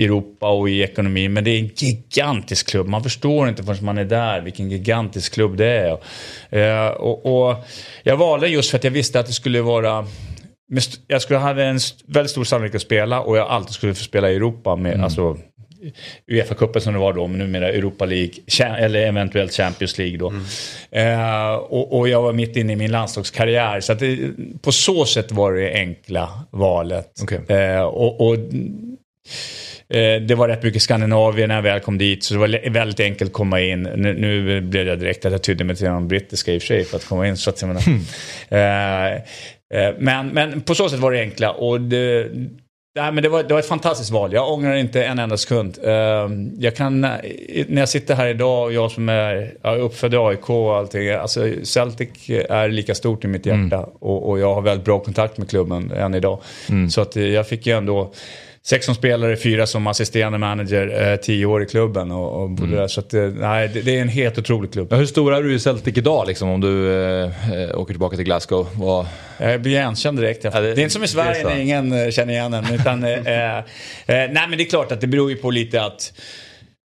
[0.03, 1.33] Europa och i ekonomin.
[1.33, 5.33] Men det är en gigantisk klubb, man förstår inte förrän man är där vilken gigantisk
[5.33, 5.97] klubb det är.
[6.49, 7.55] Eh, och, och
[8.03, 10.07] jag valde just för att jag visste att det skulle vara
[11.07, 14.31] jag skulle ha en väldigt stor sannolikhet att spela och jag alltid skulle få spela
[14.31, 15.37] i Europa med alltså
[16.27, 20.33] Uefa-cupen som det var då, men numera Europa League, eller eventuellt Champions League då.
[20.91, 24.17] Eh, och, och jag var mitt inne i min landslagskarriär, så det,
[24.61, 27.11] på så sätt var det enkla valet.
[27.23, 27.57] Okej.
[27.57, 28.35] Eh, och, och
[29.95, 32.99] eh, det var rätt mycket Skandinavien när jag väl kom dit, så det var väldigt
[32.99, 33.83] enkelt att komma in.
[33.83, 36.67] Nu, nu blev det direkt att jag tydde mig till de brittiska i och för
[36.67, 37.37] sig för att komma in.
[37.37, 37.83] Så att jag menar,
[38.49, 39.13] eh,
[39.73, 41.51] eh, men, men på så sätt var det enkla.
[41.51, 42.29] Och det,
[42.95, 44.33] Nej, men det, var, det var ett fantastiskt val.
[44.33, 45.77] Jag ångrar inte en enda sekund.
[45.83, 50.13] Eh, jag kan, när jag sitter här idag och jag som är jag är uppfödd
[50.13, 51.09] i AIK och allting.
[51.09, 52.09] Alltså Celtic
[52.49, 53.89] är lika stort i mitt hjärta.
[53.99, 56.41] Och, och jag har väldigt bra kontakt med klubben än idag.
[56.89, 58.13] Så att jag fick ju ändå
[58.63, 62.75] sex som spelare, fyra som assisterande manager, eh, tio år i klubben och, och bodde
[62.75, 62.87] där.
[62.87, 64.87] Så att, eh, nej, det, det är en helt otrolig klubb.
[64.91, 68.15] Ja, hur sstor är du i Celtic idag liksom, om du eh, eh, åker tillbaka
[68.15, 68.67] till Glasgow?
[68.75, 69.05] Vad...
[69.37, 70.43] Jag blir igenkänd direkt.
[70.43, 72.73] Ja, det- det, är inte som i Sverige när ingen eh, känner igen en.
[72.73, 73.11] Utan, eh,
[74.07, 76.13] nej men det är klart att det beror ju på lite att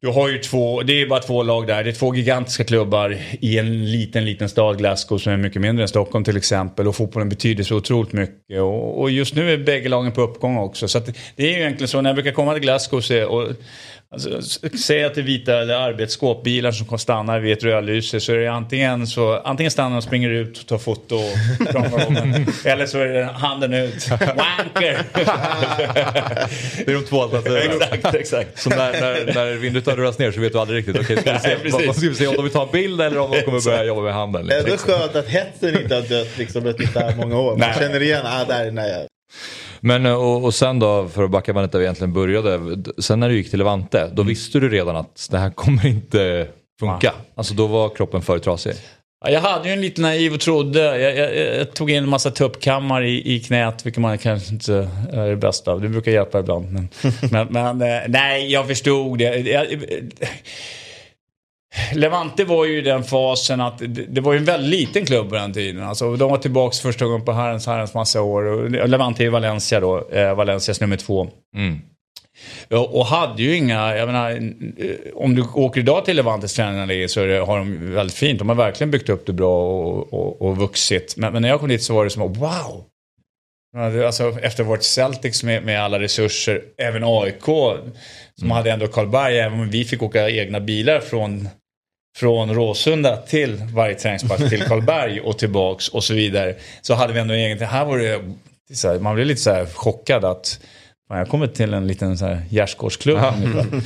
[0.02, 1.84] du har ju två, det är bara två lag där.
[1.84, 5.84] Det är två gigantiska klubbar i en liten, liten stad, Glasgow, som är mycket mindre
[5.84, 6.88] än Stockholm till exempel.
[6.88, 8.62] Och fotbollen betyder så otroligt mycket.
[8.62, 10.88] Och, och just nu är bägge lagen på uppgång också.
[10.88, 11.06] Så att
[11.36, 13.48] det är ju egentligen så, när jag brukar komma till Glasgow och
[14.14, 18.48] alltså, s- säga till vita eller arbetsskåpbilar som stannar vid ett rödlyse så är det
[18.48, 22.46] antingen så, antingen stannar och springer ut och tar foto och kramar om.
[22.66, 24.10] Eller så är det handen ut.
[24.10, 25.02] Wanker!
[26.86, 27.82] Det är de två alternativen.
[27.92, 28.60] exakt, exakt.
[28.60, 30.96] Så när, när, när vindrutan rullas ner så vet du aldrig riktigt.
[31.04, 31.34] Okej, ska
[31.64, 33.42] vi se, vad, ska vi se om de vill ta en bild eller om de
[33.42, 34.48] kommer börja jobba med handen?
[34.48, 34.92] Det är Liksom.
[34.94, 37.50] ändå skönt att hetsen inte har dött liksom efter så här många år.
[37.52, 37.74] Man Nej.
[37.80, 39.08] känner igen, ah där är den.
[39.82, 42.60] Men eh, och, och sen då, för att backa bandet där vi egentligen började.
[42.98, 46.48] Sen när du gick till Levante, då visste du redan att det här kommer inte
[46.80, 47.14] funka.
[47.36, 48.74] Alltså då var kroppen för trasig.
[49.26, 51.00] Ja, jag hade ju en lite naiv och trodde.
[51.00, 54.90] Jag, jag, jag tog in en massa tuppkammar i, i knät, vilket man kanske inte
[55.14, 55.82] är det bästa av.
[55.82, 56.72] Det brukar hjälpa ibland.
[56.72, 56.88] Men,
[57.32, 59.38] men, men eh, nej, jag förstod det.
[59.38, 59.68] Jag,
[61.94, 65.36] Levante var ju i den fasen att det, var ju en väldigt liten klubb på
[65.36, 65.84] den tiden.
[65.84, 68.44] Alltså, de var tillbaka första gången på herrens, herrens massa år.
[68.44, 71.28] Och Levante är ju Valencia då, eh, Valencias nummer två.
[71.56, 71.80] Mm.
[72.70, 77.26] Och, hade ju inga, jag menar, eh, om du åker idag till Levantes tränarläge så
[77.26, 78.40] det, har de väldigt fint.
[78.40, 81.14] De har verkligen byggt upp det bra och, och, och vuxit.
[81.18, 82.84] Men, men när jag kom dit så var det som, wow!
[84.06, 87.46] Alltså efter vårt Celtics med, med alla resurser, även AIK
[88.40, 91.50] som hade ändå Karlberg, även om vi fick åka egna bilar från,
[92.16, 96.56] från Råsunda till varje träningspass till Karlberg och tillbaks och så vidare.
[96.82, 98.22] Så hade vi ändå en egen, här var det,
[98.88, 100.60] här, man blev lite så här chockad att
[101.18, 103.20] jag kommer till en liten så här gärdsgårdsklubb.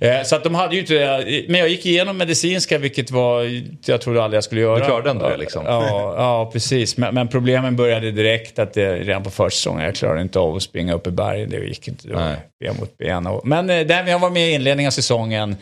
[0.00, 4.00] Eh, Så att de hade ju inte, men jag gick igenom medicinska vilket var, jag
[4.00, 4.78] trodde aldrig jag skulle göra.
[4.78, 5.64] Du klarade ändå det, liksom.
[5.66, 6.96] Ja, ja precis.
[6.96, 10.62] Men, men problemen började direkt att det, redan på försäsongen, jag klarade inte av att
[10.62, 11.50] springa upp i bergen.
[11.50, 12.08] Det gick inte.
[12.08, 12.36] Det var Nej.
[12.60, 13.26] ben mot ben.
[13.26, 15.56] Och, men eh, där, jag var med i inledningen av säsongen,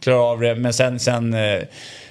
[0.00, 0.54] klarade av det.
[0.54, 1.60] Men sen, sen, eh,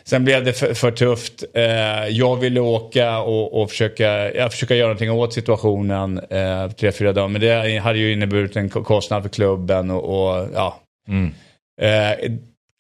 [0.08, 1.44] Sen blev det för, för tufft.
[1.54, 6.92] Eh, jag ville åka och, och försöka, ja, försöka göra någonting åt situationen eh, tre,
[6.92, 7.28] fyra dagar.
[7.28, 10.80] Men det hade ju inneburit en ko- kostnad för klubben och, och ja.
[11.82, 12.32] Eh,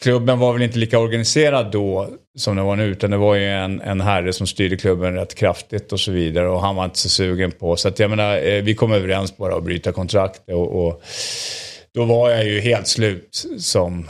[0.03, 2.85] klubben var väl inte lika organiserad då som den var nu.
[2.85, 6.49] Utan det var ju en, en herre som styrde klubben rätt kraftigt och så vidare.
[6.49, 7.75] Och han var inte så sugen på.
[7.75, 10.41] Så att jag menar, eh, vi kom överens bara att bryta kontrakt.
[10.49, 11.01] Och, och
[11.93, 14.09] då var jag ju helt slut som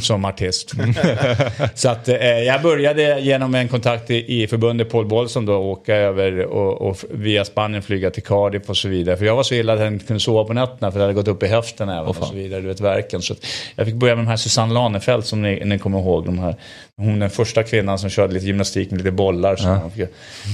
[0.00, 0.72] som artist.
[1.74, 5.94] så att eh, jag började genom en kontakt i, i förbundet Paul Bolson då åka
[5.96, 9.16] över och, och via Spanien flyga till Cardiff och så vidare.
[9.16, 11.14] För jag var så illa att jag inte kunde sova på nätterna för det hade
[11.14, 12.60] gått upp i höften även och så vidare.
[12.60, 13.22] Du vet verken.
[13.22, 13.34] Så
[13.76, 16.26] jag fick börja med de här Susanne Lanefelt som ni, ni kommer ihåg.
[16.26, 16.56] De här,
[16.96, 19.56] hon den första kvinnan som körde lite gymnastik med lite bollar.
[19.56, 20.08] Så jag fick,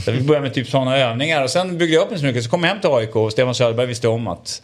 [0.04, 2.24] så jag fick börja med typ sådana övningar och sen byggde jag upp en så
[2.24, 2.44] mycket.
[2.44, 4.62] Så kom jag hem till AIK och Stefan Söderberg visste om att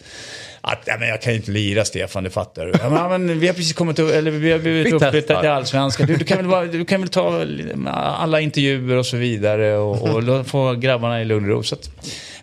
[0.68, 2.72] att, ja, men jag kan ju inte lira Stefan, det fattar du.
[2.82, 5.50] Ja, men, ja, vi har precis kommit upp, eller vi har blivit Vi uppflyttade till
[5.50, 6.06] Allsvenskan.
[6.06, 7.46] Du, du, kan väl du kan väl ta
[7.94, 11.62] alla intervjuer och så vidare och, och få grabbarna i lugn och ro.
[11.62, 11.90] Så att,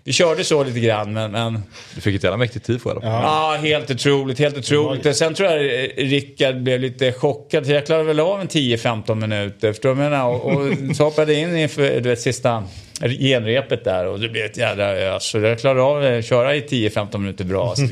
[0.03, 1.31] vi körde så lite grann, men...
[1.31, 1.63] men
[1.95, 3.09] Du fick ett jävla mäktigt tifo alla fall.
[3.09, 5.17] Ja, helt otroligt, helt otroligt.
[5.17, 7.67] Sen tror jag eh, Rickard blev lite chockad.
[7.67, 10.27] Jag klarade väl av en 10-15 minuter, förstår du vad jag menar?
[10.27, 12.63] Och, och så hoppade jag in inför du vet, sista
[13.01, 15.23] genrepet där och det blev ett jädra ös.
[15.23, 17.75] Så jag klarade av att köra i 10-15 minuter bra.
[17.75, 17.87] Så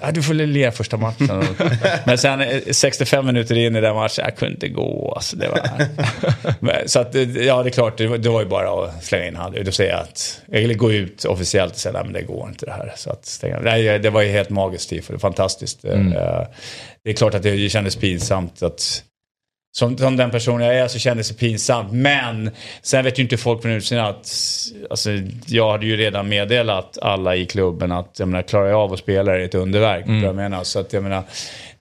[0.00, 1.42] ja, du får le första matchen.
[2.06, 5.12] Men sen eh, 65 minuter in i den matchen, jag kunde inte gå.
[5.16, 5.60] Alltså, det var...
[6.86, 9.26] Så att, eh, ja, det är klart, det var, det var ju bara att slänga
[9.26, 9.64] in handen.
[9.64, 12.66] Då säger jag att, eller gå ut officiellt och säga, nej men det går inte
[12.66, 12.92] det här.
[12.96, 13.60] Så att, stänga.
[13.60, 15.84] Nej, det var ju helt magiskt tifo, det var fantastiskt.
[15.84, 16.00] Eh,
[17.04, 19.02] Det är klart att det kändes pinsamt att
[19.76, 21.92] som, som den person jag är så kändes det pinsamt.
[21.92, 22.50] Men
[22.82, 24.32] sen vet ju inte folk från utsidan att
[24.90, 25.10] alltså,
[25.46, 28.98] jag hade ju redan meddelat alla i klubben att jag menar, klarar jag av att
[28.98, 30.06] spela är det ett underverk.
[30.06, 30.24] Mm.
[30.24, 30.64] Jag menar.
[30.64, 31.22] Så att jag menar,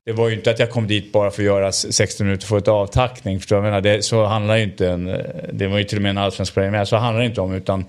[0.05, 2.49] det var ju inte att jag kom dit bara för att göra 60 minuter och
[2.49, 3.39] få ett avtackning.
[3.39, 3.81] Förstår jag menar?
[3.81, 5.05] Det, så handlar ju inte en,
[5.53, 7.53] det var ju till och med en allsvensk premiär, så handlar det inte om.
[7.53, 7.85] Utan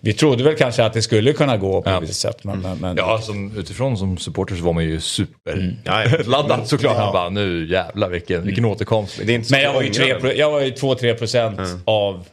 [0.00, 2.44] vi trodde väl kanske att det skulle kunna gå på ett visst sätt.
[2.44, 6.18] Men, men, men, Ja, som, utifrån som supporter så var man ju super Ja, ja.
[6.26, 6.96] laddad såklart.
[6.96, 9.20] Man bara, nu jävlar vilken, vilken återkomst.
[9.24, 10.34] Det är inte så Men jag var ju, ångrar 3, det.
[10.34, 12.24] jag var ju 2-3 procent av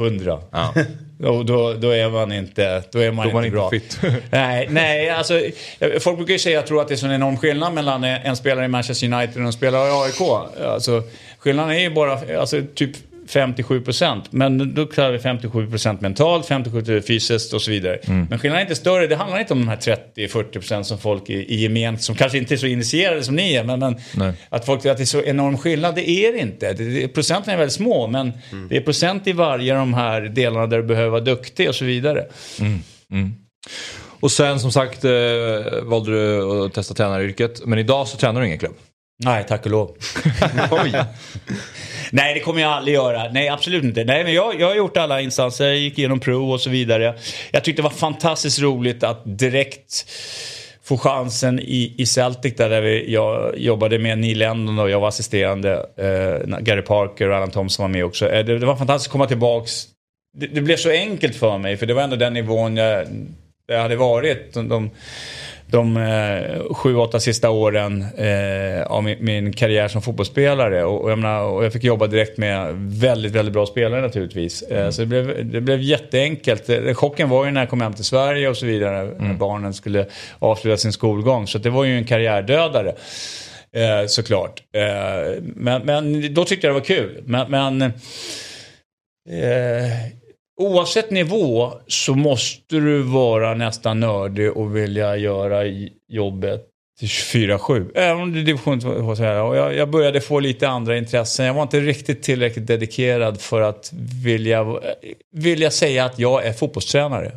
[0.00, 0.40] 100.
[0.50, 0.74] Ja.
[1.28, 3.70] Och då, då är man inte, då är man Då är man inte inte bra.
[3.70, 3.98] fit.
[4.30, 5.40] nej, nej, alltså
[6.00, 8.04] folk brukar ju säga att jag tror att det är så en enorm skillnad mellan
[8.04, 10.20] en spelare i Manchester United och en spelare i AIK.
[10.66, 11.02] Alltså,
[11.38, 12.90] skillnaden är ju bara alltså, typ
[13.30, 14.32] 57 procent.
[14.32, 17.96] Men då klarar vi 57 procent mentalt, 57 fysiskt och så vidare.
[17.96, 18.26] Mm.
[18.30, 19.06] Men skillnaden är inte större.
[19.06, 22.38] Det handlar inte om de här 30-40 procent som folk i, i gemen, som kanske
[22.38, 23.64] inte är så initierade som ni är.
[23.64, 26.72] Men, men att folk tror att det är så enorm skillnad, det är det inte.
[26.72, 28.32] Det, det, procenten är väldigt små, men
[28.68, 31.74] det är procent i varje av de här delarna där du behöver vara duktig och
[31.74, 32.26] så vidare.
[34.20, 35.10] Och sen som sagt eh,
[35.82, 37.66] valde du att testa tränaryrket.
[37.66, 38.74] Men idag så tränar du ingen klubb.
[39.24, 39.90] Nej, tack och lov.
[42.10, 43.32] Nej, det kommer jag aldrig göra.
[43.32, 44.04] Nej, absolut inte.
[44.04, 45.66] Nej, men jag, jag har gjort alla instanser.
[45.66, 47.14] Jag gick igenom prov och så vidare.
[47.50, 50.06] Jag tyckte det var fantastiskt roligt att direkt
[50.90, 55.00] få chansen i, i Celtic där, där vi, jag jobbade med Neil Lennon och jag
[55.00, 55.86] var assisterande.
[55.96, 58.28] Eh, Gary Parker och Alan Thompson var med också.
[58.28, 59.86] Eh, det, det var fantastiskt att komma tillbaks.
[60.38, 63.06] Det, det blev så enkelt för mig för det var ändå den nivån jag,
[63.66, 64.54] jag hade varit.
[64.54, 64.90] De, de,
[65.70, 70.84] de eh, sju, åtta sista åren eh, av min, min karriär som fotbollsspelare.
[70.84, 74.62] Och, och, jag menar, och jag fick jobba direkt med väldigt, väldigt bra spelare naturligtvis.
[74.62, 76.68] Eh, så det blev, det blev jätteenkelt.
[76.68, 79.14] Eh, Chocken var ju när jag kom hem till Sverige och så vidare.
[79.18, 80.06] När barnen skulle
[80.38, 81.46] avsluta sin skolgång.
[81.46, 82.94] Så det var ju en karriärdödare.
[83.72, 84.62] Eh, såklart.
[84.74, 87.22] Eh, men, men då tyckte jag det var kul.
[87.26, 87.90] Men, men eh,
[90.60, 95.64] oavsett nivå så måste du vara nästan nördig och vilja göra
[96.08, 96.66] jobbet
[96.98, 97.90] till 24-7.
[97.94, 99.16] Även om det är division 2.
[99.16, 99.42] så här.
[99.42, 101.46] Och jag, jag började få lite andra intressen.
[101.46, 103.90] Jag var inte riktigt tillräckligt dedikerad för att
[104.24, 104.66] vilja,
[105.36, 107.32] vilja säga att jag är fotbollstränare.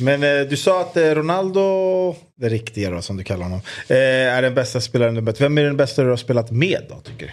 [0.00, 3.96] Men eh, du sa att eh, Ronaldo, det riktiga då som du kallar honom, eh,
[4.36, 5.40] är den bästa spelaren du mött.
[5.40, 7.32] Vem är den bästa du har spelat med då tycker du?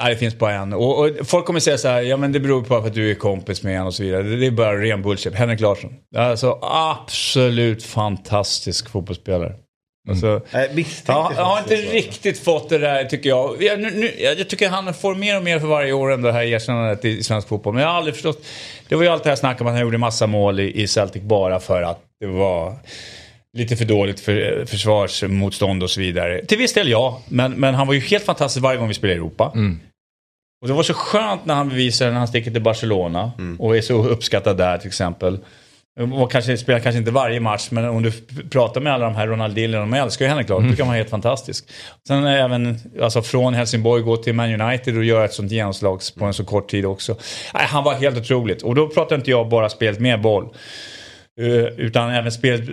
[0.00, 0.72] Eh, nej, det finns bara en.
[0.72, 3.14] Och, och folk kommer säga så här, ja men det beror på att du är
[3.14, 4.22] kompis med en och så vidare.
[4.22, 5.34] Det, är bara ren bullshit.
[5.34, 5.94] Henrik Larsson.
[6.16, 9.52] Alltså absolut fantastisk fotbollsspelare.
[10.08, 13.62] Alltså, Jag misstänkte Ja, jag har inte riktigt fått det där tycker jag.
[13.62, 16.34] Jag, nu, nu, jag tycker han får mer och mer för varje år ändå det
[16.34, 17.74] här erkännandet i, svensk fotboll.
[17.74, 18.46] Men jag har aldrig förstått.
[18.88, 20.86] Det var ju allt det här snacket om att han gjorde massa mål i, i
[20.86, 22.74] Celtic bara för att det var
[23.58, 26.44] lite för dåligt för, försvarsmotstånd och så vidare.
[26.44, 29.14] Till viss del ja, men, men han var ju helt fantastisk varje gång vi spelade
[29.14, 29.52] i Europa.
[30.62, 33.80] Och det var så skönt när han bevisade när han sticker till Barcelona och är
[33.80, 35.38] så uppskattad där till exempel.
[36.20, 38.12] Och kanske spelar kanske inte varje match, men om du
[38.50, 40.62] pratar med alla de här Ronaldinho, de älskar ju henne klart.
[40.70, 41.64] Det kan vara helt fantastisk.
[42.08, 46.24] Sen även alltså, från Helsingborg gå till Man United och göra ett sånt genomslag på
[46.24, 47.16] en så kort tid också.
[47.54, 48.62] Nej, han var helt otroligt.
[48.62, 50.44] Och då pratar inte jag bara spelet med boll.
[51.40, 52.68] eh, Utan även spelet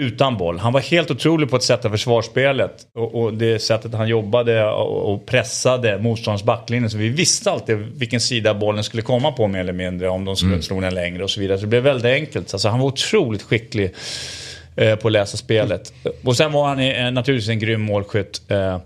[0.00, 0.58] utan boll.
[0.58, 2.72] Han var helt otrolig på att sätta försvarsspelet.
[2.94, 6.88] Och, och det sättet han jobbade och, och pressade motståndets backlinje.
[6.90, 10.08] Så vi visste alltid vilken sida bollen skulle komma på mer eller mindre.
[10.08, 11.58] Om de skulle slå den längre och så vidare.
[11.58, 12.54] Så det blev väldigt enkelt.
[12.54, 13.94] Alltså, han var otroligt skicklig
[14.76, 15.92] eh, på att läsa spelet.
[16.24, 18.42] Och sen var han eh, naturligtvis en grym målskytt.
[18.50, 18.78] Eh,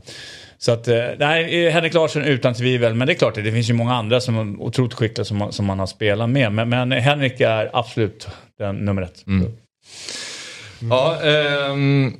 [0.59, 2.95] så att, eh, nej, Henrik Larsson utan tvivel.
[2.95, 5.53] Men det är klart, det finns ju många andra som är otroligt skickliga som, man-
[5.53, 6.53] som man har spelat med.
[6.53, 8.29] Men, men Henrik är absolut
[8.59, 9.25] den nummer ett.
[10.91, 12.13] Ja, ehm,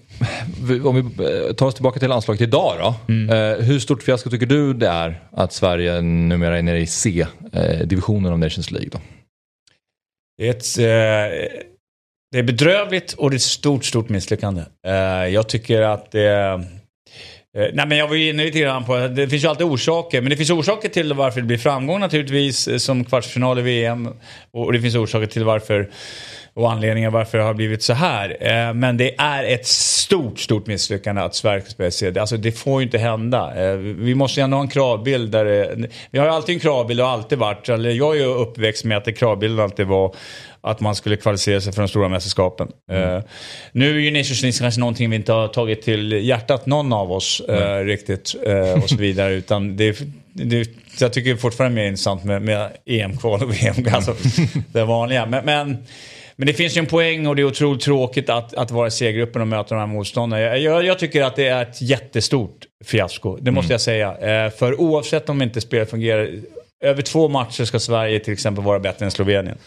[0.63, 3.15] vi- om vi eh, tar oss tillbaka till landslaget idag då.
[3.35, 8.33] Eh, hur stort fiasko tycker du det är att Sverige numera är nere i C-divisionen
[8.33, 8.89] av Nations League?
[8.93, 8.99] Då?
[10.39, 11.59] Det är, ett, eh,
[12.33, 14.63] det är bedrövligt och det är ett stort, stort misslyckande.
[14.87, 14.93] Eh,
[15.35, 16.61] jag tycker att det...
[17.57, 20.21] Eh, nej men jag var inne lite grann på det finns ju alltid orsaker.
[20.21, 24.09] Men det finns orsaker till varför det blir framgång naturligtvis eh, som kvartsfinal i VM.
[24.53, 25.91] Och det finns orsaker till varför
[26.55, 28.37] och anledningar varför det har blivit så här.
[28.41, 32.21] Eh, men det är ett stort, stort misslyckande att Sverige ska spela i CD.
[32.21, 33.71] Alltså det får ju inte hända.
[33.71, 36.61] Eh, vi måste ju ändå ha en kravbild där det, Vi har ju alltid en
[36.61, 40.15] kravbild och alltid varit, eller jag är ju uppväxt med att det kravbilden alltid var
[40.61, 42.69] att man skulle kvalificera sig för de stora mästerskapen.
[42.91, 43.21] Eh,
[43.73, 47.13] nu är ju Nations League kanske någonting vi inte har tagit till hjärtat, någon av
[47.13, 48.35] oss eh, riktigt
[48.83, 49.33] och så vidare.
[49.35, 49.99] Utan det,
[50.33, 50.69] det,
[51.01, 54.15] jag tycker fortfarande mer intressant med, med EM-kval och VM, alltså
[54.73, 55.27] det vanliga.
[55.27, 55.77] Men, men,
[56.37, 58.91] men det finns ju en poäng och det är otroligt tråkigt att, att vara i
[58.91, 60.43] C-gruppen och möta de här motståndarna.
[60.43, 64.45] Jag, jag, jag tycker att det är ett jättestort fiasko, det måste jag säga.
[64.45, 66.31] Eh, för oavsett om inte spelet fungerar,
[66.85, 69.59] över två matcher ska Sverige till exempel vara bättre än Slovenien.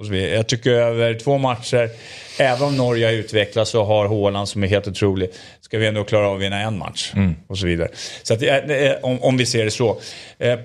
[0.00, 0.34] Och så vidare.
[0.34, 1.90] Jag tycker över två matcher,
[2.38, 5.30] även om Norge har utvecklats och har Haaland som är helt otrolig,
[5.60, 7.12] ska vi ändå klara av att vinna en match.
[7.46, 7.88] Och så vidare.
[8.22, 9.98] Så att, det är- om, om vi ser det så.
[10.38, 10.58] Eh,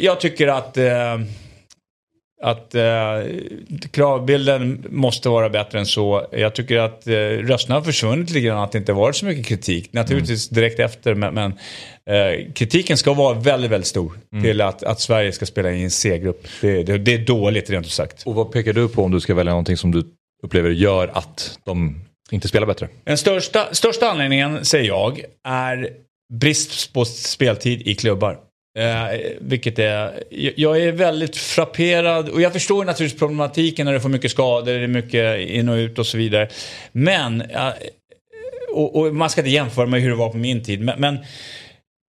[0.00, 1.18] jag- tycker att eh,
[2.42, 2.82] att eh,
[3.90, 6.26] kravbilden måste vara bättre än så.
[6.32, 9.46] Jag tycker att eh, rösterna har försvunnit lite grann, att det inte varit så mycket
[9.46, 9.92] kritik.
[9.92, 11.52] Naturligtvis direkt efter, men, men
[12.10, 14.12] eh, kritiken ska vara väldigt, väldigt stor
[14.42, 16.46] till att, att Sverige ska spela i en C-grupp.
[16.60, 18.22] Det, det, det är dåligt rent ut sagt.
[18.26, 20.04] Och vad pekar du på om du ska välja någonting som du
[20.42, 22.00] upplever gör att de
[22.30, 22.88] inte spelar bättre?
[23.04, 25.90] Den största, största anledningen, säger jag, är
[26.32, 28.38] brist på speltid i klubbar.
[28.78, 30.22] Eh, vilket är,
[30.56, 34.78] jag- är väldigt frapperad och jag förstår naturligtvis problematiken när du får mycket skador, det
[34.84, 36.48] är mycket in och ut och så vidare.
[36.92, 37.68] Men, eh,
[38.72, 41.18] och, och man ska inte jämföra med hur det var på min tid, men, men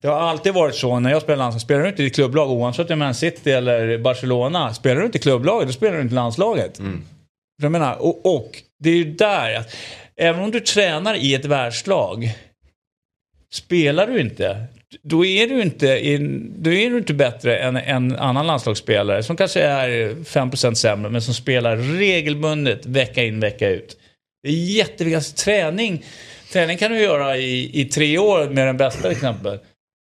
[0.01, 2.79] det har alltid varit så när jag spelar landslag, spelar du inte i klubblag oavsett
[2.79, 6.01] om det är Man City eller Barcelona, spelar du inte i klubblaget då spelar du
[6.01, 6.79] inte i landslaget.
[7.61, 9.75] Jag menar, och, och det är ju där, att
[10.15, 12.31] även om du tränar i ett världslag,
[13.53, 14.65] spelar du inte,
[15.01, 19.37] då är du inte, in, då är du inte bättre än en annan landslagsspelare som
[19.37, 23.97] kanske är 5% sämre men som spelar regelbundet vecka in vecka ut.
[24.43, 25.15] Det är jätteviktigt.
[25.15, 26.05] Alltså, träning,
[26.53, 29.59] träning kan du göra i, i tre år med den bästa till exempel.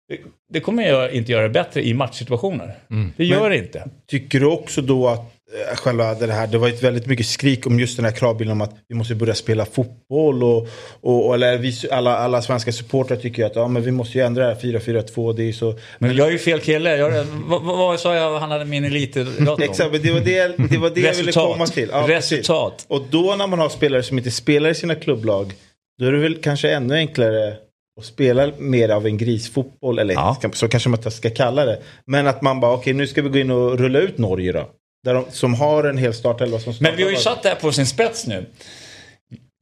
[0.09, 0.19] Det,
[0.53, 2.75] det kommer jag inte göra bättre i matchsituationer.
[3.17, 3.89] Det gör det inte.
[4.07, 5.34] Tycker du också då att
[5.77, 8.61] själva det här, det var ett väldigt mycket skrik om just den här kravbilden om
[8.61, 10.69] att vi måste börja spela fotboll och,
[11.01, 14.19] och och- eller vi, alla, alla svenska supportrar tycker ju att ja, men vi måste
[14.19, 15.79] ju ändra det här 4-4-2, det är så...
[15.99, 16.97] Men jag är ju fel kille.
[16.97, 19.63] Jag, vad, vad, sa jag han hade min elitidrott om?
[19.63, 21.89] Exakt, men det var det, det, var det jag ville komma till.
[21.93, 22.33] Ja, precis.
[22.39, 22.85] Resultat.
[22.89, 25.53] Och då när man har spelare som inte spelar i sina klubblag,
[25.99, 27.57] då är det väl kanske ännu enklare
[28.01, 30.37] att spela mer av en grisfotboll, eller Ja.
[30.53, 31.79] så kanske man inte ska kalla det.
[32.07, 34.69] Men att man bara, okej nu ska vi gå in och rulla ut Norge då.
[35.05, 37.57] Där de, som har en hel startelva som Men vi har ju satt det här
[37.57, 38.47] på sin spets nu.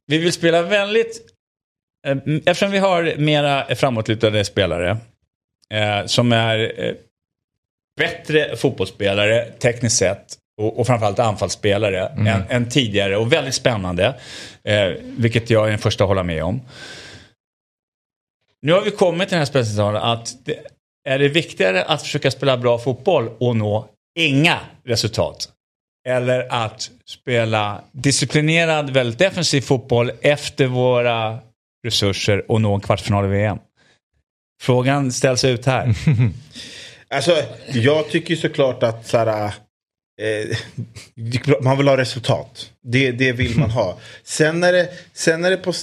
[0.07, 1.21] Vi vill spela väldigt...
[2.07, 4.97] eh, Eftersom vi har mera framåtlutade spelare
[5.69, 6.93] eh, som är eh,
[7.97, 14.19] bättre fotbollsspelare tekniskt sett och, och framförallt anfallsspelare än, än tidigare och väldigt spännande.
[14.63, 14.87] Eh,
[15.17, 16.61] vilket jag är den första att hålla med om.
[18.61, 20.59] Nu har vi kommit till den här spetsen att det,
[21.09, 25.49] är det viktigare att försöka spela bra fotboll och nå inga resultat?
[26.07, 31.39] Eller att spela disciplinerad, väldigt defensiv fotboll efter våra
[31.85, 33.57] resurser och nå en kvartsfinal i VM?
[34.61, 35.95] Frågan ställs ut här.
[37.13, 39.53] Alltså, jag tycker såklart att så här,
[40.21, 40.57] eh,
[41.61, 42.71] man vill ha resultat.
[42.83, 43.97] Det, det vill man ha.
[44.23, 45.73] Sen när det, sen när det på,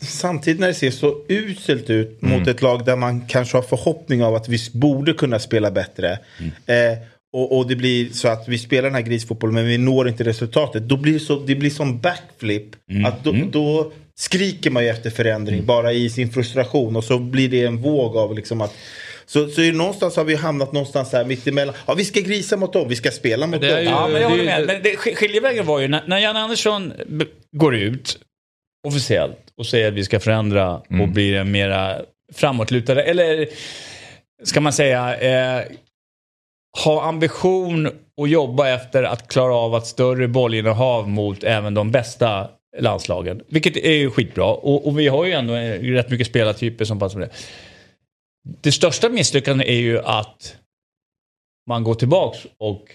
[0.00, 4.24] samtidigt när det ser så uselt ut mot ett lag där man kanske har förhoppning
[4.24, 6.18] av att vi borde kunna spela bättre.
[6.66, 6.98] Eh,
[7.32, 10.24] och, och det blir så att vi spelar den här grisfotbollen men vi når inte
[10.24, 10.82] resultatet.
[10.88, 12.64] Då blir det, så, det blir som backflip.
[13.06, 17.48] Att då, då skriker man ju efter förändring bara i sin frustration och så blir
[17.48, 18.74] det en våg av liksom att
[19.26, 21.74] så, så någonstans har vi hamnat någonstans här mittemellan.
[21.86, 23.70] Ja, vi ska grisa mot dem, vi ska spela mot dem.
[23.78, 24.66] ju- Ja, men jag håller med.
[24.66, 26.92] Men det, sk- skiljevägen var ju när, när Jan Andersson
[27.56, 28.18] går ut
[28.88, 31.96] officiellt och säger att vi ska förändra och bli en mera
[32.34, 33.46] framåtlutade, eller
[34.44, 35.16] ska man säga
[35.58, 35.64] eh,
[36.84, 42.50] ha ambition och jobba efter att klara av att större bollinnehav mot även de bästa
[42.78, 43.42] landslagen.
[43.48, 46.98] Vilket är ju skitbra och, och vi har ju ändå eh, rätt mycket spelartyper som
[46.98, 47.34] passar med det.
[48.60, 50.56] Det största misslyckandet är ju att
[51.66, 52.88] man går tillbaks och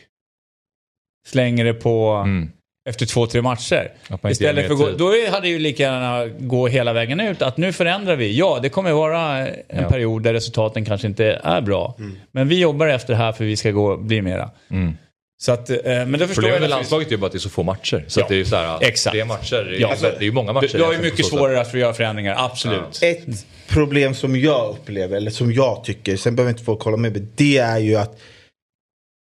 [1.28, 2.52] slänger det på Mm
[2.90, 3.92] efter två, tre matcher.
[4.30, 4.98] Istället för gå, tid.
[4.98, 7.42] då hade ju lika gärna gå hela vägen ut.
[7.42, 8.38] Att nu förändrar vi.
[8.38, 9.90] Ja, det kommer vara en Ja.
[9.90, 11.96] period där resultaten kanske inte är bra.
[12.32, 14.50] Men vi jobbar efter det här för vi ska gå, bli mera.
[14.72, 14.98] Mm.
[15.38, 17.38] Så att, eh, men det förstår Problemet jag med landslaget är ju bara att det
[17.38, 18.06] är så få matcher.
[18.08, 19.28] Så Ja, att det är ju så här, exakt.
[19.28, 19.96] matcher, det är, Ja.
[20.02, 20.70] det är ju många matcher.
[20.72, 23.00] Du, du har ju mycket svårare att få göra förändringar, absolut.
[23.02, 27.12] Ett problem som jag upplever, eller som jag tycker, sen behöver inte folk hålla med
[27.12, 28.20] mig, det är ju att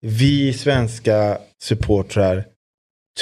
[0.02, 2.45] vi svenska supportrar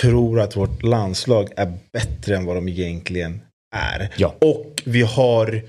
[0.02, 3.42] tror att vårt landslag är bättre än vad de egentligen
[3.76, 4.10] är.
[4.18, 4.36] Ja.
[4.42, 5.62] Och vi har,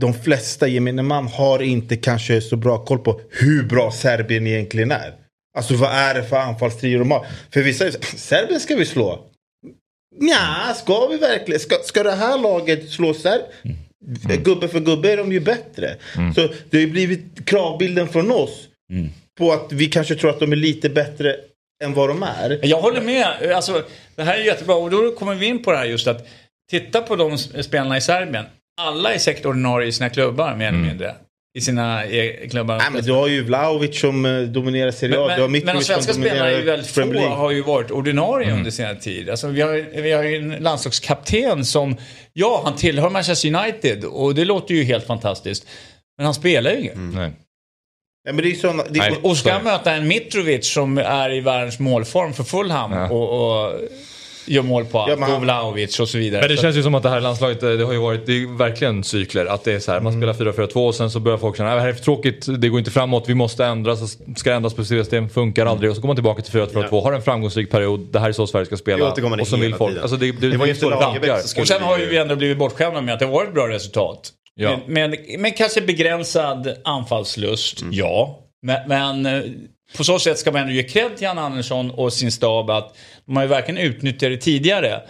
[0.00, 4.90] de flesta gemene man har inte kanske så bra koll på hur bra Serbien egentligen
[4.90, 5.14] är.
[5.56, 7.26] Alltså vad är det för anfallstrio de har?
[7.50, 9.28] För vissa säger Serbien ska vi slå.
[10.20, 11.60] Nja, ska vi verkligen?
[11.60, 13.78] Ska, ska det här laget slå Serbien?
[14.44, 15.96] Gubbe för gubbe är de ju bättre.
[16.34, 18.68] Så det har ju blivit kravbilden från oss.
[19.38, 21.36] På att vi kanske tror att de är lite bättre
[21.82, 22.58] än vad de är.
[22.62, 23.52] Jag håller med.
[23.54, 23.82] Alltså,
[24.16, 26.26] det här är jättebra och då kommer vi in på det här just att
[26.70, 28.44] titta på de spelarna i Serbien.
[28.80, 31.14] Alla är säkert ordinarie i sina klubbar mer eller mindre.
[31.58, 32.78] I sina e- klubbar.
[32.78, 35.26] Nej, men du har ju Vlahovic som eh, dominerar Serie A.
[35.28, 38.70] Men, men, men de svenska spelarna är ju väldigt få, har ju varit ordinarie under
[38.70, 39.30] senare tid.
[39.30, 41.96] Alltså, vi, har, vi har ju en landslagskapten som,
[42.32, 45.66] ja han tillhör Manchester United och det låter ju helt fantastiskt.
[46.16, 46.96] Men han spelar ju inget.
[46.96, 47.30] Nej.
[48.24, 49.18] Nej, men det är såna, det, Nej.
[49.22, 53.08] Och ska möta en Mitrovic som är i världens målform för Fulham Ja.
[53.10, 53.80] och, och
[54.46, 55.06] gör mål på.
[55.08, 56.40] Ja, han- och Vlahovic och så vidare.
[56.42, 58.26] Men det Så- känns ju som att det här landslaget, eh, det har ju varit,
[58.26, 59.46] det är verkligen cykler.
[59.46, 61.76] Att det är så här, man spelar 4-4-2 och sen så börjar folk känna att
[61.76, 64.56] det här är för tråkigt, det går inte framåt, vi måste ändra, så ska det
[64.56, 65.90] ändras på system, funkar aldrig.
[65.90, 68.46] Och så går man tillbaka till 4-2-2, har en framgångsrik period, det här är så
[68.46, 69.10] Sverige ska Det spela.
[69.40, 71.82] Och så vill folk, alltså det, det, Det var ju och som skulle- Och sen
[71.82, 74.32] har ju vi ändå blivit bortskämda med att det har varit bra resultat.
[74.54, 74.80] Ja.
[74.86, 78.38] Med, med, med kanske begränsad anfallslust, ja.
[78.62, 79.42] Men, men eh,
[79.96, 82.96] på så sätt ska man ändå ge cred till Jan Andersson och sin stab att
[83.26, 85.02] de har ju verkligen utnyttjat det tidigare.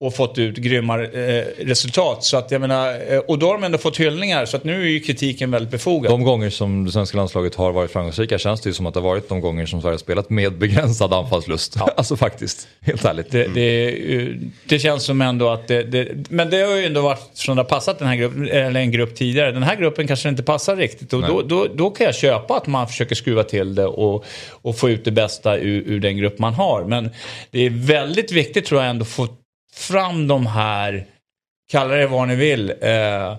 [0.00, 2.24] Och fått ut grymma eh, resultat.
[2.24, 4.46] Så att jag menar, eh, och då har de ändå fått hyllningar.
[4.46, 6.12] Så att nu är ju kritiken väldigt befogad.
[6.12, 9.00] De gånger som det svenska landslaget har varit framgångsrika känns det ju som att det
[9.00, 11.76] har varit de gånger som Sverige har spelat med begränsad anfallslust.
[11.96, 13.30] alltså faktiskt, helt ärligt.
[13.30, 14.28] Det, det, eh,
[14.64, 17.62] det känns som ändå att det, det, Men det har ju ändå varit som det
[17.62, 19.52] har passat den här gruppen, eller en grupp tidigare.
[19.52, 21.12] Den här gruppen kanske inte passar riktigt.
[21.12, 24.78] Och då, då, då kan jag köpa att man försöker skruva till det och, och
[24.78, 26.84] få ut det bästa ur, ur den grupp man har.
[26.84, 27.10] Men
[27.50, 29.28] det är väldigt viktigt tror jag ändå att få
[29.72, 31.06] fram de här,
[31.70, 33.36] kalla det vad ni vill, eh,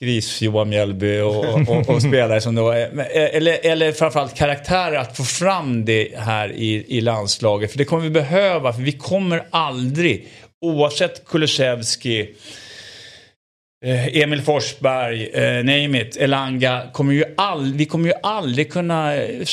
[0.00, 4.96] Gris, Johan Mjällby och, och, och spelare som då är, eh, eller, eller framförallt karaktärer
[4.96, 7.70] att få fram det här i, i landslaget.
[7.70, 10.28] För det kommer vi behöva, för vi kommer aldrig,
[10.60, 12.34] oavsett Kulusevski,
[13.84, 19.16] eh, Emil Forsberg, eh, name it, Elanga, kommer ju all, vi kommer ju aldrig kunna
[19.16, 19.44] eh,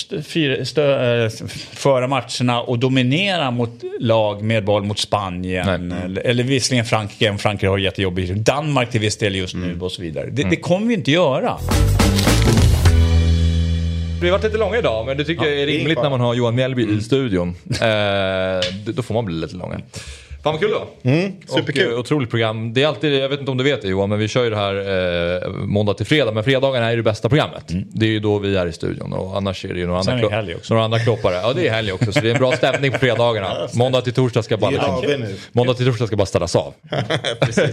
[0.64, 1.30] stö, eh,
[1.74, 5.92] föra matcherna och dominera mot lag med boll mot Spanien.
[5.92, 8.32] Eller, eller visserligen Frankrike, om Frankrike har jättejobbigt.
[8.32, 10.30] Danmark till viss del just nu och så vidare.
[10.32, 11.58] Det, det kommer vi inte göra.
[14.22, 16.34] Vi har varit lite långa idag men det tycker jag är rimligt när man har
[16.34, 17.56] Johan Mjällby i studion.
[17.70, 19.82] Eh, då får man bli lite långa.
[20.44, 21.10] Fan vad kul då.
[21.10, 21.88] Mm, superkul.
[21.88, 22.74] Och, eh, otroligt program.
[22.74, 24.50] Det är alltid, jag vet inte om du vet det Johan, men vi kör ju
[24.50, 24.76] det här
[25.46, 26.32] eh, måndag till fredag.
[26.32, 27.64] Men fredagarna är ju det bästa programmet.
[27.68, 30.14] Det är ju då vi är i studion och annars är det ju några Sen
[30.14, 31.36] andra, är det klo- några andra kloppare.
[31.36, 33.68] Ja det är helg också så det är en bra stämning på fredagarna.
[33.74, 36.74] Måndag till torsdag ska bara, Det måndag till torsdag ska bara städas av.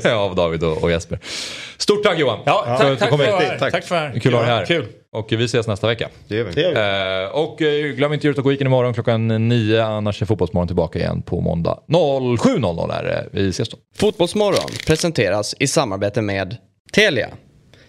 [0.13, 1.19] av David och, och Jesper.
[1.77, 2.39] Stort tack Johan!
[2.47, 3.27] Ja, tack, du tack, för hit.
[3.27, 3.71] det här.
[3.71, 4.21] tack för det.
[4.21, 4.67] Kul att ha dig här.
[4.67, 4.87] Kul.
[5.13, 6.09] Och vi ses nästa vecka.
[6.29, 6.53] Det gör vi.
[6.53, 7.25] Det gör vi.
[7.25, 9.83] Eh, och eh, glöm inte Djurgården Weekend imorgon klockan 9.
[9.83, 13.29] Annars är Fotbollsmorgon tillbaka igen på måndag 07.00 är det.
[13.33, 13.77] Vi ses då.
[13.97, 16.57] Fotbollsmorgon presenteras i samarbete med
[16.93, 17.29] Telia.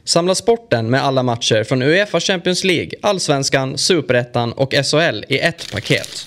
[0.04, 5.72] Samla sporten med alla matcher från Uefa Champions League, Allsvenskan, Superettan och SHL i ett
[5.72, 6.26] paket.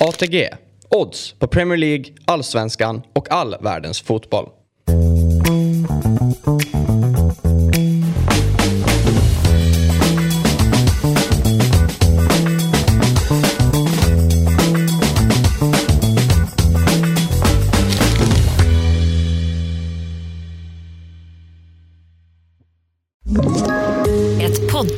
[0.00, 0.48] ATG.
[0.88, 4.48] Odds på Premier League, Allsvenskan och all världens fotboll.